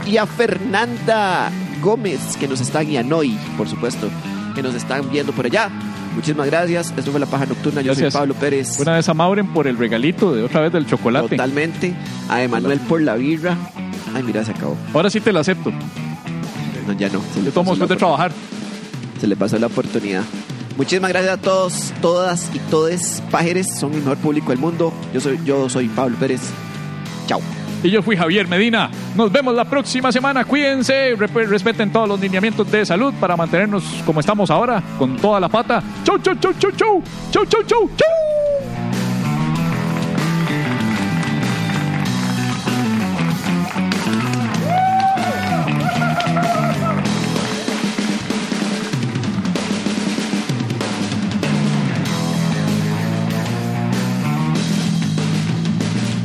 y 0.05 0.17
a 0.17 0.25
Fernanda 0.25 1.51
Gómez 1.81 2.37
que 2.39 2.47
nos 2.47 2.61
están 2.61 2.89
y 2.89 2.97
a 2.97 3.03
Noy, 3.03 3.37
por 3.57 3.67
supuesto, 3.67 4.09
que 4.55 4.61
nos 4.61 4.75
están 4.75 5.09
viendo 5.09 5.33
por 5.33 5.45
allá. 5.45 5.69
Muchísimas 6.15 6.47
gracias. 6.47 6.93
Esto 6.95 7.11
fue 7.11 7.19
La 7.19 7.25
Paja 7.25 7.45
Nocturna. 7.45 7.81
Yo 7.81 7.87
Gracias. 7.87 8.11
soy 8.13 8.19
Pablo 8.19 8.33
Pérez. 8.35 8.79
Una 8.79 8.95
vez 8.95 9.07
a 9.07 9.13
Mauren 9.13 9.53
por 9.53 9.65
el 9.67 9.77
regalito 9.77 10.33
de 10.33 10.43
otra 10.43 10.59
vez 10.59 10.73
del 10.73 10.85
chocolate. 10.85 11.29
Totalmente. 11.29 11.95
A 12.27 12.43
Emanuel 12.43 12.79
por 12.81 13.01
la 13.01 13.15
birra. 13.15 13.57
Ay, 14.13 14.21
mira, 14.23 14.43
se 14.43 14.51
acabó. 14.51 14.75
Ahora 14.93 15.09
sí 15.09 15.21
te 15.21 15.31
la 15.31 15.39
acepto. 15.39 15.71
No, 16.85 16.93
ya 16.93 17.07
no. 17.09 17.21
Se 17.33 17.41
Yo 17.43 17.51
tomo 17.51 17.71
después 17.71 17.89
de 17.89 17.95
trabajar. 17.95 18.31
Se 19.21 19.27
le 19.27 19.37
pasó 19.37 19.57
la 19.57 19.67
oportunidad. 19.67 20.23
Muchísimas 20.75 21.11
gracias 21.11 21.33
a 21.33 21.37
todos, 21.41 21.93
todas 22.01 22.49
y 22.53 22.59
todes 22.59 23.23
pajeres. 23.31 23.67
Son 23.79 23.93
el 23.93 23.99
mejor 23.99 24.17
público 24.17 24.49
del 24.49 24.59
mundo. 24.59 24.91
Yo 25.13 25.21
soy, 25.21 25.39
yo 25.45 25.69
soy 25.69 25.87
Pablo 25.87 26.17
Pérez. 26.19 26.41
Chao. 27.31 27.41
Y 27.81 27.89
yo 27.89 28.01
fui 28.01 28.17
Javier 28.17 28.47
Medina. 28.47 28.91
Nos 29.15 29.31
vemos 29.31 29.55
la 29.55 29.63
próxima 29.65 30.11
semana. 30.11 30.43
Cuídense, 30.43 31.15
respeten 31.15 31.91
todos 31.91 32.09
los 32.09 32.19
lineamientos 32.19 32.69
de 32.69 32.85
salud 32.85 33.13
para 33.19 33.37
mantenernos 33.37 33.83
como 34.05 34.19
estamos 34.19 34.51
ahora, 34.51 34.83
con 34.99 35.15
toda 35.15 35.39
la 35.39 35.47
pata. 35.47 35.81
Chau, 36.03 36.19
chau, 36.19 36.35
chau, 36.35 36.53
chau, 36.59 36.71
chau. 36.71 37.03
Chau, 37.31 37.45
chau, 37.45 37.63
chau, 37.63 37.89
chau. 37.95 38.30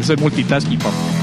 Eso 0.07 0.13
es 0.13 0.21
multitasking, 0.21 0.79
papá. 0.79 1.16